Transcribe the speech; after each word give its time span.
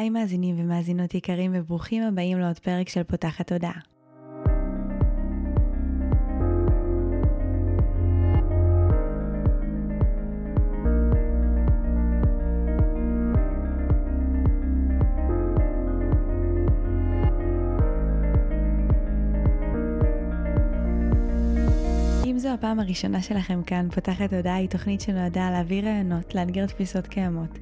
היי 0.00 0.10
מאזינים 0.10 0.56
ומאזינות 0.58 1.14
יקרים 1.14 1.52
וברוכים 1.54 2.02
הבאים 2.02 2.38
לעוד 2.38 2.58
פרק 2.58 2.88
של 2.88 3.02
פותחת 3.02 3.46
תודעה. 3.52 3.99
הפעם 22.60 22.80
הראשונה 22.80 23.22
שלכם 23.22 23.62
כאן, 23.62 23.88
פותחת 23.94 24.32
הודעה 24.32 24.54
היא 24.54 24.68
תוכנית 24.68 25.00
שנועדה 25.00 25.50
להעביר 25.50 25.84
רעיונות, 25.84 26.34
לאתגר 26.34 26.66
תפיסות 26.66 27.06
קיימות, 27.06 27.58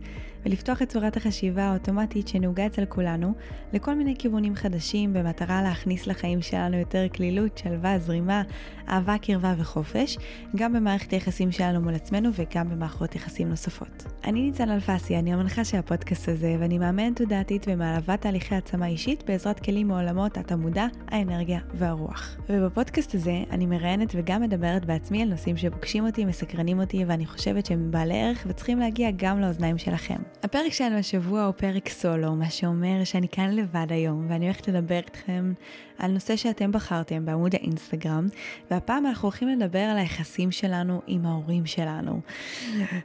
ולפתוח 0.46 0.82
את 0.82 0.88
צורת 0.88 1.16
החשיבה 1.16 1.62
האוטומטית 1.62 2.28
שנהוגה 2.28 2.66
אצל 2.66 2.84
כולנו 2.84 3.34
לכל 3.72 3.94
מיני 3.94 4.14
כיוונים 4.18 4.54
חדשים 4.54 5.12
במטרה 5.12 5.62
להכניס 5.62 6.06
לחיים 6.06 6.42
שלנו 6.42 6.76
יותר 6.76 7.06
כלילות, 7.14 7.58
שלווה, 7.58 7.98
זרימה, 7.98 8.42
אהבה, 8.88 9.18
קרבה 9.18 9.54
וחופש, 9.58 10.18
גם 10.56 10.72
במערכת 10.72 11.10
היחסים 11.10 11.52
שלנו 11.52 11.80
מול 11.80 11.94
עצמנו 11.94 12.30
וגם 12.32 12.70
במערכות 12.70 13.14
יחסים 13.14 13.48
נוספות. 13.48 14.04
אני 14.24 14.40
ניצן 14.40 14.70
אלפסי, 14.70 15.18
אני 15.18 15.32
המנחה 15.32 15.64
של 15.64 15.78
הפודקאסט 15.78 16.28
הזה, 16.28 16.56
ואני 16.60 16.78
מאמנת 16.78 17.16
תודעתית 17.16 17.66
ומעלבה 17.68 18.16
תהליכי 18.16 18.54
עצמה 18.54 18.86
אישית 18.86 19.22
בעזרת 19.26 19.60
כלים 19.60 19.88
מעולמות 19.88 20.38
התמודה, 20.38 20.86
האנרגיה 21.08 21.60
והרוח. 21.74 22.36
ובפודקאסט 22.48 23.14
הזה 23.14 23.42
אני 23.50 23.66
מראיינת 23.66 24.12
וגם 24.14 24.42
מדברת 24.42 24.86
בעצמי 24.88 25.22
על 25.22 25.28
נושאים 25.28 25.56
שפוגשים 25.56 26.06
אותי, 26.06 26.24
מסקרנים 26.24 26.80
אותי, 26.80 27.04
ואני 27.04 27.26
חושבת 27.26 27.66
שהם 27.66 27.90
בעלי 27.90 28.22
ערך 28.22 28.46
וצריכים 28.46 28.78
להגיע 28.78 29.10
גם 29.16 29.40
לאוזניים 29.40 29.78
שלכם. 29.78 30.16
הפרק 30.42 30.72
שלנו 30.72 30.96
השבוע 30.96 31.44
הוא 31.44 31.54
פרק 31.56 31.88
סולו, 31.88 32.34
מה 32.34 32.50
שאומר 32.50 33.04
שאני 33.04 33.28
כאן 33.28 33.50
לבד 33.50 33.86
היום, 33.90 34.26
ואני 34.28 34.44
הולכת 34.44 34.68
לדבר 34.68 34.96
איתכם 34.96 35.52
על 35.98 36.10
נושא 36.10 36.36
שאתם 36.36 36.72
בחרתם 36.72 37.24
בעמוד 37.24 37.54
האינסטגרם, 37.54 38.26
והפעם 38.70 39.06
אנחנו 39.06 39.26
הולכים 39.26 39.48
לדבר 39.48 39.78
על 39.78 39.98
היחסים 39.98 40.50
שלנו 40.50 41.02
עם 41.06 41.26
ההורים 41.26 41.66
שלנו. 41.66 42.20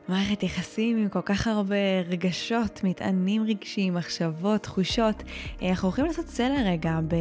מערכת 0.08 0.44
יחסים 0.44 0.98
עם 0.98 1.10
כל 1.10 1.22
כך 1.26 1.48
הרבה 1.48 1.76
רגשות, 2.10 2.82
מטענים 2.84 3.44
רגשיים, 3.44 3.94
מחשבות, 3.94 4.64
תחושות. 4.64 5.24
אנחנו 5.62 5.88
הולכים 5.88 6.06
לעשות 6.06 6.28
סלר 6.28 6.66
רגע 6.66 7.00
ב... 7.08 7.16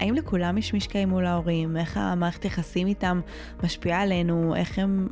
האם 0.00 0.14
לכולם 0.14 0.58
יש 0.58 0.74
משקעים 0.74 1.08
מול 1.08 1.26
ההורים? 1.26 1.76
איך 1.76 1.96
המערכת 1.96 2.44
יחסים 2.44 2.86
איתם 2.86 3.20
משפיעה 3.62 4.02
עלינו? 4.02 4.54
איך 4.54 4.78
הם 4.78 5.08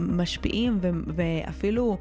משפיעים 0.00 0.78
ו- 0.82 0.90
ואפילו 1.06 1.98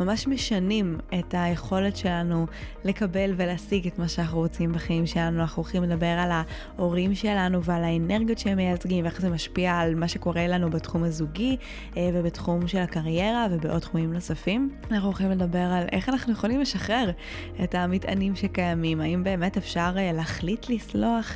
ממש 0.00 0.26
משנים 0.26 0.98
את 1.18 1.34
היכולת 1.38 1.96
שלנו 1.96 2.46
לקבל 2.84 3.34
ולהשיג 3.36 3.86
את 3.86 3.98
מה 3.98 4.08
שאנחנו 4.08 4.38
רוצים 4.38 4.72
בחיים 4.72 5.06
שלנו. 5.06 5.40
אנחנו 5.40 5.62
הולכים 5.62 5.82
לדבר 5.82 6.06
על 6.06 6.30
ההורים 6.32 7.14
שלנו 7.14 7.64
ועל 7.64 7.84
האנרגיות 7.84 8.38
שהם 8.38 8.56
מייצגים 8.56 9.04
ואיך 9.04 9.20
זה 9.20 9.30
משפיע 9.30 9.74
על 9.74 9.94
מה 9.94 10.08
שקורה 10.08 10.46
לנו 10.46 10.70
בתחום 10.70 11.04
הזוגי 11.04 11.56
אה, 11.96 12.10
ובתחום 12.14 12.68
של 12.68 12.78
הקריירה 12.78 13.46
ובעוד 13.50 13.78
תחומים 13.78 14.12
נוספים. 14.12 14.70
אנחנו 14.90 15.06
הולכים 15.08 15.30
לדבר 15.30 15.58
על 15.58 15.84
איך 15.92 16.08
אנחנו 16.08 16.32
יכולים 16.32 16.60
לשחרר 16.60 17.10
את 17.64 17.74
המטענים 17.74 18.36
שקיימים, 18.36 19.00
האם 19.00 19.24
באמת 19.24 19.56
אפשר 19.56 19.94
אה, 19.96 20.12
להחליט 20.12 20.66
לסלוח 20.68 21.32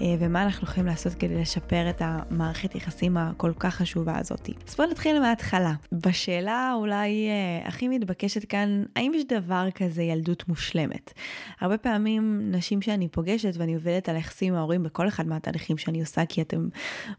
אה, 0.00 0.06
ומה 0.18 0.42
אנחנו 0.42 0.68
יכולים 0.68 0.86
לעשות 0.86 1.14
כדי 1.14 1.40
לשפר 1.40 1.90
את 1.90 2.02
המערכת 2.04 2.74
יחסים 2.74 3.16
הכל 3.16 3.52
כך 3.58 3.74
חשובה 3.74 4.18
הזאת. 4.18 4.50
אז 4.68 4.74
בואו 4.76 4.90
נתחיל 4.90 5.20
מההתחלה. 5.20 5.72
בשאלה 5.92 6.72
אולי 6.76 7.28
הכי 7.64 7.88
מתבקשת 8.04 8.44
כאן, 8.44 8.84
האם 8.96 9.12
יש 9.14 9.24
דבר 9.24 9.68
כזה 9.74 10.02
ילדות 10.02 10.48
מושלמת? 10.48 11.12
הרבה 11.60 11.78
פעמים 11.78 12.50
נשים 12.50 12.82
שאני 12.82 13.08
פוגשת 13.08 13.52
ואני 13.56 13.74
עובדת 13.74 14.08
על 14.08 14.16
יחסים 14.16 14.52
עם 14.52 14.58
ההורים 14.58 14.82
בכל 14.82 15.08
אחד 15.08 15.26
מהתהליכים 15.26 15.78
שאני 15.78 16.00
עושה, 16.00 16.26
כי 16.26 16.42
אתם 16.42 16.68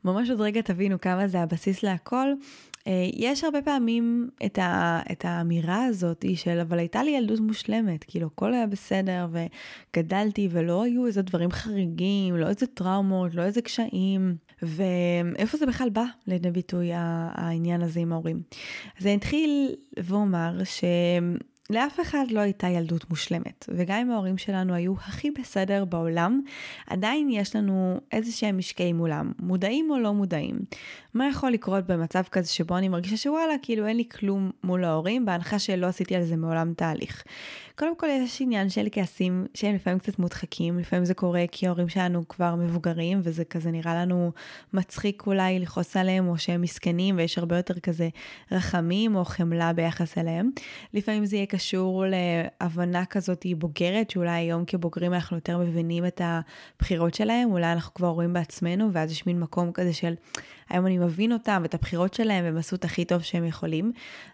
ממש 0.04 0.30
עוד 0.30 0.42
רגע 0.42 0.62
תבינו 0.62 1.02
כמה 1.02 1.28
זה 1.28 1.42
הבסיס 1.42 1.84
להכל. 1.84 2.28
אה, 2.88 3.10
יש 3.14 3.44
הרבה 3.44 3.62
פעמים 3.62 4.30
את, 4.46 4.60
ה, 4.60 5.00
את 5.12 5.26
האמירה 5.26 5.86
הזאת 5.86 6.26
של 6.36 6.60
אבל 6.60 6.80
הייתה 6.80 7.04
לי 7.04 7.12
ילדות 7.12 7.40
מושלמת, 7.40 8.06
כאילו 8.08 8.28
הכל 8.28 8.54
היה 8.54 8.68
בסדר 8.68 9.28
וגדלתי 9.32 10.48
ולא 10.52 10.84
היו 10.84 11.08
איזה 11.08 11.22
דברים 11.22 11.52
חריגים, 11.52 12.36
לא 12.36 12.48
איזה 12.48 12.68
טראומות, 12.68 13.36
לא 13.36 13.42
איזה 13.42 13.62
קשיים, 13.62 14.36
ואיפה 14.62 15.58
זה 15.58 15.66
בכלל 15.66 15.90
בא 15.90 16.06
לידי 16.28 16.52
ביטוי 16.52 16.90
העניין 16.94 17.82
הזה 17.82 18.00
עם 18.00 18.12
ההורים. 18.12 18.42
אז 19.00 19.06
אני 19.06 19.16
אתחיל 19.16 19.76
ואומר 20.00 20.64
ש... 20.64 20.84
לאף 21.70 22.00
אחד 22.00 22.26
לא 22.32 22.40
הייתה 22.40 22.68
ילדות 22.68 23.10
מושלמת, 23.10 23.66
וגם 23.70 24.00
אם 24.00 24.12
ההורים 24.12 24.38
שלנו 24.38 24.74
היו 24.74 24.94
הכי 24.98 25.32
בסדר 25.32 25.86
בעולם, 25.86 26.42
עדיין 26.88 27.30
יש 27.30 27.56
לנו 27.56 28.00
איזה 28.12 28.32
שהם 28.32 28.58
משקעים 28.58 28.98
מולם, 28.98 29.32
מודעים 29.40 29.92
או 29.92 30.00
לא 30.00 30.14
מודעים. 30.14 30.60
מה 31.14 31.28
יכול 31.30 31.52
לקרות 31.52 31.86
במצב 31.88 32.24
כזה 32.32 32.54
שבו 32.54 32.78
אני 32.78 32.90
מרגישה 32.90 33.18
שוואלה, 33.18 33.54
כאילו 33.62 33.88
אין 33.88 33.98
לי 33.98 34.10
כלום 34.10 34.52
מול 34.64 34.84
ההורים, 34.84 35.26
בהנחה 35.26 35.60
שלא 35.60 35.88
עשיתי 35.88 36.16
על 36.16 36.24
זה 36.24 36.36
מעולם 36.36 36.74
תהליך. 36.74 37.24
קודם 37.78 37.96
כל 37.96 38.08
יש 38.10 38.42
עניין 38.42 38.70
של 38.70 38.88
כעסים 38.92 39.46
שהם 39.54 39.76
לפעמים 39.76 40.00
קצת 40.00 40.20
מודחקים, 40.20 40.80
לפעמים 40.80 41.06
זה 41.06 41.14
קורה 41.14 41.46
כי 41.52 41.68
ההורים 41.68 41.90
שלנו 41.90 42.28
כבר 42.28 42.56
מבוגרים 42.56 43.20
וזה 43.24 43.46
כזה 43.46 43.72
נראה 43.72 43.96
לנו 43.96 44.32
מצחיק 44.74 45.24
אולי 45.28 45.60
לכעוס 45.60 45.98
עליהם 45.98 46.28
או 46.28 46.38
שהם 46.38 46.62
מסכנים 46.62 47.18
ויש 47.18 47.38
הרבה 47.38 47.58
יותר 47.58 47.80
כזה 47.80 48.10
רחמים 48.52 49.16
או 49.16 49.26
חמלה 49.26 49.74
ביחס 49.74 50.18
אליהם. 50.18 50.50
לפעמים 50.94 51.26
זה 51.26 51.36
יהיה 51.36 51.46
קשור 51.46 52.04
להבנה 52.08 53.06
כזאת 53.06 53.46
בוגרת 53.58 54.10
שאולי 54.10 54.32
היום 54.32 54.66
כבוגרים 54.66 55.14
אנחנו 55.14 55.38
יותר 55.38 55.58
מבינים 55.58 56.06
את 56.06 56.22
הבחירות 56.24 57.14
שלהם, 57.14 57.52
אולי 57.52 57.72
אנחנו 57.72 57.94
כבר 57.94 58.08
רואים 58.08 58.34
בעצמנו 58.34 58.94
ואז 58.94 59.12
יש 59.12 59.26
מין 59.28 59.40
מקום 59.40 59.72
כזה 59.72 59.94
של 59.94 60.14
היום 60.70 60.86
אני 60.86 60.98
מבין 60.98 61.32
אותם 61.32 61.60
ואת 61.62 61.74
הבחירות 61.74 62.14
שלהם 62.14 62.46
והם 62.46 62.58
עשו 62.58 62.76
את 62.76 62.86
הכי 62.86 63.06
טוב 63.06 63.22
שהם 63.22 63.46
יכולים, 63.46 63.92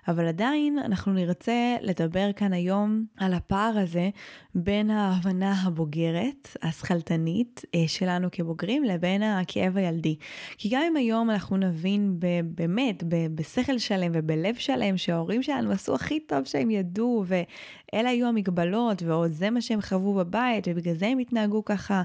אבל 0.08 0.28
עדיין 0.28 0.80
אנחנו 0.80 1.14
נרצה 1.14 1.76
לדבר 1.82 2.32
כאן 2.36 2.54
היום 2.54 3.06
על 3.18 3.34
הפער 3.34 3.78
הזה 3.78 4.10
בין 4.56 4.90
ההבנה 4.90 5.62
הבוגרת, 5.62 6.58
השכלתנית 6.62 7.62
אה, 7.76 7.84
שלנו 7.88 8.28
כבוגרים, 8.32 8.84
לבין 8.84 9.24
הכאב 9.24 9.78
הילדי. 9.78 10.16
כי 10.58 10.70
גם 10.72 10.82
אם 10.88 10.98
היום 10.98 11.30
אנחנו 11.30 11.58
נבין 11.58 12.20
באמת, 12.56 13.04
בשכל 13.36 13.78
שלם 13.78 14.12
ובלב 14.16 14.56
שלם, 14.56 14.98
שההורים 14.98 15.44
שלנו 15.44 15.72
עשו 15.72 15.96
הכי 15.96 16.20
טוב 16.20 16.44
שהם 16.46 16.72
ידעו, 16.72 17.26
ואלה 17.28 18.10
היו 18.10 18.28
המגבלות, 18.28 19.04
ועוד 19.04 19.32
זה 19.32 19.50
מה 19.50 19.62
שהם 19.62 19.82
חוו 19.82 20.14
בבית, 20.14 20.68
ובגלל 20.68 20.94
זה 20.94 21.08
הם 21.08 21.20
התנהגו 21.20 21.66
ככה, 21.66 22.02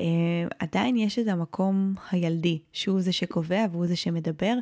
אה, 0.00 0.06
עדיין 0.58 0.96
יש 0.96 1.18
את 1.18 1.28
המקום 1.28 1.94
הילדי, 2.10 2.58
שהוא 2.72 3.00
זה 3.00 3.12
שקובע 3.12 3.67
והוא 3.72 3.86
זה 3.86 3.96
שמדבר, 3.96 4.54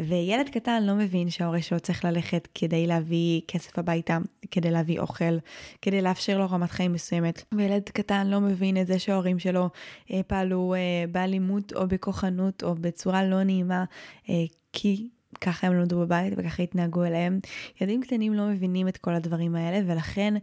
וילד 0.00 0.48
קטן 0.48 0.82
לא 0.82 0.94
מבין 0.94 1.30
שההורה 1.30 1.62
שלו 1.62 1.80
צריך 1.80 2.04
ללכת 2.04 2.48
כדי 2.54 2.86
להביא 2.86 3.40
כסף 3.48 3.78
הביתה, 3.78 4.18
כדי 4.50 4.70
להביא 4.70 5.00
אוכל, 5.00 5.38
כדי 5.82 6.02
לאפשר 6.02 6.38
לו 6.38 6.46
רמת 6.50 6.70
חיים 6.70 6.92
מסוימת. 6.92 7.42
וילד 7.52 7.82
קטן 7.82 8.26
לא 8.26 8.40
מבין 8.40 8.80
את 8.80 8.86
זה 8.86 8.98
שההורים 8.98 9.38
שלו 9.38 9.68
אה, 10.12 10.20
פעלו 10.26 10.74
אה, 10.74 11.04
באלימות 11.12 11.72
או 11.72 11.88
בכוחנות 11.88 12.62
או 12.62 12.74
בצורה 12.74 13.24
לא 13.24 13.42
נעימה, 13.42 13.84
אה, 14.28 14.34
כי 14.72 15.08
ככה 15.40 15.66
הם 15.66 15.74
למדו 15.74 16.00
בבית 16.00 16.34
וככה 16.36 16.62
התנהגו 16.62 17.04
אליהם. 17.04 17.38
ילדים 17.80 18.02
קטנים 18.02 18.34
לא 18.34 18.46
מבינים 18.46 18.88
את 18.88 18.96
כל 18.96 19.14
הדברים 19.14 19.54
האלה, 19.54 19.80
ולכן 19.86 20.34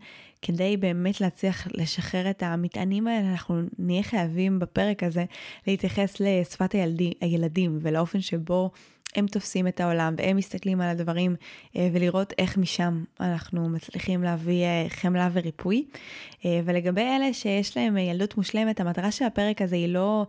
כדי 0.41 0.78
באמת 0.78 1.22
להצליח 1.22 1.68
לשחרר 1.74 2.29
את 2.29 2.44
המטענים 2.44 3.07
האלה, 3.07 3.31
אנחנו 3.31 3.62
נהיה 3.79 4.03
חייבים 4.03 4.59
בפרק 4.59 5.03
הזה 5.03 5.25
להתייחס 5.68 6.19
לשפת 6.19 6.72
הילדי, 6.72 7.13
הילדים 7.22 7.79
ולאופן 7.81 8.22
שבו 8.22 8.72
הם 9.16 9.28
תופסים 9.28 9.68
את 9.68 9.79
העולם 9.79 10.16
והם 10.18 10.38
מסתכלים 10.38 10.81
על 10.81 10.90
הדברים 10.90 11.35
אה, 11.75 11.90
ולראות 11.94 12.34
איך 12.38 12.58
משם 12.58 13.03
אנחנו 13.19 13.69
מצליחים 13.69 14.23
להביא 14.23 14.63
אה, 14.63 14.85
חמלה 14.90 15.29
וריפוי. 15.34 15.85
אה, 16.46 16.62
ולגבי 16.66 17.02
אלה 17.02 17.34
שיש 17.34 17.78
להם 17.78 17.97
ילדות 17.97 18.37
מושלמת, 18.37 18.79
המטרה 18.79 19.11
של 19.11 19.26
הפרק 19.26 19.61
הזה 19.61 19.76
היא 19.76 19.87
לא 19.87 20.26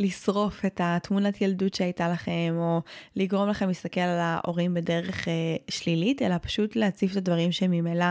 לשרוף 0.00 0.64
את 0.64 0.80
התמונת 0.84 1.40
ילדות 1.40 1.74
שהייתה 1.74 2.08
לכם, 2.08 2.54
או 2.56 2.80
לגרום 3.16 3.48
לכם 3.48 3.68
להסתכל 3.68 4.00
על 4.00 4.18
ההורים 4.20 4.74
בדרך 4.74 5.28
אה, 5.28 5.32
שלילית, 5.68 6.22
אלא 6.22 6.36
פשוט 6.42 6.76
להציף 6.76 7.12
את 7.12 7.16
הדברים 7.16 7.52
שממילא 7.52 8.06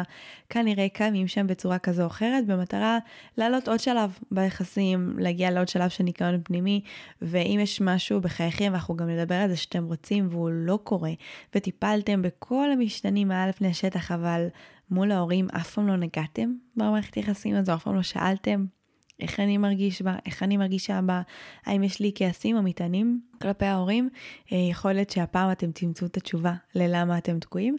כנראה 0.49 0.89
קיימים 0.89 1.27
שם 1.27 1.47
בצורה 1.47 1.79
כזו 1.79 2.01
או 2.01 2.07
אחרת, 2.07 2.47
במטרה 2.47 2.97
לעלות 3.37 3.67
עוד 3.67 3.79
שלב 3.79 4.19
ביחסים, 4.31 5.15
להגיע 5.19 5.51
לעוד 5.51 5.67
שלב 5.67 5.89
של 5.89 6.03
ניקיון 6.03 6.41
פנימי, 6.43 6.81
ואם 7.21 7.59
יש 7.61 7.81
משהו 7.81 8.21
בחייכם, 8.21 8.69
ואנחנו 8.71 8.95
גם 8.95 9.09
נדבר 9.09 9.35
על 9.35 9.49
זה 9.49 9.55
שאתם 9.55 9.85
רוצים 9.85 10.27
והוא 10.29 10.49
לא 10.53 10.79
קורה, 10.83 11.11
וטיפלתם 11.55 12.21
בכל 12.21 12.71
המשתנים 12.71 13.27
מעל 13.27 13.49
לפני 13.49 13.67
השטח, 13.67 14.11
אבל 14.11 14.47
מול 14.91 15.11
ההורים 15.11 15.47
אף 15.55 15.73
פעם 15.73 15.87
לא 15.87 15.95
נגעתם 15.95 16.53
במערכת 16.75 17.17
יחסים 17.17 17.55
הזו, 17.55 17.73
אף 17.73 17.83
פעם 17.83 17.95
לא 17.95 18.01
שאלתם 18.01 18.65
איך 19.19 19.39
אני 19.39 19.57
מרגיש 19.57 20.01
בה, 20.01 20.15
איך 20.25 20.43
אני 20.43 20.57
מרגישה 20.57 21.01
בה, 21.01 21.21
האם 21.65 21.83
יש 21.83 21.99
לי 21.99 22.11
כעסים 22.15 22.57
או 22.57 22.63
מטענים. 22.63 23.28
כלפי 23.41 23.65
ההורים, 23.65 24.09
אה, 24.51 24.57
יכול 24.71 24.93
להיות 24.93 25.09
שהפעם 25.09 25.51
אתם 25.51 25.71
תמצאו 25.71 26.07
את 26.07 26.17
התשובה 26.17 26.53
ללמה 26.75 27.17
אתם 27.17 27.39
תקועים. 27.39 27.75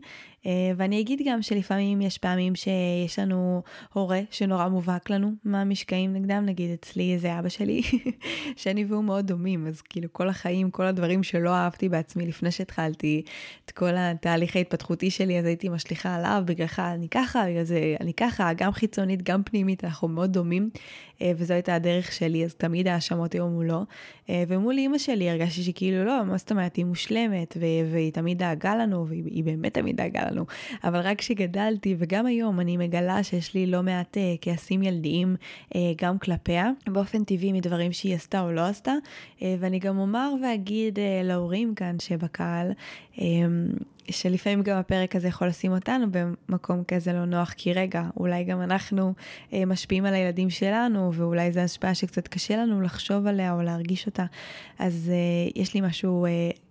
אה, 0.46 0.72
ואני 0.76 1.00
אגיד 1.00 1.20
גם 1.26 1.42
שלפעמים 1.42 2.00
יש 2.00 2.18
פעמים 2.18 2.54
שיש 2.54 3.18
לנו 3.18 3.62
הורה 3.92 4.20
שנורא 4.30 4.68
מובהק 4.68 5.10
לנו 5.10 5.32
מה 5.44 5.64
משקעים 5.64 6.12
נגדם, 6.12 6.42
נגיד 6.46 6.70
אצלי 6.70 7.18
זה 7.18 7.38
אבא 7.38 7.48
שלי, 7.48 7.82
שאני 8.56 8.84
והוא 8.84 9.04
מאוד 9.04 9.26
דומים, 9.26 9.66
אז 9.66 9.80
כאילו 9.82 10.12
כל 10.12 10.28
החיים, 10.28 10.70
כל 10.70 10.86
הדברים 10.86 11.22
שלא 11.22 11.50
אהבתי 11.50 11.88
בעצמי 11.88 12.26
לפני 12.26 12.50
שהתחלתי 12.50 13.22
את 13.64 13.70
כל 13.70 13.90
התהליך 13.96 14.56
ההתפתחותי 14.56 15.10
שלי, 15.10 15.38
אז 15.38 15.44
הייתי 15.44 15.68
משליכה 15.68 16.14
עליו, 16.14 16.42
בגללך 16.46 16.78
אני 16.78 17.08
ככה, 17.08 17.44
בגלל 17.48 17.64
זה 17.64 17.96
אני 18.00 18.14
ככה, 18.14 18.52
גם 18.56 18.72
חיצונית, 18.72 19.22
גם 19.22 19.42
פנימית, 19.42 19.84
אנחנו 19.84 20.08
מאוד 20.08 20.32
דומים, 20.32 20.70
אה, 21.22 21.32
וזו 21.36 21.54
הייתה 21.54 21.74
הדרך 21.74 22.12
שלי, 22.12 22.44
אז 22.44 22.54
תמיד 22.54 22.88
האשמות 22.88 23.32
היו 23.32 23.48
מולו. 23.48 23.84
ומול 24.48 24.78
אימא 24.78 24.98
שלי 24.98 25.30
הרגשתי 25.30 25.50
שכאילו 25.50 26.05
לא, 26.05 26.25
מה 26.25 26.37
זאת 26.37 26.50
אומרת, 26.50 26.76
היא 26.76 26.85
מושלמת, 26.85 27.56
והיא 27.91 28.12
תמיד 28.12 28.38
דאגה 28.38 28.76
לנו, 28.76 29.06
והיא 29.08 29.44
באמת 29.44 29.75
תמיד 29.75 29.97
דאגה 29.97 30.31
לנו. 30.31 30.47
אבל 30.85 31.00
רק 31.00 31.19
כשגדלתי, 31.19 31.97
וגם 31.99 32.26
היום, 32.26 32.61
אני 32.61 32.76
מגלה 32.76 33.23
שיש 33.23 33.55
לי 33.55 33.67
לא 33.67 33.82
מעט 33.82 34.17
uh, 34.17 34.20
כעסים 34.41 34.82
ילדיים 34.82 35.37
uh, 35.69 35.76
גם 36.02 36.19
כלפיה, 36.19 36.70
באופן 36.87 37.25
טבעי 37.25 37.52
מדברים 37.52 37.93
שהיא 37.93 38.14
עשתה 38.14 38.41
או 38.41 38.52
לא 38.52 38.61
עשתה. 38.61 38.94
Uh, 39.38 39.43
ואני 39.61 39.79
גם 39.79 39.99
אומר 39.99 40.32
ואגיד 40.43 40.99
uh, 40.99 41.00
להורים 41.25 41.75
כאן 41.75 41.96
שבקהל, 41.99 42.73
um, 43.17 43.20
שלפעמים 44.11 44.62
גם 44.62 44.79
הפרק 44.79 45.17
הזה 45.17 45.29
יכול 45.29 45.49
לשים 45.49 45.73
אותנו 45.73 46.06
במקום 46.11 46.85
כזה 46.88 47.12
לא 47.12 47.25
נוח, 47.25 47.52
כי 47.56 47.73
רגע, 47.73 48.02
אולי 48.17 48.44
גם 48.44 48.62
אנחנו 48.62 49.14
אה, 49.52 49.64
משפיעים 49.67 50.05
על 50.05 50.14
הילדים 50.14 50.50
שלנו, 50.50 51.14
ואולי 51.14 51.52
זו 51.52 51.61
השפעה 51.61 51.94
שקצת 51.94 52.29
קשה 52.29 52.56
לנו 52.56 52.81
לחשוב 52.81 53.26
עליה 53.26 53.52
או 53.52 53.62
להרגיש 53.62 54.06
אותה. 54.06 54.25
אז 54.79 55.11
אה, 55.12 55.62
יש 55.62 55.75
לי 55.75 55.81
משהו 55.81 56.26
אה, 56.26 56.31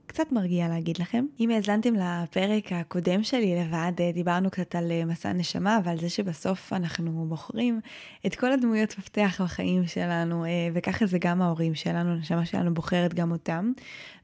קצת 0.09 0.31
מרגיע 0.31 0.67
להגיד 0.67 0.97
לכם. 0.97 1.25
אם 1.39 1.49
האזנתם 1.49 1.93
לפרק 1.93 2.71
הקודם 2.71 3.23
שלי 3.23 3.55
לבד, 3.55 3.91
אה, 3.99 4.11
דיברנו 4.13 4.49
קצת 4.49 4.75
על 4.75 4.91
אה, 4.91 5.05
מסע 5.05 5.33
נשמה 5.33 5.79
ועל 5.83 5.99
זה 5.99 6.09
שבסוף 6.09 6.73
אנחנו 6.73 7.25
בוחרים 7.25 7.79
את 8.25 8.35
כל 8.35 8.51
הדמויות 8.51 8.97
מפתח 8.97 9.41
בחיים 9.43 9.87
שלנו, 9.87 10.45
אה, 10.45 10.49
וככה 10.73 11.05
זה 11.05 11.17
גם 11.21 11.41
ההורים 11.41 11.75
שלנו, 11.75 12.11
הנשמה 12.11 12.45
שלנו 12.45 12.73
בוחרת 12.73 13.13
גם 13.13 13.31
אותם. 13.31 13.71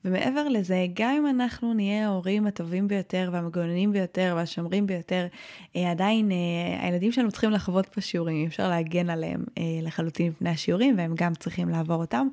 ומעבר 0.05 0.47
לזה, 0.47 0.85
גם 0.93 1.15
אם 1.17 1.27
אנחנו 1.27 1.73
נהיה 1.73 2.05
ההורים 2.05 2.47
הטובים 2.47 2.87
ביותר 2.87 3.29
והמגוננים 3.33 3.91
ביותר 3.91 4.33
והשומרים 4.37 4.87
ביותר, 4.87 5.27
עדיין 5.75 6.31
הילדים 6.81 7.11
שלנו 7.11 7.31
צריכים 7.31 7.51
לחוות 7.51 7.85
פה 7.85 8.01
שיעורים, 8.01 8.35
אי 8.35 8.47
אפשר 8.47 8.69
להגן 8.69 9.09
עליהם 9.09 9.43
לחלוטין 9.81 10.27
מפני 10.27 10.49
השיעורים, 10.49 10.97
והם 10.97 11.13
גם 11.15 11.33
צריכים 11.33 11.69
לעבור 11.69 11.95
אותם. 11.95 12.27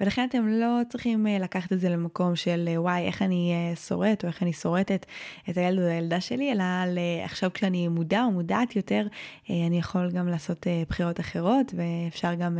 ולכן 0.00 0.26
אתם 0.28 0.48
לא 0.48 0.80
צריכים 0.88 1.26
לקחת 1.40 1.72
את 1.72 1.80
זה 1.80 1.88
למקום 1.88 2.36
של 2.36 2.68
וואי, 2.76 2.97
וואי, 2.98 3.06
איך 3.06 3.22
אני 3.22 3.52
אה, 3.52 3.76
שורט 3.76 4.24
או 4.24 4.28
איך 4.28 4.42
אני 4.42 4.52
שורטת 4.52 5.06
את 5.50 5.56
הילד 5.56 5.82
או 5.82 5.84
הילדה 5.84 6.20
שלי, 6.20 6.52
אלא 6.52 6.62
על 6.82 6.98
אה, 6.98 7.24
עכשיו 7.24 7.50
כשאני 7.54 7.88
מודע 7.88 8.24
או 8.24 8.30
מודעת 8.30 8.76
יותר, 8.76 9.06
אה, 9.50 9.66
אני 9.66 9.78
יכול 9.78 10.10
גם 10.10 10.28
לעשות 10.28 10.66
בחירות 10.88 11.20
אחרות, 11.20 11.74
ואפשר 11.76 12.34
גם 12.34 12.58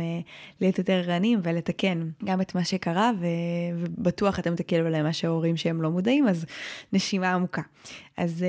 להיות 0.61 0.77
יותר 0.77 0.93
ערניים 0.93 1.39
ולתקן 1.43 2.09
גם 2.23 2.41
את 2.41 2.55
מה 2.55 2.63
שקרה, 2.63 3.11
ובטוח 3.19 4.39
אתם 4.39 4.55
תקלו 4.55 4.85
עליהם 4.85 5.05
מה 5.05 5.13
שההורים 5.13 5.57
שהם 5.57 5.81
לא 5.81 5.89
מודעים, 5.89 6.27
אז 6.27 6.45
נשימה 6.93 7.33
עמוקה. 7.33 7.61
אז 8.19 8.45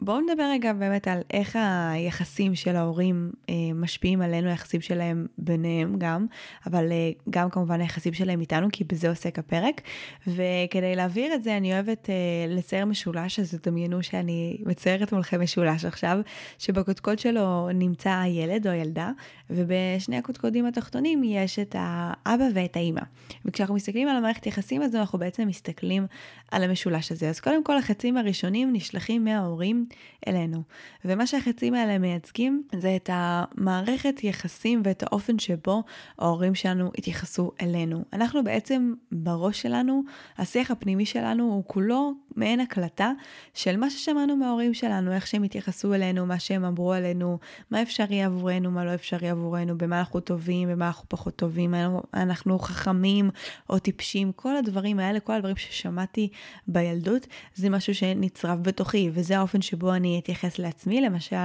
בואו 0.00 0.20
נדבר 0.20 0.44
רגע 0.52 0.72
באמת 0.72 1.08
על 1.08 1.18
איך 1.30 1.58
היחסים 1.92 2.54
של 2.54 2.76
ההורים 2.76 3.30
משפיעים 3.74 4.22
עלינו, 4.22 4.48
היחסים 4.48 4.80
שלהם 4.80 5.26
ביניהם 5.38 5.96
גם, 5.98 6.26
אבל 6.66 6.92
גם 7.30 7.50
כמובן 7.50 7.80
היחסים 7.80 8.12
שלהם 8.12 8.40
איתנו, 8.40 8.68
כי 8.72 8.84
בזה 8.84 9.08
עוסק 9.08 9.38
הפרק. 9.38 9.80
וכדי 10.26 10.96
להביא 10.96 11.14
להעביר 11.14 11.34
את 11.34 11.42
זה, 11.42 11.56
אני 11.56 11.72
אוהבת 11.72 12.10
אה, 12.10 12.14
לצייר 12.48 12.84
משולש, 12.84 13.40
אז 13.40 13.54
תדמיינו 13.54 14.02
שאני 14.02 14.56
מציירת 14.66 15.12
מולכם 15.12 15.40
משולש 15.40 15.84
עכשיו, 15.84 16.18
שבקודקוד 16.58 17.18
שלו 17.18 17.68
נמצא 17.74 18.10
הילד 18.10 18.66
או 18.66 18.72
הילדה, 18.72 19.10
ובשני 19.50 20.16
הקודקודים 20.16 20.66
התחתונים 20.66 21.22
יש 21.24 21.58
את 21.58 21.76
האבא 21.78 22.44
ואת 22.54 22.76
האימא. 22.76 23.00
וכשאנחנו 23.44 23.74
מסתכלים 23.74 24.08
על 24.08 24.16
המערכת 24.16 24.46
יחסים 24.46 24.82
הזו, 24.82 24.98
אנחנו 24.98 25.18
בעצם 25.18 25.48
מסתכלים 25.48 26.06
על 26.50 26.64
המשולש 26.64 27.12
הזה. 27.12 27.28
אז 27.28 27.40
קודם 27.40 27.64
כל, 27.64 27.76
החצים 27.76 28.16
הראשונים 28.16 28.72
נשלחים 28.72 29.03
מההורים 29.10 29.86
אלינו. 30.28 30.62
ומה 31.04 31.26
שהחצים 31.26 31.74
האלה 31.74 31.98
מייצגים 31.98 32.62
זה 32.76 32.96
את 32.96 33.10
המערכת 33.12 34.24
יחסים 34.24 34.82
ואת 34.84 35.02
האופן 35.02 35.38
שבו 35.38 35.82
ההורים 36.18 36.54
שלנו 36.54 36.90
התייחסו 36.98 37.50
אלינו. 37.60 38.04
אנחנו 38.12 38.44
בעצם, 38.44 38.94
בראש 39.12 39.62
שלנו, 39.62 40.02
השיח 40.38 40.70
הפנימי 40.70 41.06
שלנו 41.06 41.44
הוא 41.44 41.62
כולו 41.66 42.12
מעין 42.36 42.60
הקלטה 42.60 43.12
של 43.54 43.76
מה 43.76 43.90
ששמענו 43.90 44.36
מההורים 44.36 44.74
שלנו, 44.74 45.12
איך 45.12 45.26
שהם 45.26 45.42
התייחסו 45.42 45.94
אלינו, 45.94 46.26
מה 46.26 46.38
שהם 46.38 46.64
אמרו 46.64 46.92
עלינו, 46.92 47.38
מה 47.70 47.82
אפשרי 47.82 48.22
עבורנו, 48.22 48.70
מה 48.70 48.84
לא 48.84 48.94
אפשרי 48.94 49.30
עבורנו, 49.30 49.78
במה 49.78 49.98
אנחנו 49.98 50.20
טובים, 50.20 50.68
במה 50.68 50.86
אנחנו 50.86 51.08
פחות 51.08 51.36
טובים, 51.36 51.74
אנחנו 52.14 52.58
חכמים 52.58 53.30
או 53.70 53.78
טיפשים, 53.78 54.32
כל 54.32 54.56
הדברים 54.56 54.98
האלה, 54.98 55.20
כל 55.20 55.32
הדברים 55.32 55.56
ששמעתי 55.56 56.28
בילדות, 56.68 57.26
זה 57.54 57.70
משהו 57.70 57.94
שנצרב 57.94 58.62
בתוכי, 58.84 59.10
וזה 59.12 59.38
האופן 59.38 59.62
שבו 59.62 59.94
אני 59.94 60.18
אתייחס 60.18 60.58
לעצמי. 60.58 61.00
למשל, 61.00 61.36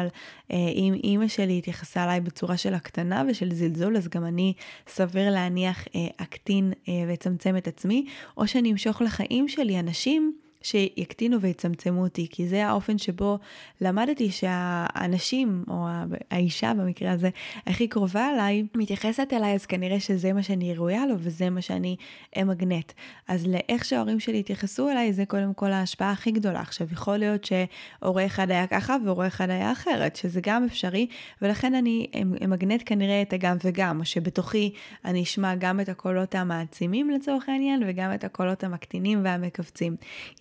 אה, 0.51 0.57
אם 0.75 0.93
אימא 1.03 1.27
שלי 1.27 1.57
התייחסה 1.57 2.03
אליי 2.03 2.19
בצורה 2.19 2.57
של 2.57 2.73
הקטנה 2.73 3.23
ושל 3.29 3.53
זלזול, 3.53 3.97
אז 3.97 4.07
גם 4.07 4.25
אני 4.25 4.53
סביר 4.87 5.31
להניח 5.31 5.87
אה, 5.95 6.07
אקטין 6.17 6.73
אה, 6.87 6.93
ואצמצם 7.07 7.57
את 7.57 7.67
עצמי, 7.67 8.05
או 8.37 8.47
שאני 8.47 8.71
אמשוך 8.71 9.01
לחיים 9.01 9.47
שלי 9.47 9.79
אנשים 9.79 10.33
שיקטינו 10.61 11.41
ויצמצמו 11.41 12.03
אותי, 12.03 12.27
כי 12.31 12.47
זה 12.47 12.67
האופן 12.67 12.97
שבו 12.97 13.39
למדתי 13.81 14.31
שהאנשים, 14.31 15.63
או 15.67 15.87
האישה 16.31 16.73
במקרה 16.73 17.11
הזה, 17.11 17.29
הכי 17.67 17.87
קרובה 17.87 18.29
אליי, 18.33 18.63
מתייחסת 18.75 19.33
אליי, 19.33 19.53
אז 19.53 19.65
כנראה 19.65 19.99
שזה 19.99 20.33
מה 20.33 20.43
שאני 20.43 20.73
ראויה 20.73 21.05
לו 21.05 21.15
וזה 21.17 21.49
מה 21.49 21.61
שאני 21.61 21.95
אמגנט. 22.41 22.91
אז 23.27 23.47
לאיך 23.47 23.85
שההורים 23.85 24.19
שלי 24.19 24.39
התייחסו 24.39 24.89
אליי, 24.89 25.13
זה 25.13 25.25
קודם 25.25 25.53
כל 25.53 25.71
ההשפעה 25.71 26.11
הכי 26.11 26.31
גדולה. 26.31 26.59
עכשיו, 26.59 26.87
יכול 26.91 27.17
להיות 27.17 27.45
שהורה 27.45 28.25
אחד 28.25 28.51
היה 28.51 28.67
ככה 28.67 28.95
והורה 29.05 29.27
אחד 29.27 29.49
היה 29.49 29.71
אחרת, 29.71 30.15
שזה 30.15 30.39
גם 30.43 30.65
אפשרי, 30.65 31.07
ולכן 31.41 31.75
אני 31.75 32.07
אמגנט 32.45 32.83
כנראה 32.85 33.21
את 33.21 33.33
הגם 33.33 33.57
וגם, 33.63 33.99
או 33.99 34.05
שבתוכי 34.05 34.73
אני 35.05 35.23
אשמע 35.23 35.55
גם 35.55 35.79
את 35.79 35.89
הקולות 35.89 36.35
המעצימים 36.35 37.09
לצורך 37.09 37.49
העניין, 37.49 37.83
וגם 37.87 38.13
את 38.13 38.23
הקולות 38.23 38.63
המקטינים 38.63 39.19
והמכווצים. 39.23 39.95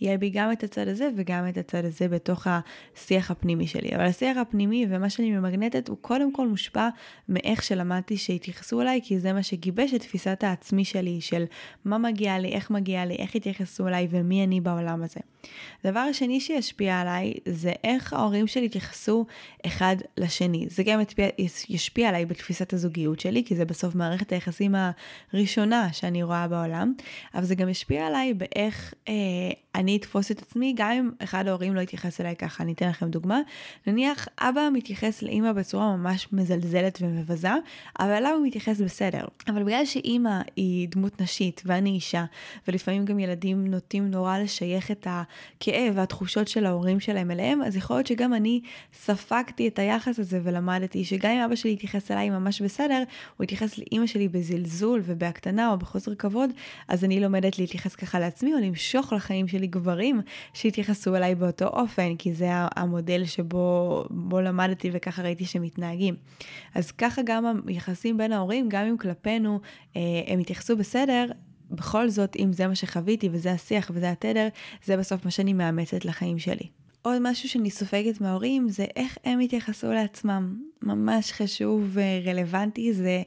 יהיה 0.08 0.18
בי 0.18 0.30
גם 0.30 0.52
את 0.52 0.64
הצד 0.64 0.88
הזה 0.88 1.08
וגם 1.16 1.48
את 1.48 1.58
הצד 1.58 1.84
הזה 1.84 2.08
בתוך 2.08 2.46
השיח 2.46 3.30
הפנימי 3.30 3.66
שלי. 3.66 3.88
אבל 3.96 4.04
השיח 4.04 4.36
הפנימי 4.36 4.86
ומה 4.88 5.10
שאני 5.10 5.30
ממגנטת 5.30 5.88
הוא 5.88 5.96
קודם 6.00 6.32
כל 6.32 6.48
מושפע 6.48 6.88
מאיך 7.28 7.62
שלמדתי 7.62 8.16
שהתייחסו 8.16 8.80
אליי, 8.80 9.00
כי 9.04 9.18
זה 9.18 9.32
מה 9.32 9.42
שגיבש 9.42 9.94
את 9.94 10.00
תפיסת 10.00 10.44
העצמי 10.44 10.84
שלי 10.84 11.20
של 11.20 11.44
מה 11.84 11.98
מגיע 11.98 12.38
לי, 12.38 12.48
איך 12.48 12.70
מגיע 12.70 13.04
לי, 13.04 13.14
איך 13.14 13.34
התייחסו 13.34 13.88
אליי 13.88 14.08
ומי 14.10 14.44
אני 14.44 14.60
בעולם 14.60 15.02
הזה. 15.02 15.20
הדבר 15.84 16.00
השני 16.00 16.40
שישפיע 16.40 17.00
עליי 17.00 17.34
זה 17.48 17.72
איך 17.84 18.12
ההורים 18.12 18.46
שלי 18.46 18.66
התייחסו 18.66 19.26
אחד 19.66 19.96
לשני. 20.16 20.66
זה 20.70 20.82
גם 20.82 21.00
ישפיע 21.68 22.08
עליי 22.08 22.26
בתפיסת 22.26 22.72
הזוגיות 22.72 23.20
שלי, 23.20 23.44
כי 23.44 23.56
זה 23.56 23.64
בסוף 23.64 23.94
מערכת 23.94 24.32
היחסים 24.32 24.74
הראשונה 25.32 25.92
שאני 25.92 26.22
רואה 26.22 26.48
בעולם, 26.48 26.92
אבל 27.34 27.44
זה 27.44 27.54
גם 27.54 27.68
ישפיע 27.68 28.06
עליי 28.06 28.34
באיך 28.34 28.94
אה, 29.08 29.14
אני 29.74 29.97
אתפוס 29.98 30.30
את 30.30 30.42
עצמי, 30.42 30.74
גם 30.76 30.90
אם 30.90 31.10
אחד 31.18 31.48
ההורים 31.48 31.74
לא 31.74 31.80
יתייחס 31.80 32.20
אליי 32.20 32.36
ככה. 32.36 32.62
אני 32.62 32.72
אתן 32.72 32.88
לכם 32.88 33.08
דוגמה. 33.08 33.40
נניח 33.86 34.28
אבא 34.38 34.68
מתייחס 34.72 35.22
לאימא 35.22 35.52
בצורה 35.52 35.96
ממש 35.96 36.28
מזלזלת 36.32 36.98
ומבזה, 37.02 37.50
אבל 37.98 38.10
אליו 38.10 38.34
הוא 38.38 38.46
מתייחס 38.46 38.80
בסדר. 38.80 39.24
אבל 39.48 39.62
בגלל 39.62 39.84
שאימא 39.84 40.40
היא 40.56 40.88
דמות 40.88 41.20
נשית 41.20 41.62
ואני 41.66 41.90
אישה, 41.90 42.24
ולפעמים 42.68 43.04
גם 43.04 43.18
ילדים 43.18 43.66
נוטים 43.66 44.10
נורא 44.10 44.38
לשייך 44.38 44.90
את 44.90 45.06
הכאב 45.10 45.92
והתחושות 45.96 46.48
של 46.48 46.66
ההורים 46.66 47.00
שלהם 47.00 47.30
אליהם, 47.30 47.62
אז 47.62 47.76
יכול 47.76 47.96
להיות 47.96 48.06
שגם 48.06 48.34
אני 48.34 48.60
ספגתי 48.94 49.68
את 49.68 49.78
היחס 49.78 50.18
הזה 50.18 50.40
ולמדתי 50.42 51.04
שגם 51.04 51.30
אם 51.30 51.40
אבא 51.40 51.54
שלי 51.54 51.72
יתייחס 51.72 52.10
אליי 52.10 52.30
ממש 52.30 52.62
בסדר, 52.62 53.02
הוא 53.36 53.44
יתייחס 53.44 53.78
לאימא 53.78 54.06
שלי 54.06 54.28
בזלזול 54.28 55.02
ובהקטנה 55.04 55.70
או 55.70 55.78
בחוסר 55.78 56.14
כבוד, 56.14 56.50
אז 56.88 57.04
אני 57.04 57.20
לומדת 57.20 57.58
להתייחס 57.58 57.94
ככה 57.94 58.18
לעצמי 58.18 58.54
או 58.54 58.58
למשוך 58.58 59.12
לחיים 59.12 59.48
שלי 59.48 59.66
גברים 59.88 60.20
שהתייחסו 60.54 61.16
אליי 61.16 61.34
באותו 61.34 61.66
אופן, 61.66 62.16
כי 62.16 62.34
זה 62.34 62.48
המודל 62.52 63.24
שבו 63.24 64.04
למדתי 64.42 64.90
וככה 64.92 65.22
ראיתי 65.22 65.44
שמתנהגים. 65.44 66.14
אז 66.74 66.90
ככה 66.90 67.22
גם 67.24 67.60
היחסים 67.66 68.16
בין 68.16 68.32
ההורים, 68.32 68.68
גם 68.68 68.86
אם 68.86 68.96
כלפינו 68.96 69.60
אה, 69.96 70.00
הם 70.26 70.38
התייחסו 70.38 70.76
בסדר, 70.76 71.26
בכל 71.70 72.08
זאת, 72.08 72.36
אם 72.36 72.52
זה 72.52 72.66
מה 72.66 72.74
שחוויתי 72.74 73.28
וזה 73.32 73.52
השיח 73.52 73.90
וזה 73.94 74.10
התדר, 74.10 74.48
זה 74.84 74.96
בסוף 74.96 75.24
מה 75.24 75.30
שאני 75.30 75.52
מאמצת 75.52 76.04
לחיים 76.04 76.38
שלי. 76.38 76.68
עוד 77.02 77.18
משהו 77.22 77.48
שאני 77.48 77.70
סופגת 77.70 78.20
מההורים 78.20 78.68
זה 78.68 78.86
איך 78.96 79.18
הם 79.24 79.40
התייחסו 79.40 79.92
לעצמם. 79.92 80.56
ממש 80.82 81.32
חשוב 81.32 81.90
ורלוונטי, 81.92 82.92
זה 82.92 83.22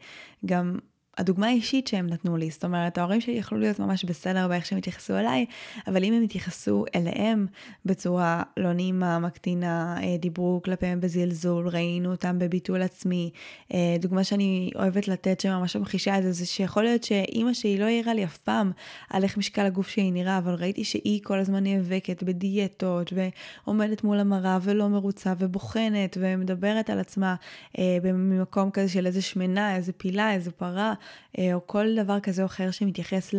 גם 0.45 0.77
הדוגמה 1.21 1.47
האישית 1.47 1.87
שהם 1.87 2.07
נתנו 2.07 2.37
לי. 2.37 2.49
זאת 2.49 2.63
אומרת, 2.63 2.97
ההורים 2.97 3.21
שלי 3.21 3.33
יכלו 3.33 3.57
להיות 3.57 3.79
ממש 3.79 4.05
בסדר 4.05 4.47
באיך 4.47 4.65
שהם 4.65 4.77
התייחסו 4.77 5.17
אליי, 5.17 5.45
אבל 5.87 6.03
אם 6.03 6.13
הם 6.13 6.23
התייחסו 6.23 6.85
אליהם 6.95 7.47
בצורה 7.85 8.43
לא 8.57 8.73
נעימה, 8.73 9.19
מקטינה, 9.19 9.97
אה, 10.03 10.17
דיברו 10.17 10.61
כלפיהם 10.65 11.01
בזלזול, 11.01 11.67
ראינו 11.67 12.11
אותם 12.11 12.39
בביטול 12.39 12.81
עצמי. 12.81 13.29
אה, 13.73 13.95
דוגמה 13.99 14.23
שאני 14.23 14.71
אוהבת 14.75 15.07
לתת 15.07 15.39
שממש 15.39 15.75
ממחישה 15.75 16.17
את 16.17 16.23
זה, 16.23 16.31
זה 16.31 16.45
שיכול 16.45 16.83
להיות 16.83 17.03
שאימא 17.03 17.53
שלי 17.53 17.77
לא 17.77 17.85
העירה 17.85 18.13
לי 18.13 18.23
אף 18.23 18.37
פעם 18.37 18.71
על 19.09 19.23
איך 19.23 19.37
משקל 19.37 19.65
הגוף 19.65 19.87
שלי 19.87 20.11
נראה, 20.11 20.37
אבל 20.37 20.53
ראיתי 20.53 20.83
שהיא 20.83 21.21
כל 21.23 21.39
הזמן 21.39 21.63
נאבקת 21.63 22.23
בדיאטות, 22.23 23.13
ועומדת 23.13 24.03
מול 24.03 24.19
המראה 24.19 24.57
ולא 24.61 24.89
מרוצה, 24.89 25.33
ובוחנת, 25.39 26.17
ומדברת 26.19 26.89
על 26.89 26.99
עצמה 26.99 27.35
אה, 27.79 27.97
ממקום 28.03 28.71
כזה 28.71 28.89
של 28.89 29.05
איזה 29.05 29.21
שמנה, 29.21 29.75
איזה 29.75 29.93
פילה, 29.93 30.33
איזה 30.33 30.51
פרה, 30.51 30.89
אה, 30.89 30.93
או 31.37 31.67
כל 31.67 31.95
דבר 31.95 32.19
כזה 32.19 32.41
או 32.41 32.47
אחר 32.47 32.71
שמתייחס 32.71 33.33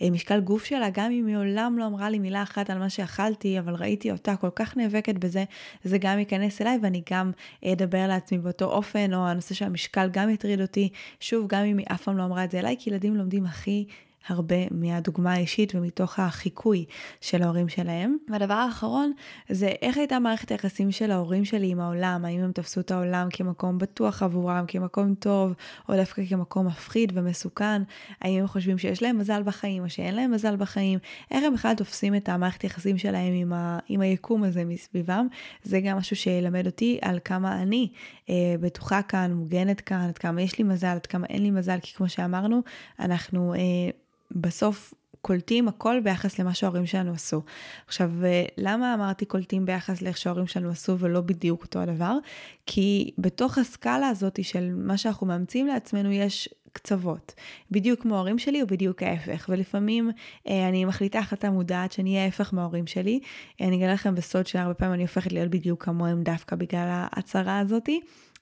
למשקל 0.00 0.40
גוף 0.40 0.64
שלה, 0.64 0.90
גם 0.90 1.10
אם 1.10 1.26
היא 1.26 1.36
מעולם 1.36 1.78
לא 1.78 1.86
אמרה 1.86 2.10
לי 2.10 2.18
מילה 2.18 2.42
אחת 2.42 2.70
על 2.70 2.78
מה 2.78 2.88
שאכלתי, 2.88 3.58
אבל 3.58 3.74
ראיתי 3.74 4.10
אותה 4.10 4.36
כל 4.36 4.50
כך 4.54 4.76
נאבקת 4.76 5.14
בזה, 5.14 5.44
זה 5.84 5.98
גם 5.98 6.18
ייכנס 6.18 6.62
אליי 6.62 6.78
ואני 6.82 7.02
גם 7.12 7.32
אדבר 7.64 8.06
לעצמי 8.08 8.38
באותו 8.38 8.64
אופן, 8.64 9.14
או 9.14 9.26
הנושא 9.26 9.54
של 9.54 9.64
המשקל 9.64 10.08
גם 10.12 10.30
יטריד 10.30 10.60
אותי. 10.60 10.88
שוב, 11.20 11.46
גם 11.48 11.64
אם 11.64 11.78
היא 11.78 11.86
אף 11.92 12.02
פעם 12.02 12.16
לא 12.16 12.24
אמרה 12.24 12.44
את 12.44 12.50
זה 12.50 12.58
אליי, 12.58 12.76
כי 12.78 12.90
ילדים 12.90 13.16
לומדים 13.16 13.46
הכי 13.46 13.84
הרבה 14.28 14.56
מהדוגמה 14.70 15.32
האישית 15.32 15.74
ומתוך 15.74 16.18
החיקוי 16.18 16.84
של 17.20 17.42
ההורים 17.42 17.68
שלהם. 17.68 18.16
והדבר 18.28 18.54
האחרון 18.54 19.12
זה 19.48 19.72
איך 19.82 19.96
הייתה 19.96 20.18
מערכת 20.18 20.50
היחסים 20.50 20.92
של 20.92 21.10
ההורים 21.10 21.44
שלי 21.44 21.70
עם 21.70 21.80
העולם, 21.80 22.24
האם 22.24 22.40
הם 22.40 22.52
תפסו 22.52 22.80
את 22.80 22.90
העולם 22.90 23.28
כמקום 23.32 23.78
בטוח 23.78 24.22
עבורם, 24.22 24.64
כמקום 24.68 25.14
טוב, 25.14 25.52
או 25.88 25.96
דווקא 25.96 26.22
כמקום 26.28 26.66
מפחיד 26.66 27.12
ומסוכן, 27.14 27.82
האם 28.20 28.40
הם 28.40 28.46
חושבים 28.46 28.78
שיש 28.78 29.02
להם 29.02 29.18
מזל 29.18 29.42
בחיים 29.42 29.84
או 29.84 29.90
שאין 29.90 30.14
להם 30.14 30.30
מזל 30.30 30.56
בחיים, 30.56 30.98
איך 31.30 31.44
הם 31.44 31.54
בכלל 31.54 31.74
תופסים 31.74 32.14
את 32.14 32.28
המערכת 32.28 32.62
היחסים 32.62 32.98
שלהם 32.98 33.32
עם, 33.32 33.52
ה, 33.52 33.78
עם 33.88 34.00
היקום 34.00 34.44
הזה 34.44 34.64
מסביבם. 34.64 35.26
זה 35.62 35.80
גם 35.80 35.96
משהו 35.96 36.16
שילמד 36.16 36.66
אותי 36.66 36.98
על 37.02 37.18
כמה 37.24 37.62
אני 37.62 37.88
אה, 38.30 38.54
בטוחה 38.60 39.02
כאן, 39.02 39.32
מוגנת 39.32 39.80
כאן, 39.80 40.00
עד 40.08 40.18
כמה 40.18 40.42
יש 40.42 40.58
לי 40.58 40.64
מזל, 40.64 40.86
עד 40.86 41.06
כמה 41.06 41.26
אין 41.26 41.42
לי 41.42 41.50
מזל, 41.50 41.78
כי 41.82 41.94
כמו 41.94 42.08
שאמרנו, 42.08 42.62
אנחנו... 43.00 43.54
אה, 43.54 43.90
בסוף 44.30 44.94
קולטים 45.26 45.68
הכל 45.68 46.00
ביחס 46.04 46.38
למה 46.38 46.54
שההורים 46.54 46.86
שלנו 46.86 47.12
עשו. 47.12 47.42
עכשיו, 47.86 48.10
למה 48.56 48.94
אמרתי 48.94 49.24
קולטים 49.24 49.66
ביחס 49.66 50.02
לאיך 50.02 50.16
שההורים 50.16 50.46
שלנו 50.46 50.70
עשו 50.70 50.98
ולא 50.98 51.20
בדיוק 51.20 51.62
אותו 51.62 51.78
הדבר? 51.78 52.18
כי 52.66 53.10
בתוך 53.18 53.58
הסקאלה 53.58 54.08
הזאת 54.08 54.44
של 54.44 54.74
מה 54.74 54.96
שאנחנו 54.96 55.26
מאמצים 55.26 55.66
לעצמנו 55.66 56.12
יש 56.12 56.48
קצוות. 56.72 57.34
בדיוק 57.70 58.02
כמו 58.02 58.16
ההורים 58.16 58.38
שלי 58.38 58.62
או 58.62 58.66
בדיוק 58.66 59.02
ההפך. 59.02 59.46
ולפעמים 59.48 60.10
אה, 60.48 60.68
אני 60.68 60.84
מחליטה 60.84 61.18
החלטה 61.18 61.50
מודעת 61.50 61.92
שאני 61.92 62.10
אהיה 62.10 62.24
ההפך 62.24 62.54
מההורים 62.54 62.86
שלי. 62.86 63.20
אני 63.60 63.76
אגלה 63.76 63.92
לכם 63.92 64.14
בסוד 64.14 64.46
שהרבה 64.46 64.74
פעמים 64.74 64.94
אני 64.94 65.02
הופכת 65.02 65.32
להיות 65.32 65.50
בדיוק 65.50 65.84
כמוהם 65.84 66.22
דווקא 66.22 66.56
בגלל 66.56 66.88
ההצהרה 66.88 67.58
הזאתי. 67.58 68.00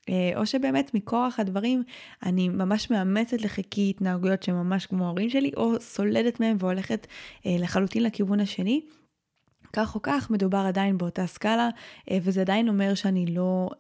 אה, 0.09 0.33
או 0.37 0.47
שבאמת 0.47 0.95
מכורח 0.95 1.41
הדברים 1.41 1.83
אני 2.23 2.49
ממש 2.49 2.91
מאמצת 2.91 3.41
לחיקי 3.41 3.91
התנהגויות 3.91 4.43
שממש 4.43 4.87
כמו 4.87 5.05
ההורים 5.05 5.31
שלי, 5.31 5.51
או 5.57 5.81
סולדת 5.81 6.41
מהם 6.41 6.57
והולכת 6.61 7.07
אה, 7.47 7.57
לחלוטין 7.59 8.03
לכיוון 8.03 8.41
השני. 8.41 8.81
כך 9.73 9.95
או 9.95 10.03
כך 10.03 10.31
מדובר 10.31 10.59
עדיין 10.59 10.99
באותה 10.99 11.27
סקאלה, 11.27 11.69
אה, 12.11 12.19
וזה 12.23 12.41
עדיין 12.41 12.69
אומר 12.69 12.95
שאני 12.95 13.27
לא 13.27 13.71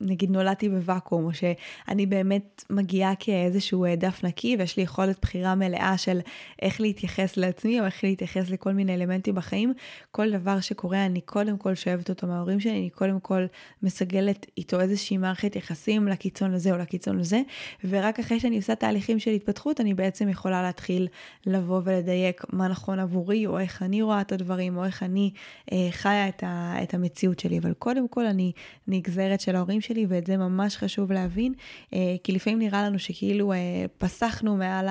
נגיד 0.00 0.30
נולדתי 0.30 0.68
בוואקום, 0.68 1.24
או 1.24 1.30
שאני 1.34 2.06
באמת 2.06 2.64
מגיעה 2.70 3.14
כאיזשהו 3.18 3.84
אה, 3.84 3.96
דף 3.96 4.24
נקי 4.24 4.56
ויש 4.58 4.76
לי 4.76 4.82
יכולת 4.82 5.18
בחירה 5.22 5.54
מלאה 5.54 5.98
של 5.98 6.20
איך 6.62 6.80
להתייחס 6.80 7.36
לעצמי 7.36 7.80
או 7.80 7.86
איך 7.86 8.04
להתייחס 8.04 8.50
לכל 8.50 8.72
מיני 8.72 8.94
אלמנטים 8.94 9.34
בחיים, 9.34 9.72
כל 10.10 10.30
דבר 10.30 10.60
שקורה 10.60 11.06
אני 11.06 11.20
קודם 11.20 11.58
כל 11.58 11.74
שואבת 11.74 12.10
אותו 12.10 12.26
מההורים 12.26 12.60
שלי, 12.60 12.72
אני 12.72 12.90
קודם 12.90 13.20
כל 13.20 13.46
מסגלת 13.82 14.46
איתו 14.58 14.80
איזושהי 14.80 15.16
מערכת 15.16 15.56
יחסים 15.56 16.08
לקיצון 16.08 16.54
הזה 16.54 16.72
או 16.72 16.78
לקיצון 16.78 17.20
הזה, 17.20 17.40
ורק 17.84 18.18
אחרי 18.18 18.40
שאני 18.40 18.56
עושה 18.56 18.74
תהליכים 18.74 19.18
של 19.18 19.30
התפתחות 19.30 19.80
אני 19.80 19.94
בעצם 19.94 20.28
יכולה 20.28 20.62
להתחיל 20.62 21.08
לבוא 21.46 21.80
ולדייק 21.84 22.42
מה 22.52 22.68
נכון 22.68 22.98
עבורי 22.98 23.46
או 23.46 23.58
איך 23.58 23.82
אני 23.82 24.02
רואה 24.02 24.20
את 24.20 24.32
הדברים 24.32 24.76
או 24.76 24.84
איך 24.84 25.02
אני 25.02 25.30
אה, 25.72 25.88
חיה 25.90 26.28
את, 26.28 26.42
ה, 26.42 26.74
את 26.82 26.94
המציאות 26.94 27.38
שלי, 27.38 27.58
אבל 27.58 27.72
קודם 27.72 28.08
כל 28.08 28.26
אני 28.26 28.52
נגזרת 28.88 29.40
של 29.40 29.56
ההורים 29.56 29.80
שלי. 29.80 29.93
שלי, 29.94 30.06
ואת 30.08 30.26
זה 30.26 30.36
ממש 30.36 30.76
חשוב 30.76 31.12
להבין, 31.12 31.54
אה, 31.94 32.16
כי 32.24 32.32
לפעמים 32.32 32.58
נראה 32.58 32.82
לנו 32.82 32.98
שכאילו 32.98 33.52
אה, 33.52 33.58
פסחנו 33.98 34.56
מעל 34.56 34.88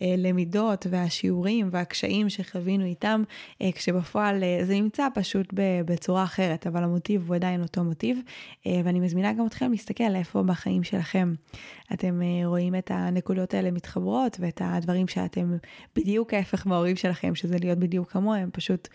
הלמידות 0.00 0.86
והשיעורים 0.90 1.68
והקשיים 1.70 2.30
שחווינו 2.30 2.84
איתם, 2.84 3.22
אה, 3.62 3.72
כשבפועל 3.72 4.42
זה 4.62 4.74
נמצא 4.74 5.08
פשוט 5.14 5.46
בצורה 5.84 6.24
אחרת, 6.24 6.66
אבל 6.66 6.84
המוטיב 6.84 7.24
הוא 7.28 7.34
עדיין 7.34 7.62
אותו 7.62 7.84
מוטיב, 7.84 8.18
ואני 8.66 9.00
מזמינה 9.00 9.32
גם 9.32 9.46
אתכם 9.46 9.70
להסתכל 9.70 10.14
איפה 10.14 10.42
בחיים 10.42 10.82
שלכם 10.82 11.34
אתם 11.92 12.20
רואים 12.44 12.74
את 12.74 12.90
הנקודות 12.90 13.54
האלה 13.54 13.70
מתחברות 13.70 14.36
ואת 14.40 14.60
הדברים 14.64 15.08
שאתם 15.08 15.56
בדיוק 15.96 16.34
ההפך 16.34 16.66
מההורים 16.66 16.96
שלכם, 16.96 17.34
שזה 17.34 17.56
להיות 17.60 17.78
בדיוק 17.78 18.10
כמוהם, 18.10 18.50
פשוט 18.52 18.88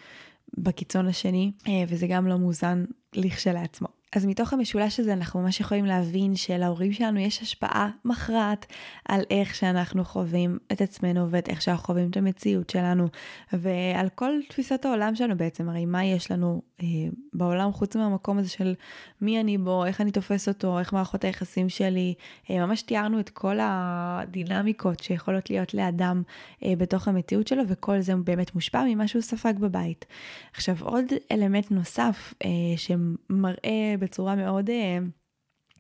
בקיצון 0.58 1.08
השני, 1.08 1.52
וזה 1.88 2.08
גם 2.08 2.28
לא 2.28 2.38
מאוזן 2.38 2.86
לכשלעצמו. 3.16 3.99
אז 4.16 4.26
מתוך 4.26 4.54
המשולש 4.54 5.00
הזה 5.00 5.14
אנחנו 5.14 5.42
ממש 5.42 5.60
יכולים 5.60 5.86
להבין 5.86 6.36
שלהורים 6.36 6.94
שלנו 6.94 7.20
יש 7.20 7.42
השפעה 7.42 7.90
מכרעת 8.06 8.66
על 9.06 9.22
איך 9.30 9.56
שאנחנו 9.56 10.06
חווים 10.06 10.58
את 10.72 10.82
עצמנו 10.82 11.32
ואת 11.32 11.50
איך 11.50 11.62
שאנחנו 11.62 11.86
חווים 11.86 12.10
את 12.10 12.18
המציאות 12.18 12.70
שלנו 12.70 13.08
ועל 13.54 14.10
כל 14.16 14.32
תפיסת 14.50 14.86
העולם 14.86 15.16
שלנו 15.16 15.38
בעצם, 15.38 15.70
הרי 15.70 15.86
מה 15.86 16.06
יש 16.06 16.32
לנו 16.32 16.62
אה, 16.82 16.88
בעולם 17.34 17.72
חוץ 17.72 17.96
מהמקום 17.96 18.38
הזה 18.38 18.50
של 18.50 18.76
מי 19.22 19.40
אני 19.40 19.58
בו, 19.58 19.86
איך 19.86 20.02
אני 20.02 20.12
תופס 20.12 20.48
אותו, 20.48 20.80
איך 20.80 20.94
מערכות 20.94 21.24
היחסים 21.24 21.70
שלי, 21.70 22.14
אה, 22.50 22.66
ממש 22.66 22.82
תיארנו 22.82 23.20
את 23.20 23.30
כל 23.30 23.58
הדינמיקות 23.62 25.00
שיכולות 25.00 25.50
להיות 25.50 25.74
לאדם 25.74 26.24
אה, 26.66 26.74
בתוך 26.78 27.08
המציאות 27.08 27.48
שלו 27.48 27.64
וכל 27.68 28.00
זה 28.02 28.16
באמת 28.16 28.56
מושפע 28.56 28.84
ממה 28.88 29.08
שהוא 29.08 29.22
ספג 29.22 29.54
בבית. 29.60 30.06
עכשיו 30.54 30.76
עוד 30.82 31.06
אלמנט 31.32 31.72
נוסף 31.72 32.34
אה, 32.46 32.50
שמראה 32.78 33.96
בצורה 34.00 34.36
מאוד 34.36 34.70
אה, 34.70 35.00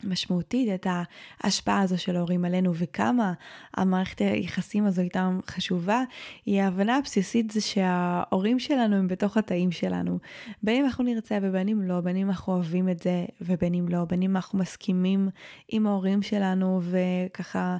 משמעותית 0.04 0.70
את 0.74 0.88
ההשפעה 1.44 1.82
הזו 1.82 1.98
של 1.98 2.16
ההורים 2.16 2.46
עלינו 2.46 2.76
וכמה 2.76 3.34
המערכת 3.74 4.22
היחסים 4.22 4.86
הזו 4.86 5.02
איתם 5.02 5.40
חשובה, 5.48 6.04
היא 6.46 6.62
ההבנה 6.62 6.98
הבסיסית 6.98 7.52
זה 7.52 7.62
שההורים 7.62 8.60
שלנו 8.60 8.96
הם 8.96 9.08
בתוך 9.08 9.38
התאים 9.38 9.72
שלנו. 9.72 10.20
בין 10.64 10.76
אם 10.80 10.86
אנחנו 10.86 11.04
נרצה 11.04 11.38
ובין 11.42 11.68
אם 11.68 11.82
לא, 11.82 12.02
בין 12.02 12.16
אם 12.16 12.30
אנחנו 12.30 12.54
אוהבים 12.54 12.90
את 12.90 13.00
זה 13.00 13.26
ובין 13.42 13.74
אם 13.74 13.90
לא, 13.90 14.06
בין 14.06 14.22
אם 14.22 14.36
אנחנו 14.36 14.60
מסכימים 14.60 15.30
עם 15.70 15.88
ההורים 15.88 16.22
שלנו 16.22 16.82
וככה 16.84 17.78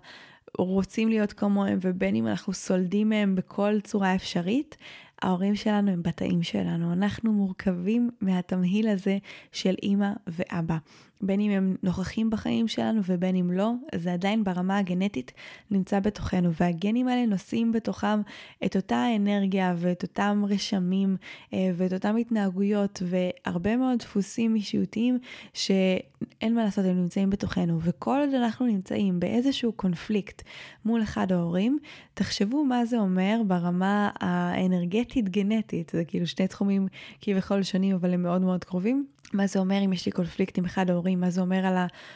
רוצים 0.58 1.10
להיות 1.10 1.34
כמוהם 1.34 1.78
ובין 1.82 2.16
אם 2.16 2.28
אנחנו 2.28 2.54
סולדים 2.54 3.10
מהם 3.10 3.36
בכל 3.36 3.80
צורה 3.84 4.16
אפשרית, 4.16 4.78
ההורים 5.22 5.56
שלנו 5.56 5.92
הם 5.92 6.04
בתאים 6.04 6.44
שלנו, 6.44 6.94
אנחנו 6.94 7.34
מורכבים 7.34 8.10
מהתמהיל 8.22 8.88
הזה 8.88 9.18
של 9.52 9.76
אימא 9.84 10.10
ואבא. 10.28 10.78
בין 11.22 11.40
אם 11.40 11.52
הם 11.52 11.76
נוכחים 11.84 12.30
בחיים 12.30 12.68
שלנו 12.68 13.02
ובין 13.06 13.36
אם 13.36 13.52
לא, 13.52 13.72
זה 13.96 14.14
עדיין 14.14 14.44
ברמה 14.44 14.78
הגנטית 14.78 15.32
נמצא 15.72 16.00
בתוכנו, 16.00 16.54
והגנים 16.54 17.08
האלה 17.08 17.26
נושאים 17.26 17.72
בתוכם 17.72 18.22
את 18.66 18.76
אותה 18.76 18.98
האנרגיה 18.98 19.74
ואת 19.78 20.04
אותם 20.04 20.44
רשמים 20.48 21.18
אה, 21.54 21.72
ואת 21.76 21.94
אותם 21.94 22.16
התנהגויות 22.18 23.04
והרבה 23.06 23.78
מאוד 23.78 24.00
דפוסים 24.00 24.56
אישיותיים 24.56 25.20
שאין 25.54 26.56
מה 26.56 26.64
לעשות, 26.64 26.86
הם 26.86 26.98
נמצאים 26.98 27.30
בתוכנו, 27.30 27.80
וכל 27.82 28.20
עוד 28.20 28.34
אנחנו 28.34 28.66
נמצאים 28.66 29.20
באיזשהו 29.20 29.72
קונפליקט 29.72 30.42
מול 30.86 31.04
אחד 31.04 31.32
ההורים, 31.32 31.80
תחשבו 32.14 32.66
מה 32.66 32.86
זה 32.86 32.98
אומר 32.98 33.42
ברמה 33.48 34.10
האנרגטית-גנטית, 34.20 35.92
זה 35.96 36.06
כאילו 36.06 36.28
שני 36.28 36.48
תחומים 36.48 36.88
כביכול 37.22 37.64
שונים 37.64 37.96
אבל 37.96 38.14
הם 38.14 38.24
מאוד 38.24 38.42
מאוד 38.42 38.64
קרובים. 38.64 39.06
מה 39.34 39.48
זה 39.48 39.60
אומר 39.60 39.86
אם 39.86 39.94
יש 39.94 40.06
לי 40.06 40.12
קונפליקט 40.12 40.58
עם 40.58 40.66
אחד 40.66 40.90
ההורים, 40.90 41.20
מה 41.20 41.30
זה 41.30 41.42
אומר 41.42 41.66
על 41.66 41.76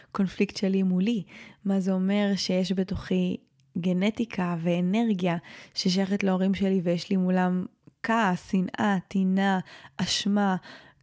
הקונפליקט 0.10 0.58
שלי 0.58 0.84
מולי, 0.84 1.24
מה 1.65 1.79
זה 1.79 1.91
אומר 1.91 2.32
שיש 2.36 2.72
בתוכי 2.72 3.38
גנטיקה 3.77 4.55
ואנרגיה 4.63 5.38
ששייכת 5.74 6.24
להורים 6.24 6.53
שלי 6.53 6.82
ויש 6.84 7.10
לי 7.10 7.17
מולם 7.17 7.65
כעס, 8.03 8.51
שנאה, 8.51 8.98
טינה, 9.08 9.60
אשמה, 9.98 10.55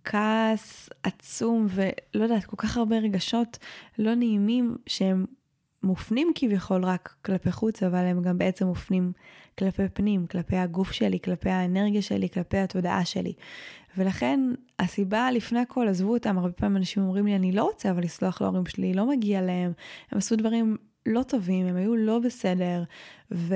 כעס 0.04 0.88
עצום 1.02 1.66
ולא 1.70 2.22
יודעת, 2.24 2.44
כל 2.44 2.56
כך 2.56 2.76
הרבה 2.76 2.98
רגשות 2.98 3.58
לא 3.98 4.14
נעימים 4.14 4.76
שהם 4.86 5.26
מופנים 5.82 6.32
כביכול 6.34 6.84
רק 6.84 7.14
כלפי 7.24 7.52
חוץ, 7.52 7.82
אבל 7.82 7.98
הם 7.98 8.22
גם 8.22 8.38
בעצם 8.38 8.66
מופנים 8.66 9.12
כלפי 9.58 9.88
פנים, 9.88 10.26
כלפי 10.26 10.56
הגוף 10.56 10.92
שלי, 10.92 11.18
כלפי 11.24 11.50
האנרגיה 11.50 12.02
שלי, 12.02 12.28
כלפי 12.28 12.58
התודעה 12.58 13.04
שלי. 13.04 13.32
ולכן 13.96 14.40
הסיבה 14.78 15.30
לפני 15.30 15.60
הכל, 15.60 15.88
עזבו 15.88 16.12
אותם, 16.12 16.38
הרבה 16.38 16.52
פעמים 16.52 16.76
אנשים 16.76 17.02
אומרים 17.02 17.26
לי, 17.26 17.36
אני 17.36 17.52
לא 17.52 17.64
רוצה 17.64 17.90
אבל 17.90 18.02
לסלוח 18.02 18.42
להורים 18.42 18.66
שלי, 18.66 18.94
לא 18.94 19.08
מגיע 19.08 19.42
להם, 19.42 19.72
הם 20.10 20.18
עשו 20.18 20.36
דברים 20.36 20.76
לא 21.06 21.22
טובים, 21.22 21.66
הם 21.66 21.76
היו 21.76 21.96
לא 21.96 22.18
בסדר, 22.18 22.82
ו... 23.32 23.54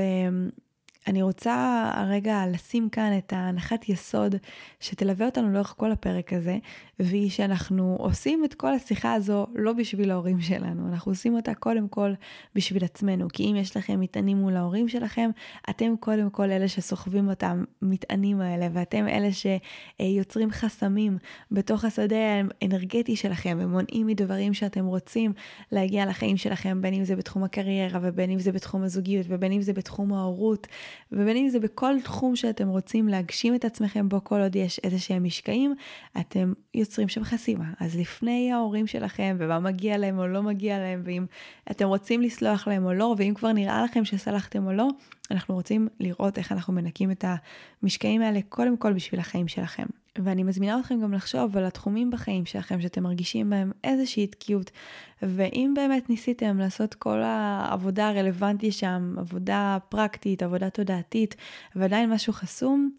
אני 1.06 1.23
רוצה 1.23 1.90
הרגע 1.94 2.44
לשים 2.52 2.88
כאן 2.88 3.18
את 3.18 3.32
ההנחת 3.32 3.88
יסוד 3.88 4.34
שתלווה 4.80 5.26
אותנו 5.26 5.52
לאורך 5.52 5.75
כל 5.76 5.92
הפרק 5.92 6.32
הזה, 6.32 6.58
והיא 6.99 7.30
שאנחנו 7.30 7.96
עושים 8.00 8.44
את 8.44 8.54
כל 8.54 8.75
השיחה 8.75 9.12
הזו 9.12 9.46
לא 9.54 9.73
בשביל 9.73 10.11
ההורים 10.11 10.40
שלנו, 10.40 10.88
אנחנו 10.88 11.12
עושים 11.12 11.34
אותה 11.34 11.54
קודם 11.54 11.88
כל 11.88 12.12
בשביל 12.54 12.84
עצמנו, 12.84 13.28
כי 13.32 13.50
אם 13.50 13.56
יש 13.56 13.76
לכם 13.76 14.00
מטענים 14.00 14.37
מול 14.37 14.56
ההורים 14.56 14.88
שלכם, 14.88 15.30
אתם 15.70 15.94
קודם 16.00 16.30
כל 16.30 16.50
אלה 16.50 16.68
שסוחבים 16.68 17.28
אותם 17.28 17.64
מטענים 17.82 18.40
האלה, 18.40 18.68
ואתם 18.73 19.08
אלה 19.08 19.28
שיוצרים 19.32 20.50
חסמים 20.50 21.18
בתוך 21.50 21.84
השדה 21.84 22.16
האנרגטי 22.62 23.16
שלכם 23.16 23.58
ומונעים 23.61 24.06
מדברים 24.06 24.54
שאתם 24.54 24.84
רוצים 24.84 25.32
להגיע 25.73 26.06
לחיים 26.06 26.37
שלכם, 26.37 26.82
בין 26.82 26.94
אם 26.94 27.04
זה 27.04 27.16
בתחום 27.16 27.44
הקריירה 27.44 28.00
ובין 28.02 28.30
אם 28.30 28.38
זה 28.38 28.52
בתחום 28.52 28.82
הזוגיות 28.82 29.26
ובין 29.28 29.52
אם 29.52 29.62
זה 29.62 29.73
בתחום 29.73 30.12
ההורות. 30.12 30.66
ובין 31.12 31.36
אם 31.36 31.48
זה 31.48 31.60
בכל 31.60 31.94
תחום 32.04 32.36
שאתם 32.36 32.68
רוצים 32.68 33.08
להגשים 33.08 33.54
את 33.54 33.64
עצמכם 33.64 34.08
בו 34.08 34.24
כל 34.24 34.40
עוד 34.40 34.56
יש 34.56 34.80
איזה 34.84 34.98
שהם 34.98 35.24
משקעים, 35.24 35.74
אתם 36.20 36.52
יוצרים 36.74 37.08
שם 37.08 37.24
חסימה. 37.24 37.64
אז 37.80 37.96
לפני 37.96 38.52
ההורים 38.52 38.86
שלכם 38.86 39.36
ומה 39.38 39.58
מגיע 39.58 39.98
להם 39.98 40.18
או 40.18 40.26
לא 40.26 40.42
מגיע 40.42 40.78
להם, 40.78 41.02
ואם 41.04 41.26
אתם 41.70 41.86
רוצים 41.86 42.22
לסלוח 42.22 42.68
להם 42.68 42.84
או 42.84 42.92
לא, 42.92 43.14
ואם 43.18 43.32
כבר 43.34 43.52
נראה 43.52 43.84
לכם 43.84 44.04
שסלחתם 44.04 44.66
או 44.66 44.72
לא, 44.72 44.88
אנחנו 45.30 45.54
רוצים 45.54 45.88
לראות 46.00 46.38
איך 46.38 46.52
אנחנו 46.52 46.72
מנקים 46.72 47.10
את 47.10 47.24
המשקעים 47.82 48.22
האלה 48.22 48.40
קודם 48.48 48.76
כל 48.76 48.92
בשביל 48.92 49.20
החיים 49.20 49.48
שלכם. 49.48 49.86
ואני 50.18 50.42
מזמינה 50.42 50.80
אתכם 50.80 51.00
גם 51.02 51.12
לחשוב 51.12 51.56
על 51.56 51.64
התחומים 51.64 52.11
בחיים 52.11 52.47
שלכם 52.47 52.80
שאתם 52.80 53.02
מרגישים 53.02 53.50
בהם 53.50 53.73
איזושהי 53.85 54.26
תקיעות, 54.26 54.71
ואם 55.23 55.73
באמת 55.76 56.11
ניסיתם 56.11 56.59
לעשות 56.59 56.94
כל 56.94 57.23
העבודה 57.23 58.09
הרלוונטית 58.09 58.73
שם, 58.73 59.14
עבודה 59.18 59.78
פרקטית, 59.88 60.42
עבודה 60.42 60.71
תודעתית, 60.71 61.37
ועדיין 61.76 62.11
משהו 62.11 62.33
חסום, 62.33 62.90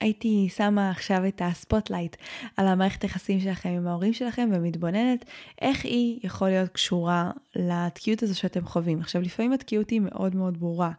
הייתי 0.00 0.48
שמה 0.56 0.90
עכשיו 0.90 1.26
את 1.28 1.42
ה 1.44 1.51
spotlight 1.51 2.16
על 2.56 2.66
המערכת 2.66 3.02
היחסים 3.02 3.40
שלכם 3.40 3.68
עם 3.68 3.86
ההורים 3.86 4.12
שלכם 4.12 4.48
ומתבוננת 4.52 5.24
איך 5.60 5.84
היא 5.84 6.20
יכול 6.22 6.48
להיות 6.48 6.68
קשורה 6.68 7.30
לתקיעות 7.56 8.22
הזו 8.22 8.38
שאתם 8.38 8.66
חווים. 8.66 9.00
עכשיו, 9.00 9.22
לפעמים 9.22 9.52
התקיעות 9.52 9.90
היא 9.90 10.00
מאוד 10.00 10.36
מאוד 10.36 10.60
ברורה. 10.60 10.90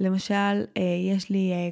למשל, 0.00 0.34
אה, 0.34 0.82
יש 1.14 1.30
לי 1.30 1.52
אה, 1.52 1.68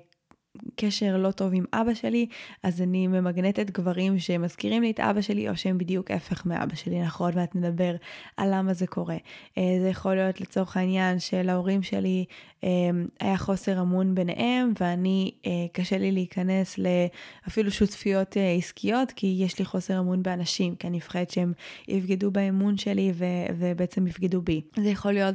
קשר 0.76 1.16
לא 1.16 1.30
טוב 1.30 1.50
עם 1.54 1.64
אבא 1.72 1.94
שלי, 1.94 2.26
אז 2.62 2.82
אני 2.82 3.06
ממגנטת 3.06 3.70
גברים 3.70 4.18
שמזכירים 4.18 4.82
לי 4.82 4.90
את 4.90 5.00
אבא 5.00 5.20
שלי, 5.20 5.48
או 5.48 5.56
שהם 5.56 5.78
בדיוק 5.78 6.10
הפך 6.10 6.46
מאבא 6.46 6.74
שלי. 6.74 7.02
אנחנו 7.02 7.24
עוד 7.24 7.36
מעט 7.36 7.54
נדבר 7.54 7.94
על 8.36 8.48
למה 8.54 8.74
זה 8.74 8.86
קורה. 8.86 9.16
אה, 9.58 9.76
זה 9.82 9.88
יכול 9.88 10.14
להיות 10.14 10.40
לצורך 10.40 10.76
העניין 10.76 11.18
שלהורים 11.18 11.82
שלי 11.82 12.24
אה, 12.64 12.68
היה 13.20 13.36
חוסר 13.36 13.80
אמון 13.80 14.14
ביניהם, 14.14 14.72
ואני, 14.80 15.30
אה, 15.46 15.50
קשה 15.72 15.98
לי 15.98 16.12
להיכנס 16.12 16.78
לאפילו 16.78 17.70
שותפיות 17.70 18.36
עסקיות, 18.58 19.12
כי 19.12 19.36
יש 19.40 19.58
לי 19.58 19.64
חוסר 19.64 20.00
אמון 20.00 20.22
באנשים, 20.22 20.76
כי 20.76 20.86
אני 20.86 20.96
מפחדת 20.96 21.30
שהם 21.30 21.52
יבגדו 21.88 22.30
באמון 22.30 22.76
שלי 22.76 23.12
ובעצם 23.58 24.06
יבגדו 24.06 24.42
בי. 24.42 24.60
זה 24.76 24.88
יכול 24.88 25.12
להיות 25.12 25.34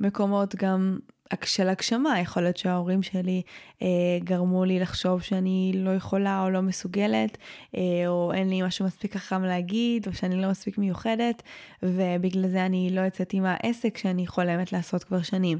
במקומות 0.00 0.54
גם... 0.54 0.98
של 1.44 1.68
הגשמה, 1.68 2.20
יכול 2.20 2.42
להיות 2.42 2.56
שההורים 2.56 3.02
שלי 3.02 3.42
אה, 3.82 3.88
גרמו 4.24 4.64
לי 4.64 4.80
לחשוב 4.80 5.22
שאני 5.22 5.72
לא 5.74 5.90
יכולה 5.90 6.42
או 6.42 6.50
לא 6.50 6.62
מסוגלת, 6.62 7.38
אה, 7.76 7.80
או 8.06 8.32
אין 8.32 8.48
לי 8.48 8.62
משהו 8.62 8.86
מספיק 8.86 9.16
חכם 9.16 9.42
להגיד, 9.42 10.06
או 10.06 10.12
שאני 10.12 10.42
לא 10.42 10.50
מספיק 10.50 10.78
מיוחדת, 10.78 11.42
ובגלל 11.82 12.48
זה 12.48 12.66
אני 12.66 12.90
לא 12.92 13.00
יצאתי 13.00 13.40
מהעסק 13.40 13.98
שאני 13.98 14.26
חולמת 14.26 14.72
לעשות 14.72 15.04
כבר 15.04 15.22
שנים. 15.22 15.58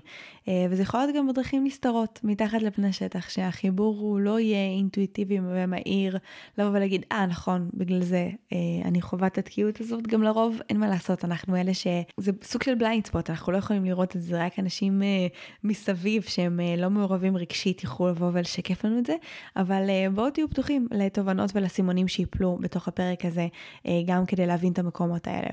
אה, 0.49 0.67
וזה 0.71 0.83
יכול 0.83 1.01
להיות 1.01 1.17
גם 1.17 1.29
בדרכים 1.29 1.65
נסתרות, 1.65 2.21
מתחת 2.25 2.63
לפני 2.63 2.93
שטח, 2.93 3.29
שהחיבור 3.29 3.97
הוא 3.99 4.21
לא 4.21 4.41
יהיה 4.41 4.77
אינטואיטיבי 4.77 5.39
ומהיר, 5.43 6.19
לבוא 6.59 6.71
ולהגיד, 6.71 7.05
אה, 7.13 7.27
נכון, 7.27 7.71
בגלל 7.75 8.03
זה 8.03 8.31
אה, 8.53 8.59
אני 8.85 9.03
חווה 9.03 9.27
את 9.27 9.39
התקיעות 9.39 9.81
הזאת, 9.81 10.07
גם 10.07 10.23
לרוב 10.23 10.61
אין 10.69 10.79
מה 10.79 10.89
לעשות, 10.89 11.25
אנחנו 11.25 11.57
אלה 11.57 11.75
ש... 11.75 11.87
זה 12.17 12.33
סוג 12.43 12.63
של 12.63 12.75
בליינד 12.75 13.07
ספוט, 13.07 13.31
אנחנו 13.31 13.53
לא 13.53 13.59
יכולים 13.59 13.85
לראות 13.85 14.17
את 14.17 14.23
זה, 14.23 14.45
רק 14.45 14.59
אנשים 14.59 15.03
אה, 15.03 15.27
מסביב 15.65 16.23
שהם 16.23 16.61
אה, 16.61 16.75
לא 16.77 16.91
מעורבים 16.91 17.37
רגשית 17.37 17.85
יוכלו 17.85 18.09
לבוא 18.09 18.31
ולשקף 18.33 18.85
לנו 18.85 18.99
את 18.99 19.07
זה, 19.07 19.15
אבל 19.57 19.91
אה, 19.91 20.11
בואו 20.15 20.31
תהיו 20.31 20.51
פתוחים 20.51 20.89
לתובנות 20.91 21.51
ולסימונים 21.55 22.09
שיפלו 22.09 22.59
בתוך 22.61 22.89
הפרק 22.89 23.25
הזה, 23.25 23.47
אה, 23.87 23.93
גם 24.07 24.27
כדי 24.27 24.47
להבין 24.47 24.73
את 24.73 24.79
המקומות 24.79 25.27
האלה. 25.27 25.49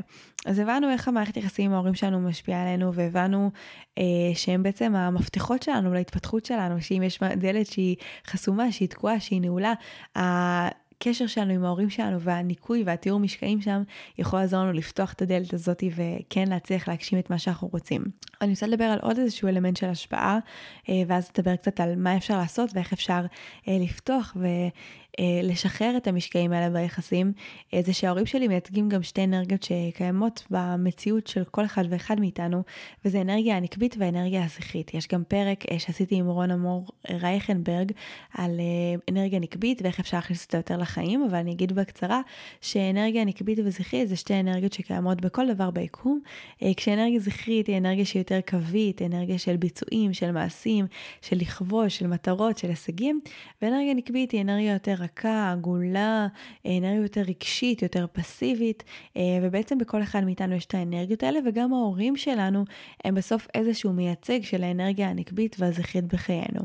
אז 0.45 0.60
הבנו 0.60 0.89
איך 0.89 1.08
המערכת 1.08 1.38
יחסים 1.38 1.65
עם 1.65 1.73
ההורים 1.73 1.93
שלנו 1.93 2.19
משפיעה 2.19 2.62
עלינו, 2.62 2.93
והבנו 2.93 3.51
שהם 4.34 4.63
בעצם 4.63 4.95
המפתחות 4.95 5.63
שלנו 5.63 5.93
להתפתחות 5.93 6.45
שלנו, 6.45 6.82
שאם 6.82 7.03
יש 7.03 7.19
דלת 7.38 7.67
שהיא 7.67 7.95
חסומה, 8.27 8.71
שהיא 8.71 8.89
תקועה, 8.89 9.19
שהיא 9.19 9.41
נעולה, 9.41 9.73
הקשר 10.97 11.27
שלנו 11.27 11.53
עם 11.53 11.65
ההורים 11.65 11.89
שלנו 11.89 12.21
והניקוי 12.21 12.84
והתיאור 12.86 13.19
משקעים 13.19 13.62
שם 13.62 13.84
יכול 14.17 14.39
לעזור 14.39 14.60
לנו 14.60 14.73
לפתוח 14.73 15.13
את 15.13 15.21
הדלת 15.21 15.53
הזאת 15.53 15.84
וכן 15.95 16.47
להצליח 16.47 16.88
להגשים 16.88 17.19
את 17.19 17.29
מה 17.29 17.39
שאנחנו 17.39 17.69
רוצים. 17.71 18.03
אני 18.41 18.51
רוצה 18.51 18.67
לדבר 18.67 18.84
על 18.84 18.99
עוד 19.01 19.17
איזשהו 19.17 19.47
אלמנט 19.47 19.77
של 19.77 19.89
השפעה 19.89 20.39
ואז 21.08 21.31
נדבר 21.38 21.55
קצת 21.55 21.79
על 21.79 21.95
מה 21.95 22.17
אפשר 22.17 22.38
לעשות 22.38 22.69
ואיך 22.73 22.93
אפשר 22.93 23.21
לפתוח. 23.67 24.38
אה, 24.45 24.67
לשחרר 25.43 25.97
את 25.97 26.08
המשקעים 26.08 26.51
האלה 26.51 26.69
ביחסים, 26.69 27.34
אה, 27.73 27.82
זה 27.82 27.93
שההורים 27.93 28.25
שלי 28.25 28.47
מייצגים 28.47 28.89
גם 28.89 29.04
שתי 29.04 29.23
אנרגיות 29.23 29.63
שקיימות 29.63 30.43
במציאות 30.49 31.28
של 31.28 31.43
כל 31.43 31.65
אחד 31.65 31.84
ואחד 31.89 32.19
מאיתנו, 32.19 32.63
וזה 33.06 33.21
אנרגיה 33.21 33.58
הנקבית 33.58 33.95
והאנרגיה 33.99 34.45
הזכרית. 34.45 34.93
יש 34.93 35.08
גם 35.08 35.23
פרק 35.28 35.65
אה, 35.71 35.80
שעשיתי 35.80 36.15
עם 36.15 36.28
רון 36.28 36.51
אמור 36.51 36.86
רייכנברג 37.10 37.91
על 38.34 38.60
אנרגיה 39.12 39.39
נקבית 39.39 39.82
ואיך 39.82 39.99
אפשר 39.99 40.17
להכניס 40.17 40.45
אותה 40.45 40.58
יותר 40.58 40.78
לחיים, 40.78 41.23
אבל 41.30 41.36
אני 41.38 41.51
אגיד 41.51 41.71
בקצרה 41.71 42.21
שאנרגיה 42.62 43.25
נקבית 43.25 43.60
וזכרית 43.65 44.10
זה 44.10 44.15
שתי 44.15 44.39
אנרגיות 44.39 44.73
שקיימות 44.73 45.21
בכל 45.21 45.54
דבר 45.54 45.71
ביקום, 45.71 46.19
כשאנרגיה 46.78 47.19
זכרית 47.19 47.67
היא 47.67 47.78
אנרגיה 47.78 48.06
שהיא 48.06 48.19
יותר 48.19 48.39
קווית, 48.49 49.01
אנרגיה 49.01 49.38
של 49.38 49.58
ביצועים, 49.58 50.13
של 50.13 50.32
מעשים, 50.32 50.86
של 51.21 51.36
לכבוש, 51.38 51.97
של 51.97 52.08
מטרות, 52.08 52.58
של 52.58 52.67
הישגים, 52.67 53.19
ואנרגיה 53.62 53.93
נקבית 53.93 54.32
היא 54.32 54.41
אנרגיה 54.41 54.73
יותר 54.73 54.95
רכה, 55.06 55.52
עגולה, 55.52 56.28
אנרגיה 56.65 57.02
יותר 57.02 57.22
רגשית, 57.22 57.82
יותר 57.82 58.06
פסיבית, 58.13 58.84
אה, 59.18 59.22
ובעצם 59.41 59.78
בכל 59.78 60.04
אחד 60.04 60.24
מאיתנו 60.24 60.56
יש 60.56 60.65
את 60.65 60.74
האנרגיות 60.74 61.24
האלה, 61.24 61.39
וגם 61.46 61.74
ההורים 61.74 62.18
שלנו 62.18 62.65
הם 63.04 63.15
בסוף 63.15 63.48
איזשהו 63.56 63.94
מייצג 63.94 64.44
של 64.44 64.63
האנרגיה 64.63 65.10
הנקבית 65.10 65.56
והזכרית 65.60 66.06
בחיינו. 66.06 66.62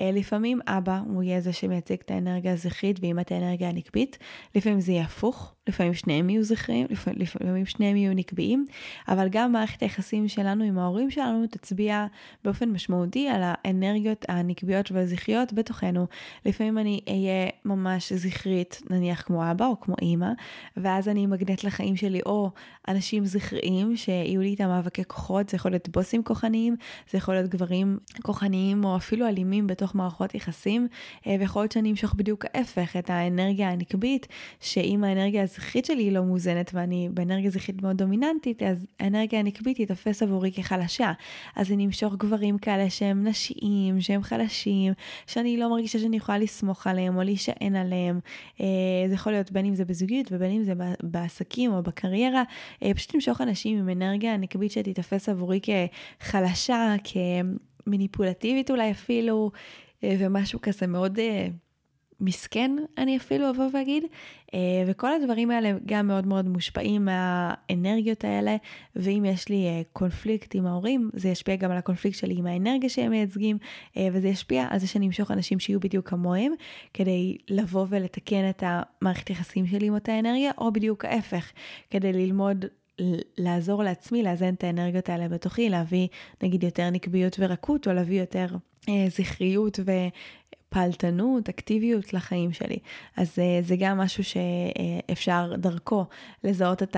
אה, 0.00 0.10
לפעמים 0.12 0.60
אבא 0.66 1.00
הוא 1.06 1.22
יהיה 1.22 1.40
זה 1.40 1.52
שמייצג 1.52 1.96
את 2.04 2.10
האנרגיה 2.10 2.52
הזכרית 2.52 2.98
ואמא 3.02 3.20
את 3.20 3.32
האנרגיה 3.32 3.68
הנקבית, 3.68 4.18
לפעמים 4.54 4.80
זה 4.80 4.92
יהיה 4.92 5.04
הפוך. 5.04 5.54
לפעמים 5.68 5.94
שניהם 5.94 6.30
יהיו 6.30 6.44
זכרים, 6.44 6.86
לפעמים, 7.16 7.66
שניהם 7.66 7.96
יהיו 7.96 8.14
נקביים, 8.14 8.66
אבל 9.08 9.28
גם 9.30 9.52
מערכת 9.52 9.82
היחסים 9.82 10.28
שלנו 10.28 10.64
עם 10.64 10.78
ההורים 10.78 11.10
שלנו 11.10 11.46
תצביע 11.46 12.06
באופן 12.44 12.68
משמעותי 12.68 13.28
על 13.28 13.40
האנרגיות 13.44 14.24
הנקביות 14.28 14.92
והזכריות 14.92 15.52
בתוכנו. 15.52 16.06
לפעמים 16.44 16.78
אני 16.78 17.00
אהיה 17.08 17.48
ממש 17.64 18.12
זכרית, 18.12 18.82
נניח 18.90 19.22
כמו 19.22 19.50
אבא 19.50 19.66
או 19.66 19.80
כמו 19.80 19.94
אימא, 20.02 20.30
ואז 20.76 21.08
אני 21.08 21.24
אמגנט 21.24 21.64
לחיים 21.64 21.96
שלי 21.96 22.20
או 22.26 22.50
אנשים 22.88 23.24
זכריים 23.24 23.96
שיהיו 23.96 24.40
לי 24.40 24.48
איתם 24.48 24.68
מאבקי 24.68 25.04
כוחות, 25.04 25.48
זה 25.48 25.56
יכול 25.56 25.70
להיות 25.70 25.88
בוסים 25.88 26.22
כוחניים, 26.22 26.76
זה 27.10 27.18
יכול 27.18 27.34
להיות 27.34 27.50
גברים 27.50 27.98
כוחניים 28.22 28.84
או 28.84 28.96
אפילו 28.96 29.28
אלימים 29.28 29.66
בתוך 29.66 29.94
מערכות 29.94 30.34
יחסים, 30.34 30.88
אה, 31.26 31.36
ויכול 31.40 31.62
להיות 31.62 31.72
שאני 31.72 31.90
אמשוך 31.90 32.14
בדיוק 32.14 32.44
ההפך, 32.54 32.96
את 32.96 33.10
האנרגיה 33.10 33.70
הנקבית, 33.70 34.26
שאם 34.60 35.04
האנרגיה 35.04 35.42
הזכרית 35.58 35.84
שלי 35.84 36.02
היא 36.02 36.12
לא 36.12 36.24
מאוזנת 36.24 36.70
ואני 36.74 37.08
באנרגיה 37.12 37.50
זכרית 37.50 37.82
מאוד 37.82 37.96
דומיננטית, 37.96 38.62
אז 38.62 38.86
האנרגיה 39.00 39.38
הנקבית 39.38 39.80
תתפס 39.80 40.22
עבורי 40.22 40.52
כחלשה. 40.52 41.12
אז 41.56 41.72
אני 41.72 41.86
אמשוך 41.86 42.14
גברים 42.14 42.58
כאלה 42.58 42.90
שהם 42.90 43.26
נשיים, 43.26 44.00
שהם 44.00 44.22
חלשים, 44.22 44.92
שאני 45.26 45.56
לא 45.56 45.70
מרגישה 45.70 45.98
שאני 45.98 46.16
יכולה 46.16 46.38
לסמוך 46.38 46.86
עליהם 46.86 47.16
או 47.16 47.22
להישען 47.22 47.76
עליהם. 47.76 48.20
אה, 48.60 48.66
זה 49.08 49.14
יכול 49.14 49.32
להיות 49.32 49.52
בין 49.52 49.66
אם 49.66 49.74
זה 49.74 49.84
בזוגיות 49.84 50.26
ובין 50.32 50.50
אם 50.50 50.64
זה 50.64 50.72
בעסקים 51.02 51.72
או 51.72 51.82
בקריירה. 51.82 52.42
אה, 52.82 52.94
פשוט 52.94 53.14
למשוך 53.14 53.40
אנשים 53.40 53.78
עם 53.78 53.88
אנרגיה 53.88 54.36
נקבית 54.36 54.70
שתתפס 54.70 55.28
עבורי 55.28 55.60
כחלשה, 56.20 56.94
כמניפולטיבית 57.84 58.70
אולי 58.70 58.90
אפילו, 58.90 59.50
אה, 60.04 60.16
ומשהו 60.18 60.58
כזה 60.62 60.86
מאוד... 60.86 61.18
מסכן, 62.20 62.76
אני 62.98 63.16
אפילו 63.16 63.50
אבוא 63.50 63.64
ואגיד, 63.72 64.04
אה, 64.54 64.58
וכל 64.86 65.12
הדברים 65.12 65.50
האלה 65.50 65.72
גם 65.86 66.06
מאוד 66.06 66.26
מאוד 66.26 66.48
מושפעים 66.48 67.04
מהאנרגיות 67.04 68.24
האלה, 68.24 68.56
ואם 68.96 69.24
יש 69.26 69.48
לי 69.48 69.66
אה, 69.66 69.82
קונפליקט 69.92 70.54
עם 70.54 70.66
ההורים, 70.66 71.10
זה 71.14 71.28
ישפיע 71.28 71.56
גם 71.56 71.70
על 71.70 71.76
הקונפליקט 71.76 72.18
שלי 72.18 72.34
עם 72.38 72.46
האנרגיה 72.46 72.88
שהם 72.88 73.10
מייצגים, 73.10 73.58
אה, 73.96 74.08
וזה 74.12 74.28
ישפיע 74.28 74.66
על 74.70 74.78
זה 74.78 74.86
שאני 74.86 75.06
אמשוך 75.06 75.30
אנשים 75.30 75.58
שיהיו 75.58 75.80
בדיוק 75.80 76.08
כמוהם, 76.08 76.52
כדי 76.94 77.36
לבוא 77.48 77.86
ולתקן 77.88 78.50
את 78.50 78.62
המערכת 78.66 79.30
יחסים 79.30 79.66
שלי 79.66 79.86
עם 79.86 79.94
אותה 79.94 80.18
אנרגיה, 80.18 80.50
או 80.58 80.72
בדיוק 80.72 81.04
ההפך, 81.04 81.52
כדי 81.90 82.12
ללמוד 82.12 82.64
לעזור 83.38 83.82
לעצמי 83.82 84.22
לאזן 84.22 84.54
את 84.54 84.64
האנרגיות 84.64 85.08
האלה 85.08 85.28
בתוכי, 85.28 85.68
להביא 85.68 86.08
נגיד 86.42 86.62
יותר 86.62 86.90
נקביות 86.90 87.36
ורקות, 87.38 87.88
או 87.88 87.92
להביא 87.92 88.20
יותר 88.20 88.46
אה, 88.88 89.06
זכריות 89.08 89.80
ו... 89.86 89.92
פעלתנות, 90.74 91.48
אקטיביות 91.48 92.14
לחיים 92.14 92.52
שלי. 92.52 92.78
אז 93.16 93.38
אה, 93.38 93.62
זה 93.62 93.76
גם 93.78 93.98
משהו 93.98 94.24
שאפשר 94.24 95.52
דרכו 95.58 96.04
לזהות 96.44 96.82
את 96.82 96.96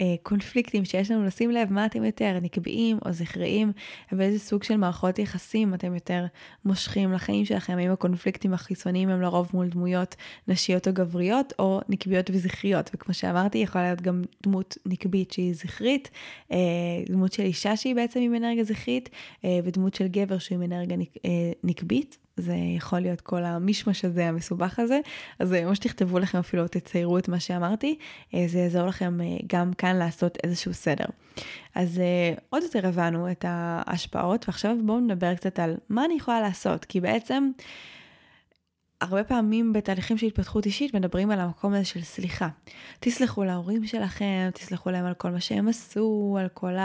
הקונפליקטים 0.00 0.84
שיש 0.84 1.10
לנו, 1.10 1.26
לשים 1.26 1.50
לב 1.50 1.72
מה 1.72 1.86
אתם 1.86 2.04
יותר 2.04 2.38
נקביים 2.42 2.98
או 3.06 3.12
זכריים, 3.12 3.72
ואיזה 4.12 4.38
סוג 4.38 4.62
של 4.62 4.76
מערכות 4.76 5.18
יחסים 5.18 5.74
אתם 5.74 5.94
יותר 5.94 6.24
מושכים 6.64 7.12
לחיים 7.12 7.44
שלכם, 7.44 7.78
האם 7.78 7.90
הקונפליקטים 7.90 8.54
החיצוניים 8.54 9.08
הם 9.08 9.20
לרוב 9.20 9.50
מול 9.54 9.68
דמויות 9.68 10.16
נשיות 10.48 10.88
או 10.88 10.92
גבריות, 10.92 11.52
או 11.58 11.80
נקביות 11.88 12.30
וזכריות. 12.30 12.90
וכמו 12.94 13.14
שאמרתי, 13.14 13.58
יכולה 13.58 13.84
להיות 13.84 14.00
גם 14.00 14.22
דמות 14.42 14.78
נקבית 14.86 15.32
שהיא 15.32 15.54
זכרית, 15.54 16.10
אה, 16.52 16.58
דמות 17.08 17.32
של 17.32 17.42
אישה 17.42 17.76
שהיא 17.76 17.94
בעצם 17.94 18.20
עם 18.20 18.34
אנרגיה 18.34 18.64
זכרית, 18.64 19.08
אה, 19.44 19.58
ודמות 19.64 19.94
של 19.94 20.08
גבר 20.08 20.38
שהוא 20.38 20.56
עם 20.56 20.62
אנרגיה 20.62 20.96
נקבית. 21.64 22.18
זה 22.40 22.54
יכול 22.76 23.00
להיות 23.00 23.20
כל 23.20 23.44
המישמש 23.44 24.04
הזה, 24.04 24.28
המסובך 24.28 24.78
הזה, 24.78 25.00
אז 25.38 25.52
ממש 25.52 25.78
תכתבו 25.78 26.18
לכם 26.18 26.38
אפילו, 26.38 26.68
תציירו 26.68 27.18
את 27.18 27.28
מה 27.28 27.40
שאמרתי, 27.40 27.98
אה, 28.34 28.44
זה 28.46 28.58
יעזור 28.58 28.86
לכם 28.86 29.20
אה, 29.20 29.26
גם 29.46 29.72
כאן 29.72 29.96
לעשות 29.96 30.38
איזשהו 30.44 30.74
סדר. 30.74 31.04
אז 31.74 31.98
אה, 31.98 32.34
עוד 32.50 32.62
יותר 32.62 32.86
הבנו 32.86 33.30
את 33.30 33.44
ההשפעות, 33.48 34.44
ועכשיו 34.48 34.76
בואו 34.84 35.00
נדבר 35.00 35.34
קצת 35.34 35.58
על 35.58 35.76
מה 35.88 36.04
אני 36.04 36.14
יכולה 36.14 36.40
לעשות, 36.40 36.84
כי 36.84 37.00
בעצם... 37.00 37.50
הרבה 39.00 39.24
פעמים 39.24 39.72
בתהליכים 39.72 40.18
של 40.18 40.26
התפתחות 40.26 40.66
אישית 40.66 40.94
מדברים 40.94 41.30
על 41.30 41.40
המקום 41.40 41.72
הזה 41.72 41.84
של 41.84 42.02
סליחה. 42.02 42.48
תסלחו 43.00 43.44
להורים 43.44 43.86
שלכם, 43.86 44.50
תסלחו 44.54 44.90
להם 44.90 45.04
על 45.04 45.14
כל 45.14 45.30
מה 45.30 45.40
שהם 45.40 45.68
עשו, 45.68 46.36
על 46.40 46.48
כל 46.48 46.76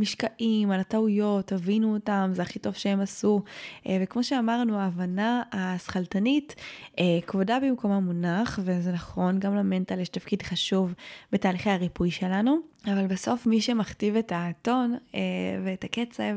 משקעים, 0.00 0.70
על 0.70 0.80
הטעויות, 0.80 1.46
תבינו 1.46 1.94
אותם, 1.94 2.30
זה 2.34 2.42
הכי 2.42 2.58
טוב 2.58 2.74
שהם 2.74 3.00
עשו. 3.00 3.42
אה, 3.86 3.98
וכמו 4.02 4.24
שאמרנו, 4.24 4.78
ההבנה 4.78 5.42
השכלתנית, 5.52 6.54
אה, 6.98 7.04
כבודה 7.26 7.58
במקומה 7.60 8.00
מונח, 8.00 8.58
וזה 8.64 8.92
נכון, 8.92 9.38
גם 9.38 9.54
למנטל 9.54 10.00
יש 10.00 10.08
תפקיד 10.08 10.42
חשוב 10.42 10.94
בתהליכי 11.32 11.70
הריפוי 11.70 12.10
שלנו, 12.10 12.56
אבל 12.86 13.06
בסוף 13.06 13.46
מי 13.46 13.60
שמכתיב 13.60 14.16
את 14.16 14.32
הטון 14.34 14.96
אה, 15.14 15.20
ואת 15.64 15.84
הקצב 15.84 16.34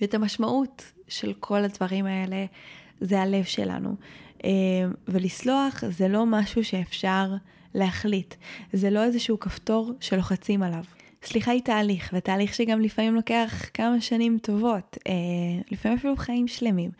ואת 0.00 0.14
המשמעות 0.14 0.92
של 1.08 1.32
כל 1.40 1.64
הדברים 1.64 2.06
האלה, 2.06 2.46
זה 3.00 3.20
הלב 3.20 3.44
שלנו. 3.44 3.96
ולסלוח 5.08 5.84
זה 5.88 6.08
לא 6.08 6.26
משהו 6.26 6.64
שאפשר 6.64 7.34
להחליט, 7.74 8.34
זה 8.72 8.90
לא 8.90 9.04
איזשהו 9.04 9.40
כפתור 9.40 9.92
שלוחצים 10.00 10.62
עליו. 10.62 10.84
סליחה 11.24 11.50
היא 11.50 11.62
תהליך, 11.62 12.10
ותהליך 12.12 12.54
שגם 12.54 12.80
לפעמים 12.80 13.14
לוקח 13.14 13.64
כמה 13.74 14.00
שנים 14.00 14.38
טובות, 14.42 14.98
אה, 15.06 15.12
לפעמים 15.70 15.98
אפילו 15.98 16.16
חיים 16.16 16.48
שלמים. 16.48 16.90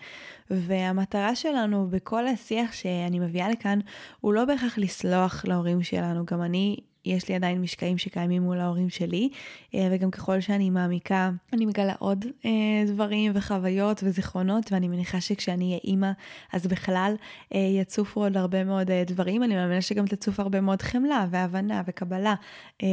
והמטרה 0.50 1.34
שלנו 1.34 1.86
בכל 1.90 2.26
השיח 2.26 2.72
שאני 2.72 3.18
מביאה 3.18 3.48
לכאן, 3.48 3.78
הוא 4.20 4.32
לא 4.32 4.44
בהכרח 4.44 4.78
לסלוח 4.78 5.44
להורים 5.44 5.82
שלנו. 5.82 6.24
גם 6.26 6.42
אני 6.42 6.76
יש 7.04 7.28
לי 7.28 7.34
עדיין 7.34 7.60
משקעים 7.60 7.98
שקיימים 7.98 8.42
מול 8.42 8.60
ההורים 8.60 8.90
שלי, 8.90 9.28
אה, 9.74 9.88
וגם 9.90 10.10
ככל 10.10 10.40
שאני 10.40 10.70
מעמיקה, 10.70 11.30
אני 11.52 11.66
מגלה 11.66 11.94
עוד 11.98 12.24
אה, 12.44 12.50
דברים 12.86 13.32
וחוויות 13.34 14.00
וזיכרונות, 14.04 14.72
ואני 14.72 14.88
מניחה 14.88 15.20
שכשאני 15.20 15.64
אהיה 15.64 15.78
אימא, 15.84 16.10
אז 16.52 16.66
בכלל 16.66 17.14
אה, 17.54 17.58
יצופו 17.58 18.22
עוד 18.22 18.36
הרבה 18.36 18.64
מאוד 18.64 18.90
דברים. 19.06 19.42
אני 19.42 19.54
מאמינה 19.54 19.82
שגם 19.82 20.06
תצוף 20.06 20.40
הרבה 20.40 20.60
מאוד 20.60 20.82
חמלה 20.82 21.26
והבנה 21.30 21.82
וקבלה 21.86 22.34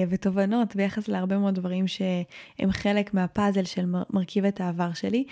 ותובנות 0.09 0.75
ביחס 0.75 1.07
להרבה 1.07 1.37
מאוד 1.37 1.55
דברים 1.55 1.87
שהם 1.87 2.71
חלק 2.71 3.13
מהפאזל 3.13 3.63
של 3.63 3.85
מרכיב 4.09 4.45
את 4.45 4.61
העבר 4.61 4.93
שלי, 4.93 5.23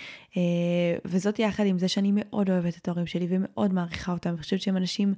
וזאת 1.04 1.38
יחד 1.38 1.66
עם 1.66 1.78
זה 1.78 1.88
שאני 1.88 2.12
מאוד 2.14 2.50
אוהבת 2.50 2.76
את 2.76 2.88
ההורים 2.88 3.06
שלי 3.06 3.26
ומאוד 3.30 3.72
מעריכה 3.72 4.12
אותם, 4.12 4.30
אני 4.30 4.38
חושבת 4.38 4.60
שהם 4.60 4.76
אנשים 4.76 5.14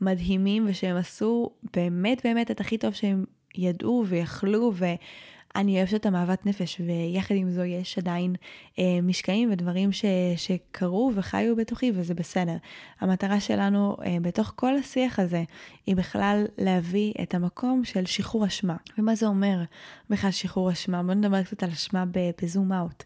מדהימים 0.00 0.66
ושהם 0.68 0.96
עשו 0.96 1.50
באמת 1.74 2.20
באמת 2.24 2.50
את 2.50 2.60
הכי 2.60 2.78
טוב 2.78 2.94
שהם 3.02 3.24
ידעו 3.54 4.04
ויכלו, 4.08 4.72
ואני 4.74 5.76
אוהבת 5.78 5.94
את 5.94 6.06
המאהבת 6.06 6.46
נפש, 6.46 6.80
ויחד 6.86 7.34
עם 7.34 7.50
זו 7.50 7.64
יש 7.64 7.98
עדיין 7.98 8.34
אה, 8.78 8.98
משקעים 9.02 9.52
ודברים 9.52 9.92
ש, 9.92 10.04
שקרו 10.36 11.12
וחיו 11.14 11.56
בתוכי, 11.56 11.92
וזה 11.94 12.14
בסדר. 12.14 12.56
המטרה 13.00 13.40
שלנו 13.40 13.96
אה, 14.04 14.16
בתוך 14.22 14.52
כל 14.56 14.76
השיח 14.76 15.18
הזה, 15.18 15.42
היא 15.86 15.96
בכלל 15.96 16.44
להביא 16.58 17.12
את 17.22 17.34
המקום 17.34 17.84
של 17.84 18.06
שחרור 18.06 18.46
אשמה. 18.46 18.76
ומה 18.98 19.14
זה 19.14 19.26
אומר 19.26 19.62
בכלל 20.10 20.30
שחרור 20.30 20.72
אשמה? 20.72 21.02
בואו 21.02 21.14
נדבר 21.14 21.42
קצת 21.42 21.62
על 21.62 21.70
אשמה 21.70 22.04
בזום 22.42 22.72
אאוט. 22.72 23.04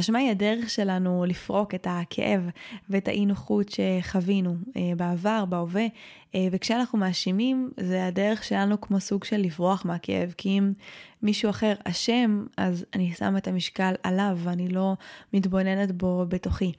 אשמה 0.00 0.18
היא 0.18 0.30
הדרך 0.30 0.70
שלנו 0.70 1.24
לפרוק 1.28 1.74
את 1.74 1.86
הכאב 1.90 2.40
ואת 2.90 3.08
האי 3.08 3.26
נוחות 3.26 3.66
שחווינו 3.70 4.56
אה, 4.76 4.92
בעבר, 4.96 5.44
בהווה, 5.44 5.82
אה, 5.82 5.88
וכשאנחנו 6.50 6.98
מאשימים, 6.98 7.70
זה 7.80 8.06
הדרך 8.06 8.44
שלנו 8.44 8.80
כמו 8.80 9.00
סוג 9.00 9.24
של 9.24 9.36
לברוח 9.36 9.84
מהכאב, 9.84 10.34
כי 10.36 10.48
אם 10.48 10.72
מישהו 11.22 11.50
אחר 11.50 11.74
אשם, 11.84 12.46
אז 12.56 12.84
אני 12.94 13.12
שמה 13.12 13.38
את 13.38 13.48
המשקל 13.48 13.94
עליו 14.02 14.38
ואני 14.42 14.68
לא 14.68 14.94
מתבוננת 15.32 15.92
בו 15.92 16.24
בתוכי. 16.28 16.72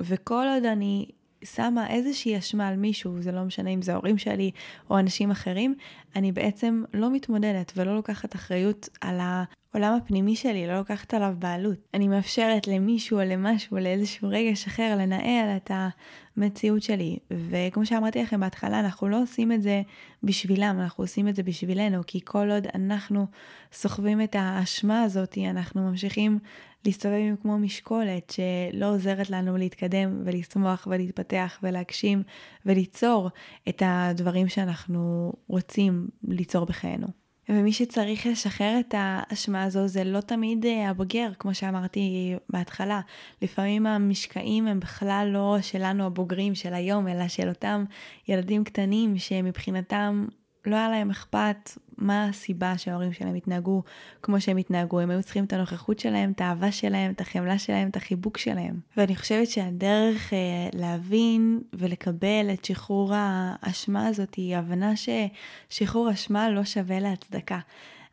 וכל 0.00 0.46
עוד 0.54 0.64
אני 0.64 1.06
שמה 1.44 1.90
איזושהי 1.90 2.38
אשמה 2.38 2.68
על 2.68 2.76
מישהו, 2.76 3.22
זה 3.22 3.32
לא 3.32 3.42
משנה 3.42 3.70
אם 3.70 3.82
זה 3.82 3.92
ההורים 3.92 4.18
שלי 4.18 4.50
או 4.90 4.98
אנשים 4.98 5.30
אחרים, 5.30 5.74
אני 6.16 6.32
בעצם 6.32 6.82
לא 6.94 7.10
מתמודדת 7.10 7.72
ולא 7.76 7.94
לוקחת 7.94 8.34
אחריות 8.34 8.88
על 9.00 9.20
העולם 9.20 9.94
הפנימי 9.94 10.36
שלי, 10.36 10.66
לא 10.66 10.78
לוקחת 10.78 11.14
עליו 11.14 11.34
בעלות. 11.38 11.78
אני 11.94 12.08
מאפשרת 12.08 12.66
למישהו 12.66 13.20
או 13.20 13.24
למשהו, 13.24 13.76
לאיזשהו 13.76 14.28
רגש 14.28 14.66
אחר, 14.66 14.96
לנהל 14.98 15.56
את 15.56 15.70
המציאות 16.36 16.82
שלי. 16.82 17.18
וכמו 17.30 17.86
שאמרתי 17.86 18.22
לכם 18.22 18.40
בהתחלה, 18.40 18.80
אנחנו 18.80 19.08
לא 19.08 19.22
עושים 19.22 19.52
את 19.52 19.62
זה 19.62 19.82
בשבילם, 20.22 20.80
אנחנו 20.80 21.04
עושים 21.04 21.28
את 21.28 21.36
זה 21.36 21.42
בשבילנו, 21.42 22.02
כי 22.06 22.20
כל 22.24 22.50
עוד 22.50 22.66
אנחנו 22.74 23.26
סוחבים 23.72 24.22
את 24.22 24.36
האשמה 24.38 25.02
הזאת, 25.02 25.38
אנחנו 25.50 25.90
ממשיכים 25.90 26.38
להסתובב 26.84 27.14
עם 27.14 27.36
כמו 27.36 27.58
משקולת 27.58 28.30
שלא 28.30 28.94
עוזרת 28.94 29.30
לנו 29.30 29.56
להתקדם 29.56 30.22
ולשמוח 30.24 30.88
ולהתפתח 30.90 31.58
ולהגשים 31.62 32.22
וליצור 32.66 33.30
את 33.68 33.82
הדברים 33.86 34.48
שאנחנו 34.48 35.32
רוצים 35.48 36.08
ליצור 36.28 36.66
בחיינו. 36.66 37.06
ומי 37.48 37.72
שצריך 37.72 38.26
לשחרר 38.26 38.80
את 38.80 38.94
האשמה 38.98 39.62
הזו 39.62 39.86
זה 39.86 40.04
לא 40.04 40.20
תמיד 40.20 40.66
אה, 40.66 40.90
הבוגר, 40.90 41.30
כמו 41.38 41.54
שאמרתי 41.54 42.34
בהתחלה. 42.50 43.00
לפעמים 43.42 43.86
המשקעים 43.86 44.66
הם 44.66 44.80
בכלל 44.80 45.28
לא 45.32 45.56
שלנו 45.60 46.06
הבוגרים 46.06 46.54
של 46.54 46.74
היום, 46.74 47.08
אלא 47.08 47.28
של 47.28 47.48
אותם 47.48 47.84
ילדים 48.28 48.64
קטנים 48.64 49.18
שמבחינתם 49.18 50.26
לא 50.66 50.76
היה 50.76 50.88
להם 50.88 51.10
אכפת 51.10 51.70
מה 51.98 52.24
הסיבה 52.24 52.78
שההורים 52.78 53.12
שלהם 53.12 53.34
התנהגו 53.34 53.82
כמו 54.22 54.40
שהם 54.40 54.56
התנהגו. 54.56 55.00
הם 55.00 55.10
היו 55.10 55.22
צריכים 55.22 55.44
את 55.44 55.52
הנוכחות 55.52 55.98
שלהם, 55.98 56.30
את 56.30 56.40
האהבה 56.40 56.72
שלהם, 56.72 57.10
את 57.10 57.20
החמלה 57.20 57.58
שלהם, 57.58 57.88
את 57.88 57.96
החיבוק 57.96 58.38
שלהם. 58.38 58.80
ואני 58.96 59.16
חושבת 59.16 59.48
שהדרך 59.48 60.32
אה, 60.32 60.38
להבין 60.72 61.60
ולקבל 61.72 62.50
את 62.52 62.64
שחרור 62.64 63.12
האשמה 63.14 64.06
הזאת 64.06 64.34
היא 64.34 64.56
הבנה 64.56 64.92
ששחרור 64.96 66.10
אשמה 66.10 66.50
לא 66.50 66.64
שווה 66.64 67.00
להצדקה. 67.00 67.58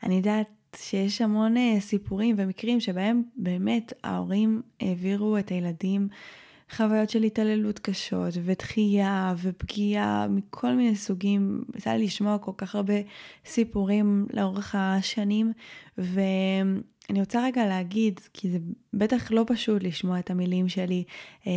אני 0.04 0.16
יודעת 0.16 0.48
שיש 0.76 1.22
המון 1.22 1.58
אה, 1.58 1.76
סיפורים 1.80 2.36
ומקרים 2.40 2.80
שבהם 2.80 3.24
באמת 3.36 3.94
ההורים 4.04 4.62
העבירו 4.80 5.38
את 5.38 5.50
הילדים 5.50 6.08
חוויות 6.72 7.10
של 7.10 7.24
התעללות 7.24 7.80
קשות 7.80 8.34
ודחייה 8.44 9.34
ופגיעה 9.42 10.28
מכל 10.30 10.74
מיני 10.74 10.96
סוגים. 10.96 11.64
יצא 11.78 11.92
לי 11.92 12.06
לשמוע 12.06 12.38
כל 12.38 12.52
כך 12.58 12.76
הרבה 12.76 12.94
סיפורים 13.46 14.28
לאורך 14.34 14.76
השנים, 14.78 15.54
ואני 15.98 17.20
רוצה 17.20 17.46
רגע 17.46 17.66
להגיד, 17.66 18.20
כי 18.34 18.52
זה 18.52 18.58
בטח 18.94 19.32
לא 19.32 19.44
פשוט 19.48 19.84
לשמוע 19.84 20.20
את 20.20 20.32
המילים 20.32 20.70
שלי, 20.70 21.04
אה, 21.48 21.52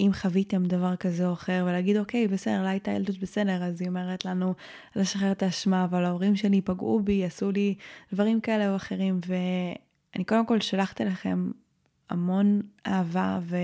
אם 0.00 0.10
חוויתם 0.12 0.64
דבר 0.64 0.96
כזה 0.96 1.28
או 1.28 1.32
אחר, 1.32 1.64
ולהגיד, 1.68 1.96
אוקיי, 1.96 2.28
בסדר, 2.28 2.62
לא 2.62 2.68
הייתה 2.68 2.90
ילדות 2.90 3.18
בסדר, 3.18 3.64
אז 3.64 3.80
היא 3.80 3.88
אומרת 3.88 4.24
לנו 4.24 4.54
לשחרר 4.96 5.32
את 5.32 5.42
האשמה, 5.42 5.84
אבל 5.84 6.04
ההורים 6.04 6.36
שלי 6.36 6.60
פגעו 6.60 7.00
בי, 7.00 7.24
עשו 7.24 7.50
לי 7.50 7.74
דברים 8.12 8.40
כאלה 8.40 8.70
או 8.70 8.76
אחרים, 8.76 9.20
ואני 9.26 10.24
קודם 10.24 10.46
כל 10.46 10.60
שלחת 10.60 11.00
לכם 11.00 11.50
המון 12.10 12.60
אהבה 12.86 13.38
ו... 13.42 13.56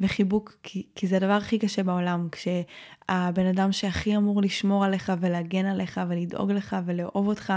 וחיבוק, 0.00 0.56
כי, 0.62 0.86
כי 0.94 1.06
זה 1.06 1.16
הדבר 1.16 1.32
הכי 1.32 1.58
קשה 1.58 1.82
בעולם, 1.82 2.28
כשהבן 2.32 3.46
אדם 3.46 3.72
שהכי 3.72 4.16
אמור 4.16 4.42
לשמור 4.42 4.84
עליך 4.84 5.12
ולהגן 5.20 5.66
עליך 5.66 6.00
ולדאוג 6.08 6.52
לך 6.52 6.76
ולאהוב 6.84 7.28
אותך, 7.28 7.52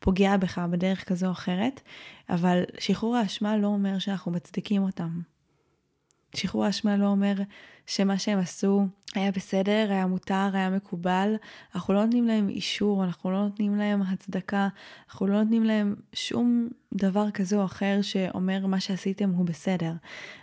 פוגע 0.00 0.36
בך 0.36 0.58
בדרך 0.70 1.08
כזו 1.08 1.26
או 1.26 1.32
אחרת, 1.32 1.80
אבל 2.28 2.62
שחרור 2.78 3.16
האשמה 3.16 3.56
לא 3.56 3.66
אומר 3.66 3.98
שאנחנו 3.98 4.32
מצדיקים 4.32 4.82
אותם. 4.82 5.20
שחרור 6.36 6.64
האשמה 6.64 6.96
לא 6.96 7.06
אומר 7.06 7.34
שמה 7.86 8.18
שהם 8.18 8.38
עשו 8.38 8.86
היה 9.14 9.32
בסדר, 9.32 9.86
היה 9.90 10.06
מותר, 10.06 10.50
היה 10.52 10.70
מקובל. 10.70 11.34
אנחנו 11.74 11.94
לא 11.94 12.04
נותנים 12.04 12.26
להם 12.26 12.48
אישור, 12.48 13.04
אנחנו 13.04 13.30
לא 13.30 13.42
נותנים 13.42 13.76
להם 13.76 14.02
הצדקה, 14.02 14.68
אנחנו 15.08 15.26
לא 15.26 15.42
נותנים 15.42 15.64
להם 15.64 15.94
שום 16.12 16.68
דבר 16.94 17.30
כזה 17.30 17.56
או 17.56 17.64
אחר 17.64 17.98
שאומר 18.02 18.66
מה 18.66 18.80
שעשיתם 18.80 19.30
הוא 19.30 19.46
בסדר. 19.46 19.92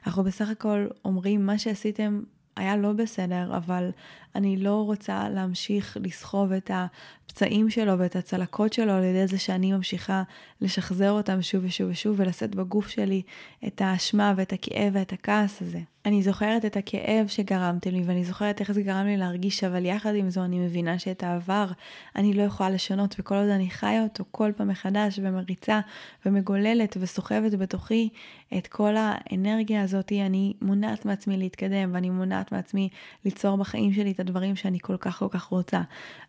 אנחנו 0.08 0.24
בסך 0.24 0.50
הכל 0.50 0.88
אומרים 1.06 1.46
מה 1.46 1.58
שעשיתם 1.58 2.22
היה 2.56 2.78
לא 2.78 2.94
בסדר, 2.94 3.58
אבל 3.58 3.90
אני 4.38 4.58
לא 4.58 4.82
רוצה 4.86 5.30
להמשיך 5.30 5.98
לסחוב 6.02 6.52
את 6.52 6.72
הפצעים 6.74 7.70
שלו 7.70 8.00
ואת 8.00 8.16
הצלקות 8.16 8.74
שלו 8.74 8.92
על 8.92 9.04
ידי 9.04 9.28
זה 9.28 9.40
שאני 9.40 9.72
ממשיכה 9.72 10.24
לשחזר 10.62 11.12
אותם 11.12 11.42
שוב 11.42 11.64
ושוב 11.66 11.90
ושוב 11.90 12.16
ולשאת 12.20 12.56
בגוף 12.56 12.88
שלי 12.88 13.22
את 13.68 13.82
האשמה 13.82 14.34
ואת 14.38 14.54
הכאב 14.54 14.94
ואת 14.94 15.14
הכעס 15.14 15.62
הזה. 15.62 15.80
אני 16.08 16.24
זוכרת 16.24 16.66
את 16.66 16.78
הכאב 16.78 17.28
שגרמתם 17.28 17.90
לי 17.90 18.04
ואני 18.06 18.26
זוכרת 18.26 18.60
איך 18.60 18.72
זה 18.72 18.82
גרם 18.82 19.06
לי 19.06 19.18
להרגיש, 19.18 19.64
אבל 19.64 19.86
יחד 19.86 20.16
עם 20.16 20.30
זו 20.30 20.44
אני 20.44 20.60
מבינה 20.60 21.00
שאת 21.00 21.24
העבר 21.24 21.68
אני 22.16 22.34
לא 22.34 22.42
יכולה 22.42 22.70
לשנות 22.70 23.16
וכל 23.20 23.36
עוד 23.36 23.50
אני 23.50 23.70
חיה 23.70 24.04
אותו 24.04 24.24
כל 24.32 24.52
פעם 24.58 24.68
מחדש 24.68 25.20
ומריצה 25.24 25.80
ומגוללת 26.26 26.98
וסוחבת 27.00 27.54
בתוכי 27.54 28.10
את 28.58 28.68
כל 28.68 28.96
האנרגיה 28.98 29.82
הזאת, 29.82 30.12
אני 30.12 30.54
מונעת 30.62 31.06
מעצמי 31.06 31.38
להתקדם 31.38 31.90
ואני 31.94 32.10
מונעת 32.10 32.52
מעצמי 32.52 32.90
ליצור 33.26 33.58
בחיים 33.58 33.94
שלי 33.94 34.12
את 34.12 34.20
הדברים 34.28 34.56
שאני 34.56 34.78
כל 34.82 34.98
כך 34.98 35.20
כל 35.20 35.28
כך 35.32 35.44
רוצה. 35.44 35.82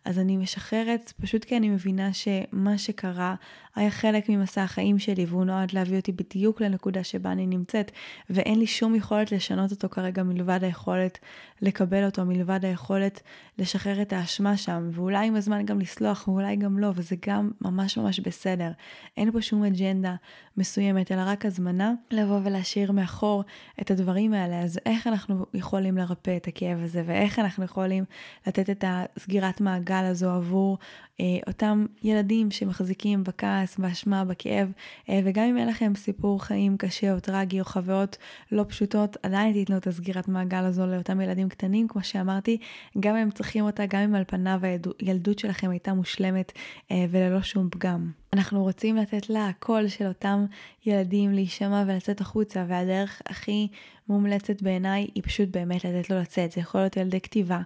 אז 0.05 0.19
אני 0.19 0.37
משחררת 0.37 1.13
פשוט 1.21 1.45
כי 1.45 1.57
אני 1.57 1.69
מבינה 1.69 2.13
שמה 2.13 2.79
שקרה 2.79 3.35
היה 3.77 3.91
חלק 3.91 4.29
ממסע 4.29 4.63
החיים 4.63 4.99
שלי 4.99 5.25
והוא 5.25 5.45
נועד 5.45 5.73
להביא 5.73 5.97
אותי 5.97 6.13
בדיוק 6.13 6.61
לנקודה 6.61 7.05
שבה 7.05 7.33
אני 7.33 7.47
נמצאת 7.47 7.91
ואין 8.31 8.59
לי 8.59 8.67
שום 8.67 8.95
יכולת 8.95 9.33
לשנות 9.33 9.71
אותו 9.71 9.89
כרגע 9.89 10.23
מלבד 10.23 10.65
היכולת 10.65 11.19
לקבל 11.63 12.05
אותו, 12.05 12.25
מלבד 12.25 12.65
היכולת 12.65 13.21
לשחרר 13.59 14.03
את 14.03 14.13
האשמה 14.13 14.57
שם 14.57 14.89
ואולי 14.93 15.27
עם 15.27 15.37
הזמן 15.37 15.67
גם 15.67 15.81
לסלוח 15.81 16.29
ואולי 16.29 16.57
גם 16.57 16.79
לא 16.79 16.91
וזה 16.95 17.17
גם 17.27 17.51
ממש 17.61 17.99
ממש 17.99 18.21
בסדר. 18.21 18.71
אין 19.17 19.33
פה 19.33 19.43
שום 19.43 19.65
אג'נדה 19.65 20.15
מסוימת 20.57 21.13
אלא 21.13 21.23
רק 21.27 21.47
הזמנה 21.47 21.93
לבוא 22.11 22.41
ולהשאיר 22.45 22.93
מאחור 22.93 23.45
את 23.81 23.91
הדברים 23.91 24.33
האלה. 24.33 24.61
אז 24.61 24.81
איך 24.87 25.07
אנחנו 25.07 25.47
יכולים 25.55 25.99
לרפא 25.99 26.37
את 26.37 26.49
הכאב 26.49 26.79
הזה 26.83 27.03
ואיך 27.07 27.39
אנחנו 27.39 27.65
יכולים 27.88 28.05
לתת 28.46 28.70
את 28.70 28.85
הסגירת 28.87 29.61
מעגל 29.61 30.05
הזו 30.05 30.31
עבור 30.31 30.79
אה, 31.20 31.24
אותם 31.46 31.87
ילדים 32.03 32.51
שמחזיקים 32.51 33.24
בכעס, 33.24 33.79
באשמה, 33.79 34.24
בכאב, 34.24 34.72
אה, 35.09 35.20
וגם 35.24 35.44
אם 35.44 35.57
אין 35.57 35.68
לכם 35.68 35.92
סיפור 35.96 36.44
חיים 36.44 36.77
קשה 36.77 37.14
או 37.14 37.20
טרגי 37.20 37.61
או 37.61 37.64
חוויות 37.64 38.16
לא 38.53 38.64
פשוטות, 38.68 39.16
עדיין 39.22 39.53
תיתנו 39.53 39.77
את 39.77 39.87
הסגירת 39.87 40.29
מעגל 40.29 40.64
הזו 40.64 40.87
לאותם 40.87 41.20
ילדים 41.20 41.48
קטנים, 41.48 41.88
כמו 41.88 42.05
שאמרתי, 42.05 42.59
גם 43.01 43.16
אם 43.16 43.22
הם 43.22 43.31
צריכים 43.31 43.64
אותה, 43.64 43.87
גם 43.87 44.01
אם 44.01 44.14
על 44.14 44.24
פניו 44.27 44.61
הילדות 44.98 45.38
שלכם 45.38 45.70
הייתה 45.70 45.94
מושלמת 45.94 46.53
אה, 46.90 47.07
וללא 47.11 47.42
שום 47.42 47.68
פגם. 47.70 48.11
אנחנו 48.33 48.62
רוצים 48.62 48.97
לתת 48.97 49.31
לה 49.31 49.51
קול 49.59 49.88
של 49.88 50.07
אותם 50.07 50.47
ילדים 50.87 51.33
להישמע 51.33 51.85
ולצאת 51.87 52.21
החוצה, 52.21 52.64
והדרך 52.69 53.23
הכי 53.27 53.69
מומלצת 54.09 54.62
בעיניי 54.62 55.07
היא 55.14 55.23
פשוט 55.23 55.49
באמת 55.49 55.85
לתת 55.85 56.11
לו 56.11 56.19
לצאת. 56.19 56.53
זה 56.53 56.61
יכול 56.61 56.81
להיות 56.81 56.97
ילדי 56.97 57.21
כתיבה, 57.21 57.61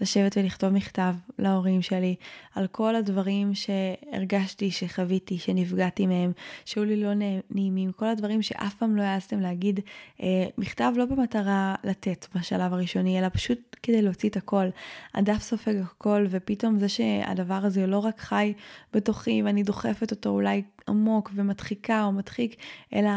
לשבת 0.00 0.36
ולכתוב 0.36 0.70
מכתב 0.70 1.14
להורים 1.38 1.82
שלי 1.82 2.14
על 2.54 2.66
כל 2.66 2.96
הדברים 2.96 3.52
שהרגשתי, 3.54 4.70
שחוויתי, 4.70 5.38
שנפגעתי 5.38 6.06
מהם, 6.06 6.32
שהיו 6.64 6.84
לי 6.84 6.96
לא 6.96 7.10
נעימים, 7.50 7.92
כל 7.92 8.06
הדברים 8.06 8.42
שאף 8.42 8.74
פעם 8.74 8.96
לא 8.96 9.02
העזתם 9.02 9.40
להגיד. 9.40 9.80
אה, 10.22 10.46
מכתב 10.58 10.92
לא 10.96 11.04
במטרה 11.04 11.74
לתת 11.84 12.26
בשלב 12.34 12.72
הראשוני, 12.72 13.18
אלא 13.18 13.28
פשוט 13.32 13.76
כדי 13.82 14.02
להוציא 14.02 14.28
את 14.28 14.36
הכל. 14.36 14.66
הדף 15.14 15.42
סופג 15.42 15.74
הכל, 15.82 16.26
ופתאום 16.30 16.78
זה 16.78 16.88
שהדבר 16.88 17.54
הזה 17.54 17.86
לא 17.86 17.98
רק 17.98 18.20
חי 18.20 18.52
בתוכי 18.92 19.42
ואני 19.42 19.62
דוחפת 19.62 20.07
אותו 20.10 20.30
אולי 20.30 20.62
עמוק 20.88 21.30
ומדחיקה 21.34 22.04
או 22.04 22.12
מדחיק, 22.12 22.56
אלא 22.94 23.10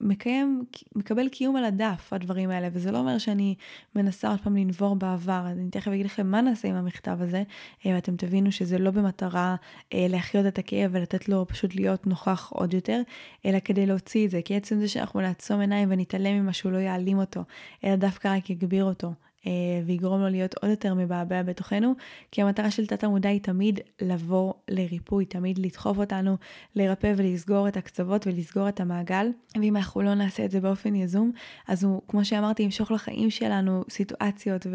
מקיים, 0.00 0.64
מקבל 0.96 1.28
קיום 1.28 1.56
על 1.56 1.64
הדף, 1.64 2.12
הדברים 2.12 2.50
האלה, 2.50 2.68
וזה 2.72 2.92
לא 2.92 2.98
אומר 2.98 3.18
שאני 3.18 3.54
מנסה 3.94 4.30
עוד 4.30 4.40
פעם 4.40 4.56
לנבור 4.56 4.96
בעבר, 4.96 5.42
אני 5.46 5.70
תכף 5.70 5.88
אגיד 5.88 6.06
לכם 6.06 6.26
מה 6.26 6.40
נעשה 6.40 6.68
עם 6.68 6.74
המכתב 6.74 7.18
הזה, 7.20 7.42
אה, 7.86 7.92
ואתם 7.94 8.16
תבינו 8.16 8.52
שזה 8.52 8.78
לא 8.78 8.90
במטרה 8.90 9.56
אה, 9.94 10.06
להחיות 10.08 10.46
את 10.46 10.58
הכאב 10.58 10.90
ולתת 10.94 11.28
לו 11.28 11.46
פשוט 11.48 11.74
להיות 11.74 12.06
נוכח 12.06 12.52
עוד 12.54 12.74
יותר, 12.74 13.02
אלא 13.46 13.58
כדי 13.64 13.86
להוציא 13.86 14.26
את 14.26 14.30
זה, 14.30 14.40
כי 14.44 14.56
עצם 14.56 14.80
זה 14.80 14.88
שאנחנו 14.88 15.20
נעצום 15.20 15.60
עיניים 15.60 15.88
ונתעלם 15.92 16.42
ממה 16.42 16.52
שהוא 16.52 16.72
לא 16.72 16.78
יעלים 16.78 17.18
אותו, 17.18 17.40
אלא 17.84 17.96
דווקא 17.96 18.36
רק 18.36 18.50
יגביר 18.50 18.84
אותו. 18.84 19.12
אה, 19.46 19.52
ויגרום 19.86 20.20
לו 20.20 20.28
להיות 20.28 20.54
עוד 20.54 20.70
יותר 20.70 20.94
מבעבע 20.94 21.42
בתוכנו, 21.42 21.94
כי 22.30 22.42
המטרה 22.42 22.70
של 22.70 22.86
תת 22.86 23.04
המודע 23.04 23.28
היא 23.28 23.40
תמיד 23.40 23.80
לבוא 24.00 24.52
לריפוי, 24.68 25.24
תמיד 25.24 25.58
לדחוף 25.58 25.98
אותנו 25.98 26.36
לרפא 26.76 27.14
ולסגור 27.16 27.68
את 27.68 27.76
הקצוות 27.76 28.26
ולסגור 28.26 28.68
את 28.68 28.80
המעגל, 28.80 29.26
ואם 29.56 29.76
אנחנו 29.76 30.02
לא 30.02 30.14
נעשה 30.14 30.44
את 30.44 30.50
זה 30.50 30.60
באופן 30.60 30.94
יזום, 30.94 31.32
אז 31.68 31.84
הוא, 31.84 32.02
כמו 32.08 32.24
שאמרתי, 32.24 32.62
ימשוך 32.62 32.90
לחיים 32.90 33.30
שלנו 33.30 33.84
סיטואציות 33.90 34.66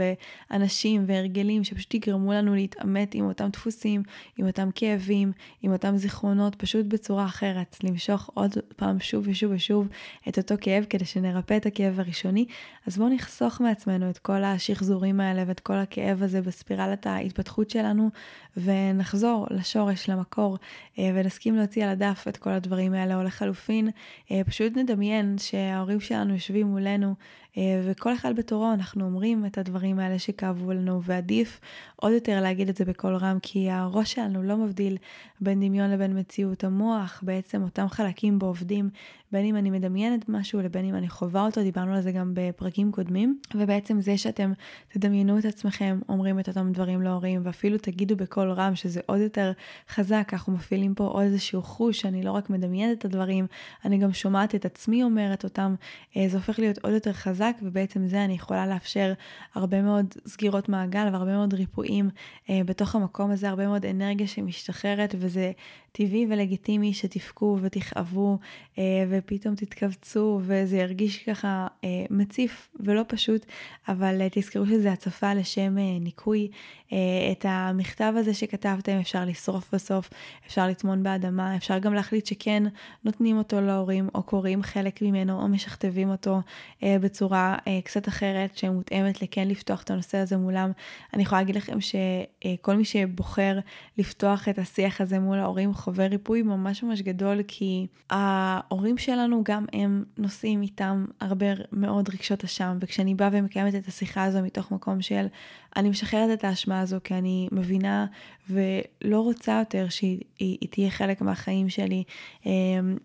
ואנשים 0.52 1.04
והרגלים 1.08 1.64
שפשוט 1.64 1.94
יגרמו 1.94 2.34
לנו 2.34 2.56
להתעמת 2.56 3.16
עם 3.16 3.26
אותם 3.26 3.50
דפוסים, 3.50 4.04
עם 4.38 4.48
אותם 4.48 4.70
כאבים, 4.76 5.32
עם 5.62 5.74
אותם 5.74 5.98
זיכרונות, 5.98 6.56
פשוט 6.56 6.86
בצורה 6.86 7.26
אחרת, 7.26 7.78
למשוך 7.84 8.30
עוד 8.34 8.52
פעם 8.76 9.00
שוב 9.00 9.28
ושוב 9.28 9.52
ושוב 9.56 9.88
את 10.30 10.38
אותו 10.38 10.56
כאב 10.62 10.86
כדי 10.90 11.06
שנרפא 11.06 11.58
את 11.58 11.66
הכאב 11.66 12.00
הראשוני, 12.00 12.46
אז 12.88 12.98
בואו 12.98 13.10
נחסוך 13.10 13.62
מעצמנו 13.62 14.10
את 14.10 14.18
כל 14.18 14.44
ה... 14.44 14.55
השחזורים 14.56 15.20
האלה 15.20 15.44
ואת 15.48 15.60
כל 15.60 15.74
הכאב 15.74 16.24
הזה 16.24 16.42
בספירלת 16.42 17.08
ההתפתחות 17.08 17.70
שלנו, 17.70 18.10
ונחזור 18.58 19.48
לשורש, 19.50 20.10
למקור, 20.10 20.58
אה, 21.00 21.12
ונסכים 21.16 21.56
להוציא 21.56 21.84
על 21.84 21.90
הדף 21.90 22.26
את 22.30 22.38
כל 22.38 22.50
הדברים 22.50 22.94
האלה, 22.94 23.16
או 23.16 23.24
לחלופין, 23.24 23.90
אה, 24.32 24.42
פשוט 24.46 24.78
נדמיין 24.78 25.36
שההורים 25.38 26.00
שלנו 26.00 26.34
יושבים 26.34 26.68
מולנו, 26.68 27.16
אה, 27.58 27.82
וכל 27.86 28.14
אחד 28.14 28.36
בתורו 28.36 28.74
אנחנו 28.74 29.06
אומרים 29.06 29.46
את 29.46 29.58
הדברים 29.58 30.00
האלה 30.00 30.20
שכאבו 30.20 30.74
לנו, 30.74 31.04
ועדיף 31.04 31.60
עוד 31.96 32.14
יותר 32.14 32.42
להגיד 32.42 32.70
את 32.70 32.78
זה 32.78 32.86
בקול 32.86 33.16
רם, 33.16 33.38
כי 33.42 33.70
הראש 33.70 34.14
שלנו 34.14 34.44
לא 34.44 34.58
מבדיל 34.58 34.98
בין 35.42 35.60
דמיון 35.60 35.92
לבין 35.92 36.20
מציאות. 36.20 36.64
המוח, 36.64 37.24
בעצם 37.26 37.64
אותם 37.64 37.88
חלקים 37.90 38.40
בו 38.40 38.46
עובדים, 38.46 38.90
בין 39.32 39.46
אם 39.46 39.56
אני 39.56 39.70
מדמיינת 39.70 40.30
משהו 40.30 40.62
לבין 40.62 40.86
אם 40.86 40.96
אני 40.96 41.10
חווה 41.10 41.46
אותו, 41.46 41.62
דיברנו 41.62 41.94
על 41.94 42.02
זה 42.02 42.12
גם 42.12 42.32
בפרקים 42.34 42.92
קודמים, 42.92 43.40
ובעצם 43.56 44.02
זה 44.02 44.18
שאתם 44.18 44.45
תדמיינו 44.88 45.40
את 45.40 45.46
עצמכם 45.46 46.00
אומרים 46.10 46.40
את 46.40 46.48
אותם 46.48 46.72
דברים 46.72 47.02
להורים, 47.02 47.42
ואפילו 47.44 47.78
תגידו 47.78 48.16
בקול 48.16 48.52
רם 48.52 48.76
שזה 48.76 49.02
עוד 49.06 49.20
יותר 49.20 49.52
חזק, 49.90 50.30
אנחנו 50.34 50.54
מפעילים 50.54 50.96
פה 50.96 51.04
עוד 51.04 51.24
איזשהו 51.24 51.62
חוש, 51.62 52.00
שאני 52.02 52.24
לא 52.24 52.32
רק 52.32 52.50
מדמיינת 52.50 52.98
את 52.98 53.06
הדברים, 53.06 53.48
אני 53.86 53.98
גם 53.98 54.14
שומעת 54.14 54.56
את 54.56 54.66
עצמי 54.66 55.04
אומרת 55.04 55.44
אותם, 55.44 55.76
אה, 56.18 56.26
זה 56.30 56.38
הופך 56.38 56.60
להיות 56.60 56.78
עוד 56.78 56.94
יותר 56.94 57.14
חזק, 57.14 57.56
ובעצם 57.62 58.08
זה 58.08 58.26
אני 58.26 58.34
יכולה 58.34 58.68
לאפשר 58.68 59.14
הרבה 59.56 59.82
מאוד 59.82 60.06
סגירות 60.28 60.70
מעגל 60.70 61.10
והרבה 61.12 61.32
מאוד 61.32 61.54
ריפואים 61.54 62.10
אה, 62.50 62.62
בתוך 62.66 62.96
המקום 62.96 63.32
הזה, 63.32 63.50
הרבה 63.50 63.68
מאוד 63.68 63.86
אנרגיה 63.86 64.28
שמשתחררת, 64.28 65.16
וזה 65.18 65.52
טבעי 65.92 66.28
ולגיטימי 66.30 66.94
שתבכו 66.94 67.58
ותכאבו 67.62 68.38
אה, 68.78 68.84
ופתאום 69.10 69.56
תתכווצו 69.56 70.40
וזה 70.44 70.78
ירגיש 70.78 71.24
ככה 71.24 71.68
מציף 72.10 72.70
ולא 72.80 73.02
פשוט, 73.08 73.46
אבל 73.88 74.28
תזכרו 74.38 74.66
שזה 74.66 74.92
הצפה 74.92 75.34
לשם 75.34 75.78
אה, 75.78 76.00
ניקוי. 76.00 76.48
אה, 76.94 76.98
את 77.32 77.46
המכתב 77.50 78.14
הזה 78.16 78.34
שכתבתם 78.34 78.98
אפשר 79.02 79.26
לשרוף 79.26 79.74
בסוף, 79.74 80.10
אפשר 80.48 80.68
לטמון 80.68 81.04
באדמה, 81.04 81.56
אפשר 81.56 81.80
גם 81.80 81.94
להחליט 81.94 82.26
שכן 82.26 82.64
נותנים 83.04 83.38
אותו 83.38 83.62
להורים 83.62 84.10
או 84.16 84.24
קוראים 84.24 84.64
חלק 84.64 85.02
ממנו 85.02 85.42
או 85.42 85.48
משכתבים 85.48 86.10
אותו 86.10 86.42
אה, 86.84 86.98
בצורה 87.02 87.58
קצת 87.84 88.08
אחרת 88.08 88.58
שמותאמת 88.58 89.22
לכן 89.22 89.48
לפתוח 89.48 89.84
את 89.84 89.92
הנושא 89.92 90.18
הזה 90.18 90.38
מולם. 90.38 90.72
אני 91.14 91.24
יכולה 91.24 91.42
להגיד 91.42 91.56
לכם 91.56 91.78
שכל 91.82 92.76
מי 92.76 92.86
שבוחר 92.86 93.60
לפתוח 93.98 94.50
את 94.50 94.60
השיח 94.60 95.02
הזה 95.02 95.20
מול 95.20 95.40
ההורים 95.40 95.74
חווה 95.74 96.08
ריפוי 96.08 96.42
ממש 96.42 96.84
ממש 96.84 97.02
גדול, 97.02 97.40
כי 97.48 97.88
ההורים 98.10 98.98
שלנו 98.98 99.44
גם 99.44 99.66
הם 99.74 100.04
נושאים 100.18 100.62
איתם 100.62 101.06
הרבה 101.22 101.46
מאוד 101.72 102.10
רגשות 102.10 102.44
אשם, 102.44 102.78
וכשאני 102.82 103.16
באה 103.16 103.30
ומקיימת 103.32 103.76
את 103.76 103.88
השיחה 103.88 104.25
הזו 104.26 104.42
מתוך 104.42 104.72
מקום 104.72 105.02
של 105.02 105.28
אני 105.76 105.90
משחררת 105.90 106.40
את 106.40 106.44
האשמה 106.44 106.80
הזו 106.80 106.98
כי 107.04 107.14
אני 107.14 107.48
מבינה 107.52 108.06
ולא 108.50 109.20
רוצה 109.20 109.60
יותר 109.60 109.90
שהיא 109.90 110.20
היא, 110.40 110.58
היא 110.62 110.70
תהיה 110.70 110.90
חלק 110.90 111.22
מהחיים 111.22 111.70
שלי, 111.70 112.04
אמ, 112.46 112.52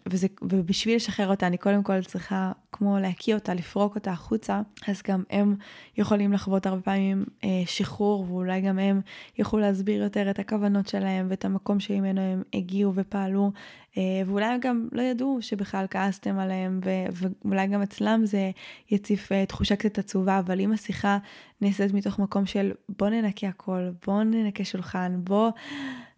וזה, 0.07 0.27
ובשביל 0.43 0.97
לשחרר 0.97 1.29
אותה 1.29 1.47
אני 1.47 1.59
קודם 1.59 1.83
כל 1.83 2.03
צריכה 2.03 2.53
כמו 2.73 2.99
להקיא 2.99 3.35
אותה, 3.35 3.55
לפרוק 3.55 3.95
אותה 3.95 4.11
החוצה, 4.11 4.61
אז 4.89 5.03
גם 5.09 5.23
הם 5.31 5.57
יכולים 5.97 6.33
לחוות 6.33 6.67
הרבה 6.67 6.83
פעמים 6.83 7.25
אה, 7.45 7.63
שחרור, 7.67 8.27
ואולי 8.31 8.61
גם 8.61 8.79
הם 8.79 9.01
יוכלו 9.39 9.61
להסביר 9.61 10.03
יותר 10.03 10.31
את 10.31 10.39
הכוונות 10.39 10.89
שלהם 10.89 11.27
ואת 11.31 11.45
המקום 11.45 11.81
שממנו 11.81 12.21
הם 12.21 12.43
הגיעו 12.55 12.93
ופעלו, 12.95 13.53
אה, 13.99 14.03
ואולי 14.27 14.45
הם 14.45 14.61
גם 14.61 14.89
לא 14.93 15.03
ידעו 15.03 15.39
שבכלל 15.41 15.87
כעסתם 15.91 16.39
עליהם, 16.39 16.81
ו- 16.85 17.29
ואולי 17.45 17.67
גם 17.67 17.83
אצלם 17.83 18.21
זה 18.25 18.51
יציף 18.91 19.33
אה, 19.33 19.47
תחושה 19.47 19.77
קצת 19.77 19.99
עצובה, 19.99 20.39
אבל 20.39 20.61
אם 20.61 20.73
השיחה 20.73 21.19
נעשית 21.61 21.95
מתוך 21.95 22.19
מקום 22.19 22.47
של 22.47 22.73
בוא 22.99 23.09
ננקה 23.09 23.49
הכל, 23.49 23.91
בוא 24.07 24.23
ננקה 24.23 24.65
שולחן, 24.65 25.21
בוא... 25.25 25.51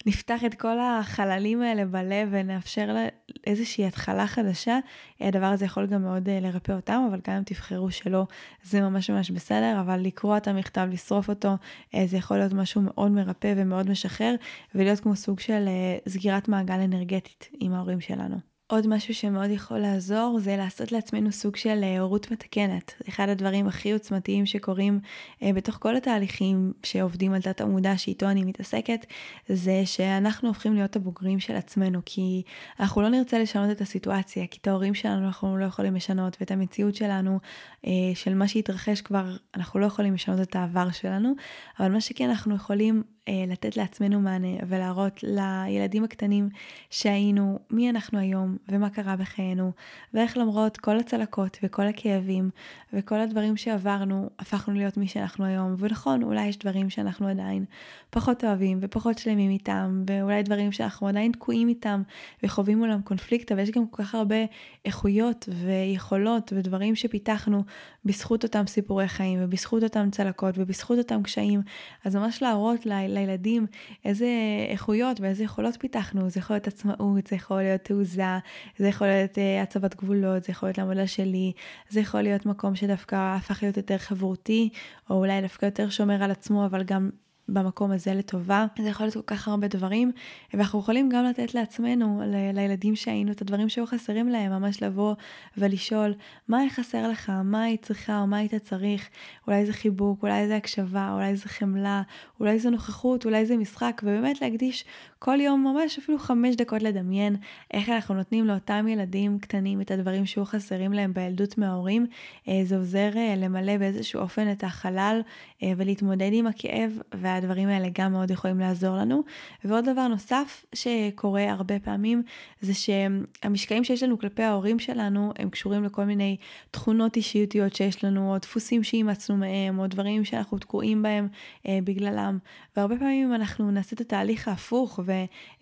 נפתח 0.07 0.45
את 0.45 0.55
כל 0.55 0.79
החללים 0.81 1.63
האלה 1.63 1.85
בלב 1.85 2.29
ונאפשר 2.31 2.87
לה 2.87 3.07
איזושהי 3.47 3.87
התחלה 3.87 4.27
חדשה, 4.27 4.79
הדבר 5.21 5.47
הזה 5.47 5.65
יכול 5.65 5.87
גם 5.87 6.03
מאוד 6.03 6.29
אה, 6.29 6.41
לרפא 6.41 6.73
אותם, 6.73 7.07
אבל 7.11 7.21
גם 7.29 7.35
אם 7.37 7.43
תבחרו 7.43 7.91
שלא, 7.91 8.27
זה 8.63 8.81
ממש 8.81 9.11
ממש 9.11 9.31
בסדר, 9.31 9.81
אבל 9.81 10.01
לקרוא 10.01 10.37
את 10.37 10.49
המכתב, 10.49 10.89
לשרוף 10.93 11.29
אותו, 11.29 11.55
אה, 11.95 12.07
זה 12.07 12.17
יכול 12.17 12.37
להיות 12.37 12.53
משהו 12.53 12.81
מאוד 12.81 13.13
מרפא 13.13 13.55
ומאוד 13.57 13.91
משחרר, 13.91 14.35
ולהיות 14.75 15.01
כמו 15.01 15.17
סוג 15.17 15.41
של 15.41 15.65
אה, 15.69 15.99
סגירת 16.09 16.49
מעגל 16.49 16.81
אנרגטית 16.81 17.49
עם 17.61 17.73
ההורים 17.73 18.01
שלנו. 18.01 18.52
עוד 18.73 18.87
משהו 18.87 19.15
שמאוד 19.15 19.51
יכול 19.51 19.79
לעזור 19.79 20.39
זה 20.41 20.57
לעשות 20.57 20.93
לעצמנו 20.93 21.33
סוג 21.33 21.57
של 21.57 21.81
אה, 21.83 22.01
הורות 22.01 22.31
מתקנת. 22.31 23.03
אחד 23.09 23.29
הדברים 23.29 23.69
הכי 23.69 23.93
עוצמתיים 23.93 24.47
שקורים 24.47 25.01
אה, 25.43 25.53
בתוך 25.53 25.77
כל 25.81 25.97
התהליכים 25.97 26.73
שעובדים 26.83 27.33
על 27.33 27.43
תת 27.43 27.61
המודע 27.61 27.99
שאיתו 27.99 28.27
אני 28.27 28.45
מתעסקת, 28.45 29.07
זה 29.49 29.83
שאנחנו 29.85 30.49
הופכים 30.49 30.75
להיות 30.75 30.97
הבוגרים 30.97 31.41
של 31.41 31.57
עצמנו, 31.57 32.01
כי 32.05 32.43
אנחנו 32.81 33.03
לא 33.03 33.09
נרצה 33.09 33.39
לשנות 33.39 33.71
את 33.71 33.81
הסיטואציה, 33.81 34.47
כי 34.47 34.59
את 34.63 34.67
ההורים 34.67 34.95
שלנו 34.95 35.27
אנחנו 35.27 35.57
לא 35.57 35.65
יכולים 35.65 35.95
לשנות, 35.95 36.37
ואת 36.41 36.51
המציאות 36.51 36.95
שלנו, 36.95 37.39
אה, 37.87 37.91
של 38.15 38.35
מה 38.35 38.49
שהתרחש 38.49 39.01
כבר, 39.01 39.37
אנחנו 39.55 39.81
לא 39.81 39.87
יכולים 39.87 40.15
לשנות 40.15 40.41
את 40.41 40.57
העבר 40.57 40.91
שלנו, 40.91 41.33
אבל 41.81 41.93
מה 41.93 42.01
שכן 42.01 42.29
אנחנו 42.29 42.55
יכולים 42.55 43.03
לתת 43.29 43.77
לעצמנו 43.77 44.21
מענה 44.21 44.57
ולהראות 44.69 45.21
לילדים 45.23 46.05
הקטנים 46.05 46.49
שהיינו, 46.91 47.59
מי 47.71 47.91
אנחנו 47.91 48.19
היום 48.19 48.57
ומה 48.69 48.91
קרה 48.91 49.17
בחיינו, 49.17 49.73
ואיך 50.15 50.37
למרות 50.37 50.77
כל 50.77 50.99
הצלקות 50.99 51.59
וכל 51.63 51.87
הכאבים 51.87 52.51
וכל 52.93 53.21
הדברים 53.21 53.57
שעברנו, 53.57 54.31
הפכנו 54.39 54.75
להיות 54.75 54.97
מי 54.97 55.09
שאנחנו 55.09 55.45
היום. 55.45 55.75
ונכון, 55.79 56.23
אולי 56.23 56.47
יש 56.47 56.59
דברים 56.59 56.91
שאנחנו 56.91 57.29
עדיין 57.29 57.65
פחות 58.11 58.45
אוהבים 58.45 58.79
ופחות 58.81 59.19
שלמים 59.19 59.51
איתם, 59.51 60.05
ואולי 60.11 60.43
דברים 60.43 60.73
שאנחנו 60.73 61.09
עדיין 61.09 61.33
תקועים 61.33 61.69
איתם 61.69 62.03
וחווים 62.43 62.79
מולם 62.79 63.03
קונפליקט, 63.03 63.53
אבל 63.53 63.61
יש 63.61 63.71
גם 63.71 63.87
כל 63.87 64.03
כך 64.03 64.15
הרבה 64.15 64.37
איכויות 64.85 65.49
ויכולות 65.65 66.53
ודברים 66.57 66.95
שפיתחנו 66.95 67.65
בזכות 68.05 68.45
אותם 68.45 68.67
סיפורי 68.67 69.09
חיים 69.09 69.39
ובזכות 69.43 69.83
אותם 69.83 70.11
צלקות 70.11 70.55
ובזכות 70.59 70.99
אותם 70.99 71.23
קשיים. 71.23 71.61
אז 72.05 72.17
ממש 72.17 72.43
להראות 72.43 72.87
ל... 72.87 73.12
לילדים 73.13 73.67
איזה 74.05 74.29
איכויות 74.69 75.21
ואיזה 75.21 75.45
יכולות 75.45 75.77
פיתחנו. 75.81 76.31
זה 76.31 76.41
יכול 76.41 76.57
להיות 76.57 76.67
עצמאות, 76.67 77.27
זה 77.27 77.37
יכול 77.37 77.63
להיות 77.63 77.81
תעוזה, 77.81 78.39
זה 78.79 78.89
יכול 78.89 79.07
להיות 79.07 79.39
uh, 79.39 79.63
הצבת 79.63 79.95
גבולות, 79.95 80.45
זה 80.45 80.51
יכול 80.51 80.69
להיות 80.69 80.79
לעמוד 80.79 81.07
שלי, 81.07 81.53
זה 81.89 82.01
יכול 82.01 82.23
להיות 82.23 82.47
מקום 82.47 82.75
שדווקא 82.75 83.37
הפך 83.37 83.63
להיות 83.63 83.77
יותר 83.77 83.99
חברותי, 83.99 84.69
או 85.11 85.17
אולי 85.17 85.41
דווקא 85.41 85.67
יותר 85.67 85.91
שומר 85.91 86.23
על 86.23 86.31
עצמו, 86.31 86.67
אבל 86.67 86.83
גם 86.83 87.11
במקום 87.49 87.91
הזה 87.91 88.15
לטובה. 88.15 88.67
זה 88.79 88.89
יכול 88.89 89.07
להיות 89.07 89.15
כל 89.15 89.23
כך 89.35 89.49
הרבה 89.49 89.69
דברים, 89.69 90.13
ואנחנו 90.55 90.79
יכולים 90.79 91.09
גם 91.09 91.25
לתת 91.25 91.55
לעצמנו, 91.55 92.23
ל- 92.27 92.51
לילדים 92.55 92.97
שהיינו, 92.97 93.33
את 93.33 93.43
הדברים 93.43 93.69
שהיו 93.69 93.87
חסרים 93.87 94.29
להם, 94.29 94.53
ממש 94.53 94.83
לבוא 94.83 95.15
ולשאול, 95.57 96.15
מה 96.49 96.59
היה 96.59 96.71
חסר 96.71 97.09
לך, 97.09 97.33
מה 97.45 97.63
היית 97.63 97.83
צריכה? 97.83 98.21
או 98.21 98.27
מה 98.27 98.37
היית 98.37 98.55
צריך, 98.55 99.09
אולי 99.47 99.67
זה 99.67 99.73
חיבוק, 99.73 100.23
אולי 100.23 100.49
זה 100.49 100.57
הקשבה, 100.57 101.13
אולי 101.13 101.37
זה 101.37 101.49
חמלה, 101.49 102.03
אולי 102.41 102.59
זה 102.59 102.71
נוכחות, 102.71 103.25
אולי 103.25 103.47
זה 103.47 103.57
משחק, 103.57 104.01
ובאמת 104.05 104.43
להקדיש 104.43 104.85
כל 105.25 105.41
יום 105.41 105.65
ממש 105.65 105.99
אפילו 105.99 106.19
חמש 106.19 106.57
דקות 106.57 106.83
לדמיין 106.83 107.37
איך 107.75 107.89
אנחנו 107.89 108.15
נותנים 108.15 108.47
לאותם 108.47 108.89
ילדים 108.89 109.39
קטנים 109.39 109.81
את 109.81 109.91
הדברים 109.91 110.27
שהיו 110.27 110.45
חסרים 110.45 110.93
להם 110.93 111.15
בילדות 111.15 111.59
מההורים. 111.59 112.07
אה, 112.49 112.61
זה 112.65 112.77
עוזר 112.77 113.11
אה, 113.17 113.35
למלא 113.37 113.77
באיזשהו 113.77 114.21
אופן 114.21 114.53
את 114.53 114.65
החלל 114.65 115.21
אה, 115.63 115.73
ולהתמודד 115.77 116.31
עם 116.33 116.47
הכאב, 116.47 116.99
והדברים 117.15 117.69
האלה 117.69 117.89
גם 117.93 118.13
מאוד 118.13 118.31
יכולים 118.31 118.59
לעזור 118.59 118.97
לנו. 118.97 119.23
ועוד 119.65 119.85
דבר 119.85 120.09
נוסף 120.09 120.65
שקורה 120.75 121.51
הרבה 121.51 121.79
פעמים, 121.79 122.23
זה 122.61 122.75
שהמשקעים 122.75 123.85
שיש 123.85 124.03
לנו 124.03 124.19
כלפי 124.19 124.43
ההורים 124.43 124.79
שלנו, 124.79 125.33
הם 125.39 125.51
קשורים 125.51 125.85
לכל 125.85 126.05
מיני 126.05 126.37
תכונות 126.71 127.17
אישיותיות 127.17 127.75
שיש 127.75 128.05
לנו, 128.05 128.33
או 128.33 128.39
דפוסים 128.39 128.85
שאימצנו 128.85 129.37
מהם, 129.37 129.79
או 129.79 129.87
דברים 129.87 130.25
שאנחנו 130.25 130.59
תקועים 130.59 131.03
בהם 131.03 131.29
בגללם. 131.69 132.39
והרבה 132.77 132.97
פעמים 132.97 133.35
אנחנו 133.35 133.71
נעשה 133.71 133.97
את 133.97 134.01
התהליך 134.01 134.49
ההפוך, 134.49 135.01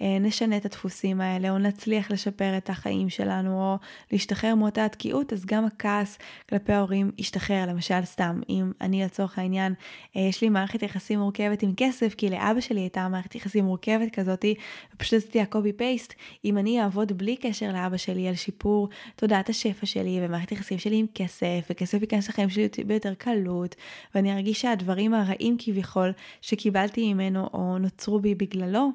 ונשנה 0.00 0.56
את 0.56 0.64
הדפוסים 0.64 1.20
האלה, 1.20 1.50
או 1.50 1.58
נצליח 1.58 2.10
לשפר 2.10 2.56
את 2.56 2.70
החיים 2.70 3.10
שלנו, 3.10 3.62
או 3.62 3.76
להשתחרר 4.12 4.54
מאותה 4.54 4.84
התקיעות, 4.84 5.32
אז 5.32 5.46
גם 5.46 5.64
הכעס 5.64 6.18
כלפי 6.48 6.72
ההורים 6.72 7.10
ישתחרר. 7.18 7.66
למשל, 7.68 8.04
סתם, 8.04 8.40
אם 8.48 8.72
אני 8.80 9.04
לצורך 9.04 9.38
העניין, 9.38 9.74
אה, 10.16 10.20
יש 10.20 10.42
לי 10.42 10.48
מערכת 10.48 10.82
יחסים 10.82 11.18
מורכבת 11.18 11.62
עם 11.62 11.72
כסף, 11.76 12.14
כי 12.14 12.30
לאבא 12.30 12.60
שלי 12.60 12.80
הייתה 12.80 13.08
מערכת 13.08 13.34
יחסים 13.34 13.64
מורכבת 13.64 14.12
כזאתי, 14.12 14.54
ופשוט 14.94 15.14
עשיתי 15.14 15.40
הקובי 15.40 15.72
פייסט, 15.72 16.14
אם 16.44 16.58
אני 16.58 16.82
אעבוד 16.82 17.12
בלי 17.12 17.36
קשר 17.36 17.72
לאבא 17.72 17.96
שלי 17.96 18.28
על 18.28 18.34
שיפור 18.34 18.88
תודעת 19.16 19.48
השפע 19.48 19.86
שלי 19.86 20.18
ומערכת 20.22 20.52
יחסים 20.52 20.78
שלי 20.78 20.96
עם 20.96 21.06
כסף, 21.14 21.66
וכסף 21.70 22.00
ייכנס 22.00 22.28
לחיים 22.28 22.50
שלי 22.50 22.68
ביותר 22.86 23.14
קלות, 23.14 23.76
ואני 24.14 24.34
ארגיש 24.34 24.60
שהדברים 24.60 25.14
הרעים 25.14 25.56
כביכול 25.58 26.12
שקיבלתי 26.40 27.14
ממנו 27.14 27.48
או 27.52 27.78
נוצרו 27.78 28.20
בי 28.20 28.34
בגללו, 28.34 28.90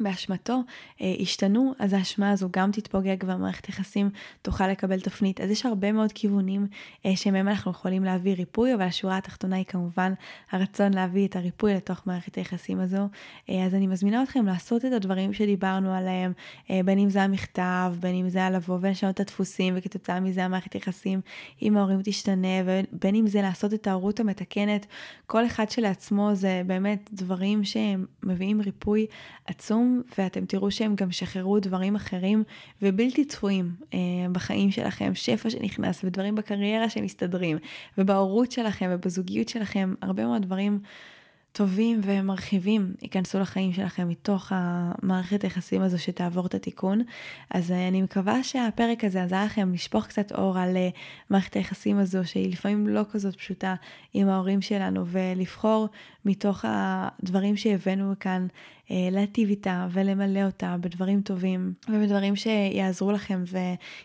באשמתו 0.00 0.60
אה, 1.00 1.14
השתנו, 1.20 1.74
אז 1.78 1.92
האשמה 1.92 2.30
הזו 2.30 2.48
גם 2.50 2.70
תתפוגג 2.72 3.16
והמערכת 3.26 3.68
יחסים 3.68 4.10
תוכל 4.42 4.66
לקבל 4.66 5.00
תפנית. 5.00 5.40
אז 5.40 5.50
יש 5.50 5.66
הרבה 5.66 5.92
מאוד 5.92 6.12
כיוונים 6.12 6.66
אה, 7.06 7.16
שמהם 7.16 7.48
אנחנו 7.48 7.70
יכולים 7.70 8.04
להביא 8.04 8.34
ריפוי, 8.34 8.74
אבל 8.74 8.82
השורה 8.82 9.16
התחתונה 9.16 9.56
היא 9.56 9.64
כמובן 9.64 10.12
הרצון 10.50 10.94
להביא 10.94 11.28
את 11.28 11.36
הריפוי 11.36 11.74
לתוך 11.74 12.02
מערכת 12.06 12.34
היחסים 12.34 12.80
הזו. 12.80 13.08
אה, 13.50 13.66
אז 13.66 13.74
אני 13.74 13.86
מזמינה 13.86 14.22
אתכם 14.22 14.46
לעשות 14.46 14.84
את 14.84 14.92
הדברים 14.92 15.32
שדיברנו 15.32 15.94
עליהם, 15.94 16.32
אה, 16.70 16.80
בין 16.84 16.98
אם 16.98 17.10
זה 17.10 17.22
המכתב, 17.22 17.94
בין 18.00 18.14
אם 18.14 18.28
זה 18.28 18.44
הלבוא 18.44 18.78
ולשנות 18.80 19.14
את 19.14 19.20
הדפוסים, 19.20 19.74
וכתוצאה 19.76 20.20
מזה 20.20 20.44
המערכת 20.44 20.74
יחסים 20.74 21.20
עם 21.60 21.76
ההורים 21.76 22.00
תשתנה, 22.04 22.48
ובין 22.64 23.14
אם 23.14 23.26
זה 23.26 23.42
לעשות 23.42 23.74
את 23.74 23.86
ההורות 23.86 24.20
המתקנת. 24.20 24.86
כל 25.26 25.46
אחד 25.46 25.70
שלעצמו 25.70 26.30
זה 26.34 26.62
באמת 26.66 27.10
דברים 27.12 27.64
שהם 27.64 28.06
מביאים 28.22 28.60
ריפוי 28.60 29.06
עצום. 29.46 29.89
ואתם 30.18 30.44
תראו 30.44 30.70
שהם 30.70 30.94
גם 30.94 31.12
שחררו 31.12 31.60
דברים 31.60 31.96
אחרים 31.96 32.44
ובלתי 32.82 33.24
צפויים 33.24 33.74
אה, 33.94 33.98
בחיים 34.32 34.70
שלכם, 34.70 35.14
שפע 35.14 35.50
שנכנס 35.50 36.04
ודברים 36.04 36.34
בקריירה 36.34 36.90
שמסתדרים, 36.90 37.58
ובהורות 37.98 38.52
שלכם 38.52 38.90
ובזוגיות 38.92 39.48
שלכם, 39.48 39.94
הרבה 40.02 40.26
מאוד 40.26 40.42
דברים. 40.42 40.80
טובים 41.52 42.00
ומרחיבים 42.04 42.94
ייכנסו 43.02 43.38
לחיים 43.38 43.72
שלכם 43.72 44.08
מתוך 44.08 44.52
המערכת 44.54 45.42
היחסים 45.42 45.82
הזו 45.82 45.98
שתעבור 45.98 46.46
את 46.46 46.54
התיקון. 46.54 47.02
אז 47.50 47.72
אה, 47.72 47.88
אני 47.88 48.02
מקווה 48.02 48.42
שהפרק 48.42 49.04
הזה 49.04 49.22
עזר 49.22 49.44
לכם 49.44 49.72
לשפוך 49.72 50.06
קצת 50.06 50.32
אור 50.32 50.58
על 50.58 50.76
אה, 50.76 50.88
מערכת 51.30 51.54
היחסים 51.54 51.98
הזו, 51.98 52.18
שהיא 52.24 52.52
לפעמים 52.52 52.88
לא 52.88 53.02
כזאת 53.10 53.36
פשוטה 53.36 53.74
עם 54.14 54.28
ההורים 54.28 54.62
שלנו, 54.62 55.06
ולבחור 55.06 55.88
מתוך 56.24 56.64
הדברים 56.68 57.56
שהבאנו 57.56 58.12
כאן 58.20 58.46
להטיב 58.90 59.48
איתה 59.48 59.86
ולמלא 59.90 60.42
אותה 60.42 60.76
בדברים 60.80 61.20
טובים 61.20 61.72
ובדברים 61.88 62.36
שיעזרו 62.36 63.12
לכם 63.12 63.44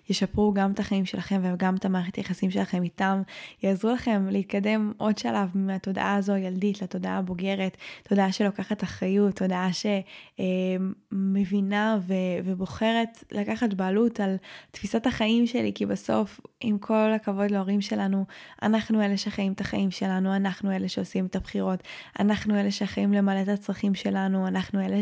וישפרו 0.09 0.53
גם 0.53 0.71
את 0.71 0.79
החיים 0.79 1.05
שלכם 1.05 1.41
וגם 1.43 1.75
את 1.75 1.85
המערכת 1.85 2.15
היחסים 2.15 2.51
שלכם 2.51 2.83
איתם, 2.83 3.21
יעזרו 3.63 3.91
לכם 3.91 4.27
להתקדם 4.31 4.91
עוד 4.97 5.17
שלב 5.17 5.49
מהתודעה 5.55 6.15
הזו 6.15 6.33
הילדית 6.33 6.81
לתודעה 6.81 7.17
הבוגרת, 7.17 7.77
תודעה 8.03 8.31
שלוקחת 8.31 8.83
אחריות, 8.83 9.35
תודעה 9.35 9.69
שמבינה 11.13 11.99
ובוחרת 12.43 13.23
לקחת 13.31 13.73
בעלות 13.73 14.19
על 14.19 14.35
תפיסת 14.71 15.07
החיים 15.07 15.47
שלי, 15.47 15.71
כי 15.75 15.85
בסוף, 15.85 16.39
עם 16.61 16.77
כל 16.77 17.11
הכבוד 17.15 17.51
להורים 17.51 17.81
שלנו, 17.81 18.25
אנחנו 18.61 19.01
אלה 19.01 19.17
שחיים 19.17 19.53
את 19.53 19.61
החיים 19.61 19.91
שלנו, 19.91 20.35
אנחנו 20.35 20.71
אלה 20.71 20.89
שעושים 20.89 21.25
את 21.25 21.35
הבחירות, 21.35 21.83
אנחנו 22.19 22.59
אלה 22.59 22.71
שאחראים 22.71 23.13
למלא 23.13 23.41
את 23.41 23.47
הצרכים 23.47 23.95
שלנו, 23.95 24.47
אנחנו 24.47 24.74
אלה 24.81 25.01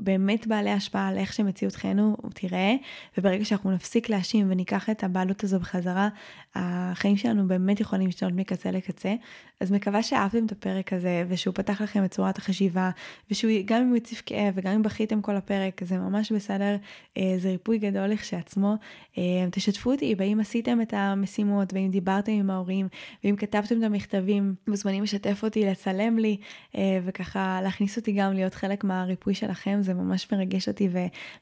באמת 0.00 0.46
בעלי 0.46 0.70
השפעה 0.70 1.08
על 1.08 1.18
איך 1.18 1.32
שמציאות 1.32 1.74
חיינו 1.74 2.16
תיראה, 2.34 2.74
וברגע 3.18 3.44
שאנחנו 3.44 3.70
נפסיק 3.70 4.08
להאשים 4.08 4.46
וניקח 4.50 4.90
את 4.90 5.04
הבעלות 5.04 5.44
הזו 5.44 5.60
בחזרה, 5.60 6.08
החיים 6.54 7.16
שלנו 7.16 7.48
באמת 7.48 7.80
יכולים 7.80 8.06
להשתנות 8.06 8.32
מקצה 8.32 8.70
לקצה. 8.70 9.14
אז 9.60 9.72
מקווה 9.72 10.02
שאהבתם 10.02 10.46
את 10.46 10.52
הפרק 10.52 10.92
הזה, 10.92 11.24
ושהוא 11.28 11.54
פתח 11.54 11.80
לכם 11.80 12.04
את 12.04 12.10
צורת 12.10 12.38
החשיבה, 12.38 12.90
ושהוא, 13.30 13.52
גם 13.64 13.82
אם 13.82 13.88
הוא 13.88 13.96
הציף 13.96 14.22
כאב, 14.26 14.52
וגם 14.56 14.72
אם 14.72 14.82
בכיתם 14.82 15.22
כל 15.22 15.36
הפרק, 15.36 15.84
זה 15.84 15.98
ממש 15.98 16.32
בסדר, 16.32 16.76
אה, 17.16 17.34
זה 17.38 17.50
ריפוי 17.50 17.78
גדול 17.78 18.06
לכשעצמו. 18.06 18.74
אה, 19.18 19.22
תשתפו 19.50 19.92
אותי 19.92 20.14
באם 20.14 20.40
עשיתם 20.40 20.80
את 20.80 20.94
המשימות, 20.96 21.72
ואם 21.72 21.88
דיברתם 21.90 22.32
עם 22.32 22.50
ההורים, 22.50 22.88
ואם 23.24 23.36
כתבתם 23.36 23.78
את 23.78 23.82
המכתבים, 23.82 24.54
מוזמנים 24.68 25.02
לשתף 25.02 25.40
אותי, 25.44 25.66
לצלם 25.66 26.18
לי, 26.18 26.36
אה, 26.76 26.98
וככה 27.04 27.60
להכניס 27.62 27.96
אותי 27.96 28.12
גם 28.12 28.32
להיות 28.32 28.54
חלק 28.54 28.84
מהריפוי 28.84 29.34
שלכם, 29.34 29.78
זה 29.82 29.94
ממש 29.94 30.32
מרגש 30.32 30.68
אותי 30.68 30.88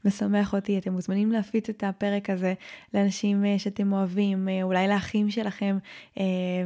ומשמח 0.05 0.55
אותי. 0.55 0.79
אתם 0.79 0.93
מוזמנים 0.93 1.33
להפיץ 1.33 1.69
את 1.69 1.85
הפרק 1.85 2.31
הזה 2.31 2.55
לאנשים 2.95 3.45
שאתם 3.59 3.93
אוהבים, 3.93 4.49
אולי 4.63 4.89
לאחים 4.89 5.31
שלכם, 5.31 5.79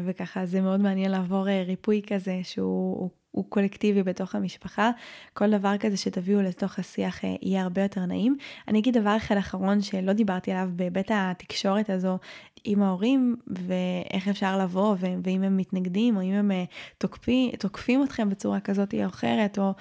וככה 0.04 0.46
זה 0.46 0.60
מאוד 0.60 0.80
מעניין 0.80 1.10
לעבור 1.10 1.41
ריפוי 1.42 2.02
כזה 2.06 2.40
שהוא... 2.42 3.10
הוא 3.32 3.44
קולקטיבי 3.48 4.02
בתוך 4.02 4.34
המשפחה, 4.34 4.90
כל 5.34 5.50
דבר 5.50 5.78
כזה 5.80 5.96
שתביאו 5.96 6.42
לתוך 6.42 6.78
השיח 6.78 7.24
אה, 7.24 7.34
יהיה 7.42 7.62
הרבה 7.62 7.82
יותר 7.82 8.06
נעים. 8.06 8.36
אני 8.68 8.78
אגיד 8.78 8.98
דבר 8.98 9.16
אחד 9.16 9.36
אחרון 9.36 9.80
שלא 9.80 10.12
דיברתי 10.12 10.52
עליו 10.52 10.68
בהיבט 10.76 11.10
התקשורת 11.14 11.90
הזו 11.90 12.18
עם 12.64 12.82
ההורים, 12.82 13.36
ואיך 13.46 14.28
אפשר 14.28 14.58
לבוא, 14.58 14.96
ואם 15.24 15.42
הם 15.42 15.56
מתנגדים, 15.56 16.16
או 16.16 16.22
אם 16.22 16.32
הם 16.32 16.50
אה, 16.50 16.64
תוקפים, 16.98 17.50
תוקפים 17.50 18.04
אתכם 18.04 18.30
בצורה 18.30 18.60
כזאת 18.60 18.94
או 18.94 19.06
אחרת, 19.06 19.58
או 19.58 19.72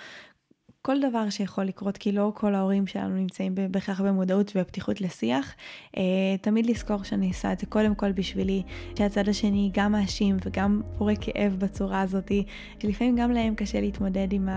כל 0.83 0.99
דבר 1.09 1.29
שיכול 1.29 1.63
לקרות, 1.63 1.97
כי 1.97 2.11
לא 2.11 2.31
כל 2.35 2.55
ההורים 2.55 2.87
שלנו 2.87 3.15
נמצאים 3.15 3.55
בהכרח 3.71 4.01
במודעות 4.01 4.51
ובפתיחות 4.55 5.01
לשיח. 5.01 5.55
אה, 5.97 6.03
תמיד 6.41 6.65
לזכור 6.65 7.03
שאני 7.03 7.27
עושה 7.27 7.53
את 7.53 7.59
זה 7.59 7.65
קודם 7.65 7.95
כל 7.95 8.11
בשבילי, 8.11 8.63
שהצד 8.97 9.29
השני 9.29 9.69
גם 9.73 9.91
מאשים 9.91 10.37
וגם 10.45 10.81
פורה 10.97 11.13
כאב 11.21 11.55
בצורה 11.59 12.01
הזאת, 12.01 12.31
שלפעמים 12.79 13.15
גם 13.15 13.31
להם 13.31 13.55
קשה 13.55 13.81
להתמודד 13.81 14.27
עם 14.33 14.49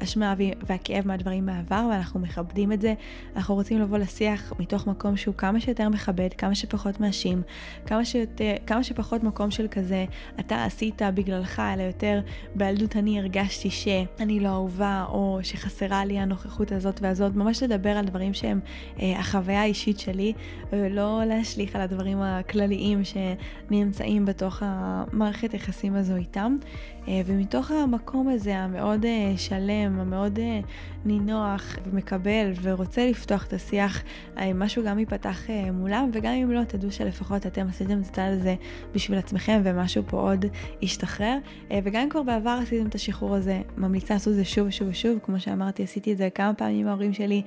האשמה 0.00 0.34
והכאב 0.66 1.06
מהדברים 1.06 1.46
מהעבר, 1.46 1.88
ואנחנו 1.90 2.20
מכבדים 2.20 2.72
את 2.72 2.80
זה. 2.80 2.94
אנחנו 3.36 3.54
רוצים 3.54 3.80
לבוא 3.80 3.98
לשיח 3.98 4.52
מתוך 4.58 4.86
מקום 4.86 5.16
שהוא 5.16 5.34
כמה 5.34 5.60
שיותר 5.60 5.88
מכבד, 5.88 6.28
כמה 6.38 6.54
שפחות 6.54 7.00
מאשים, 7.00 7.42
כמה, 7.86 8.04
שיותר, 8.04 8.54
כמה 8.66 8.84
שפחות 8.84 9.22
מקום 9.22 9.50
של 9.50 9.66
כזה, 9.70 10.04
אתה 10.40 10.64
עשית 10.64 11.02
בגללך, 11.14 11.62
אלא 11.74 11.82
יותר 11.82 12.20
בילדות 12.54 12.96
אני 12.96 13.18
הרגשתי 13.18 13.70
שאני 13.70 14.40
לא 14.40 14.48
אהובה, 14.48 15.04
או 15.08 15.38
שחסרתי. 15.42 15.69
חסרה 15.70 16.04
לי 16.04 16.18
הנוכחות 16.18 16.72
הזאת 16.72 17.00
והזאת, 17.02 17.36
ממש 17.36 17.62
לדבר 17.62 17.90
על 17.90 18.04
דברים 18.04 18.34
שהם 18.34 18.60
אה, 19.00 19.18
החוויה 19.18 19.60
האישית 19.60 19.98
שלי, 19.98 20.32
ולא 20.72 21.22
להשליך 21.26 21.76
על 21.76 21.82
הדברים 21.82 22.18
הכלליים 22.22 23.02
שנמצאים 23.04 24.26
בתוך 24.26 24.62
המערכת 24.64 25.52
היחסים 25.52 25.94
הזו 25.94 26.16
איתם. 26.16 26.56
אה, 27.10 27.20
ומתוך 27.26 27.70
המקום 27.70 28.28
הזה 28.28 28.58
המאוד 28.58 29.04
אה, 29.04 29.32
שלם, 29.36 30.00
המאוד 30.00 30.38
אה, 30.38 30.60
נינוח 31.04 31.76
ומקבל 31.86 32.52
ורוצה 32.62 33.06
לפתוח 33.06 33.46
את 33.46 33.52
השיח, 33.52 34.02
משהו 34.54 34.84
גם 34.84 34.98
ייפתח 34.98 35.46
מולם, 35.72 36.10
וגם 36.12 36.32
אם 36.32 36.50
לא, 36.50 36.64
תדעו 36.64 36.92
שלפחות 36.92 37.46
אתם 37.46 37.66
עשיתם 37.68 38.00
את 38.00 38.06
הצד 38.06 38.28
הזה 38.32 38.54
בשביל 38.94 39.18
עצמכם 39.18 39.60
ומשהו 39.64 40.02
פה 40.06 40.20
עוד 40.20 40.44
ישתחרר. 40.82 41.36
וגם 41.84 42.02
אם 42.02 42.08
כבר 42.08 42.22
בעבר 42.22 42.58
עשיתם 42.62 42.86
את 42.86 42.94
השחרור 42.94 43.34
הזה, 43.34 43.60
ממליצה 43.76 44.14
לעשות 44.14 44.30
את 44.30 44.36
זה 44.36 44.44
שוב 44.44 44.66
ושוב 44.66 44.88
ושוב, 44.88 45.18
כמו 45.22 45.40
שאמרתי, 45.40 45.82
עשיתי 45.82 46.12
את 46.12 46.18
זה 46.18 46.28
כמה 46.34 46.54
פעמים 46.54 46.80
עם 46.80 46.88
ההורים 46.88 47.12
שלי, 47.12 47.42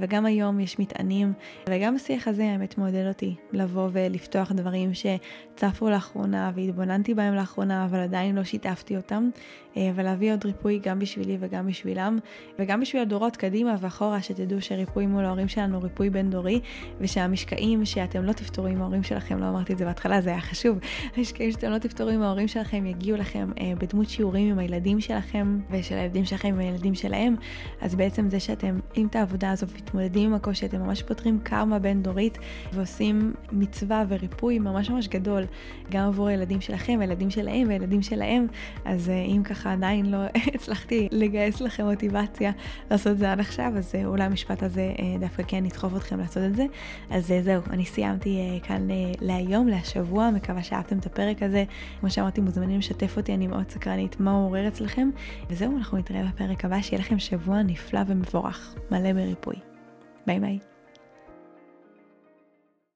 וגם 0.00 0.26
היום 0.26 0.60
יש 0.60 0.78
מטענים, 0.78 1.32
וגם 1.68 1.96
השיח 1.96 2.28
הזה 2.28 2.44
האמת 2.44 2.78
מעודד 2.78 3.06
אותי 3.08 3.34
לבוא 3.52 3.88
ולפתוח 3.92 4.52
דברים 4.52 4.90
שצפו 4.94 5.90
לאחרונה 5.90 6.50
והתבוננתי 6.54 7.14
בהם 7.14 7.34
לאחרונה, 7.34 7.84
אבל 7.84 7.98
עדיין 7.98 8.34
לא 8.34 8.44
שיתפתי 8.44 8.96
אותם, 9.02 9.30
אה, 9.76 9.90
ולהביא 9.94 10.32
עוד 10.32 10.44
ריפוי 10.44 10.80
גם 10.82 10.98
בשבילי 10.98 11.36
וגם 11.40 11.66
בשבילם, 11.66 12.18
וגם 12.58 12.80
בשביל 12.80 13.02
הדורות 13.02 13.36
קדימה 13.36 13.76
ואחורה, 13.80 14.22
שתדעו 14.22 14.60
שריפוי 14.60 15.06
מול 15.06 15.24
ההורים 15.24 15.48
שלנו 15.48 15.76
הוא 15.76 15.82
ריפוי 15.84 16.10
בין 16.10 16.30
דורי, 16.30 16.60
ושהמשקעים 17.00 17.84
שאתם 17.84 18.24
לא 18.24 18.32
תפתרו 18.32 18.66
עם 18.66 18.82
ההורים 18.82 19.02
שלכם, 19.02 19.38
לא 19.38 19.48
אמרתי 19.48 19.72
את 19.72 19.78
זה 19.78 19.84
בהתחלה, 19.84 20.20
זה 20.20 20.30
היה 20.30 20.40
חשוב, 20.40 20.78
המשקעים 21.16 21.52
שאתם 21.52 21.70
לא 21.70 21.78
תפתרו 21.78 22.08
עם 22.08 22.22
ההורים 22.22 22.48
שלכם 22.48 22.86
יגיעו 22.86 23.18
לכם 23.18 23.50
אה, 23.60 23.72
בדמות 23.78 24.08
שיעורים 24.08 24.50
עם 24.50 24.58
הילדים 24.58 25.00
שלכם, 25.00 25.58
ושל 25.70 25.94
הילדים 25.94 26.24
שלכם 26.24 26.48
עם 26.48 26.58
הילדים 26.58 26.94
שלהם, 26.94 27.36
אז 27.80 27.94
בעצם 27.94 28.28
זה 28.28 28.40
שאתם 28.40 28.78
עם 28.94 29.06
את 29.06 29.16
העבודה 29.16 29.50
הזו 29.50 29.66
ומתמודדים 29.68 30.28
עם 30.28 30.34
הקושי, 30.34 30.66
אתם 30.66 30.80
ממש 30.80 31.02
פותרים 31.02 31.40
קרמה 31.42 31.78
בין 31.78 32.02
דורית, 32.02 32.38
ועושים 32.72 33.34
מצווה 33.52 34.04
וריפוי 34.08 34.58
ממש 34.58 34.90
ממש 34.90 35.08
גדול, 35.08 35.42
גם 35.90 36.08
עבור 36.08 36.28
הילדים 36.28 36.60
שלכם, 36.60 36.98
הילדים 37.00 37.30
שלהם 37.30 37.68
והילדים 37.68 38.02
שלהם, 38.02 38.46
אז 38.84 39.08
אה, 39.08 39.14
אם 39.14 39.42
ככה 39.44 39.72
עדיין 39.72 40.06
לא 40.06 40.18
הצלחתי 40.54 41.08
לגייס 41.12 41.60
לכם 41.60 41.84
מוטיבציה 41.84 42.52
לעשות 42.90 43.12
את 43.12 43.18
זה 43.18 43.32
עד 43.32 43.40
עכשיו, 43.40 43.72
אז 43.76 43.94
אה, 43.94 44.04
אולי 44.04 44.24
המשפט 44.24 44.62
הזה 44.62 44.92
אה, 44.98 45.18
דווקא 45.20 45.42
כן 45.46 45.66
ידחוף 45.66 45.96
אתכם 45.96 46.18
לעשות 46.18 46.42
את 46.42 46.56
זה. 46.56 46.66
אז 47.10 47.32
זהו, 47.42 47.62
אני 47.70 47.84
סיימתי 47.84 48.60
כאן 48.62 48.88
להיום, 49.20 49.68
להשבוע, 49.68 50.30
מקווה 50.30 50.62
שאהבתם 50.62 50.98
את 50.98 51.06
הפרק 51.06 51.42
הזה. 51.42 51.64
כמו 52.00 52.10
שאמרתי, 52.10 52.40
מוזמנים 52.40 52.78
לשתף 52.78 53.16
אותי, 53.16 53.34
אני 53.34 53.46
מאוד 53.46 53.70
סקרנית 53.70 54.20
מה 54.20 54.30
הוא 54.32 54.46
עורר 54.46 54.68
אצלכם. 54.68 55.10
וזהו, 55.50 55.76
אנחנו 55.76 55.98
נתראה 55.98 56.22
בפרק 56.24 56.64
הבא, 56.64 56.82
שיהיה 56.82 57.00
לכם 57.00 57.18
שבוע 57.18 57.62
נפלא 57.62 58.00
ומבורך, 58.06 58.74
מלא 58.90 59.12
בריפוי. 59.12 59.56
ביי 60.26 60.40
ביי. 60.40 60.71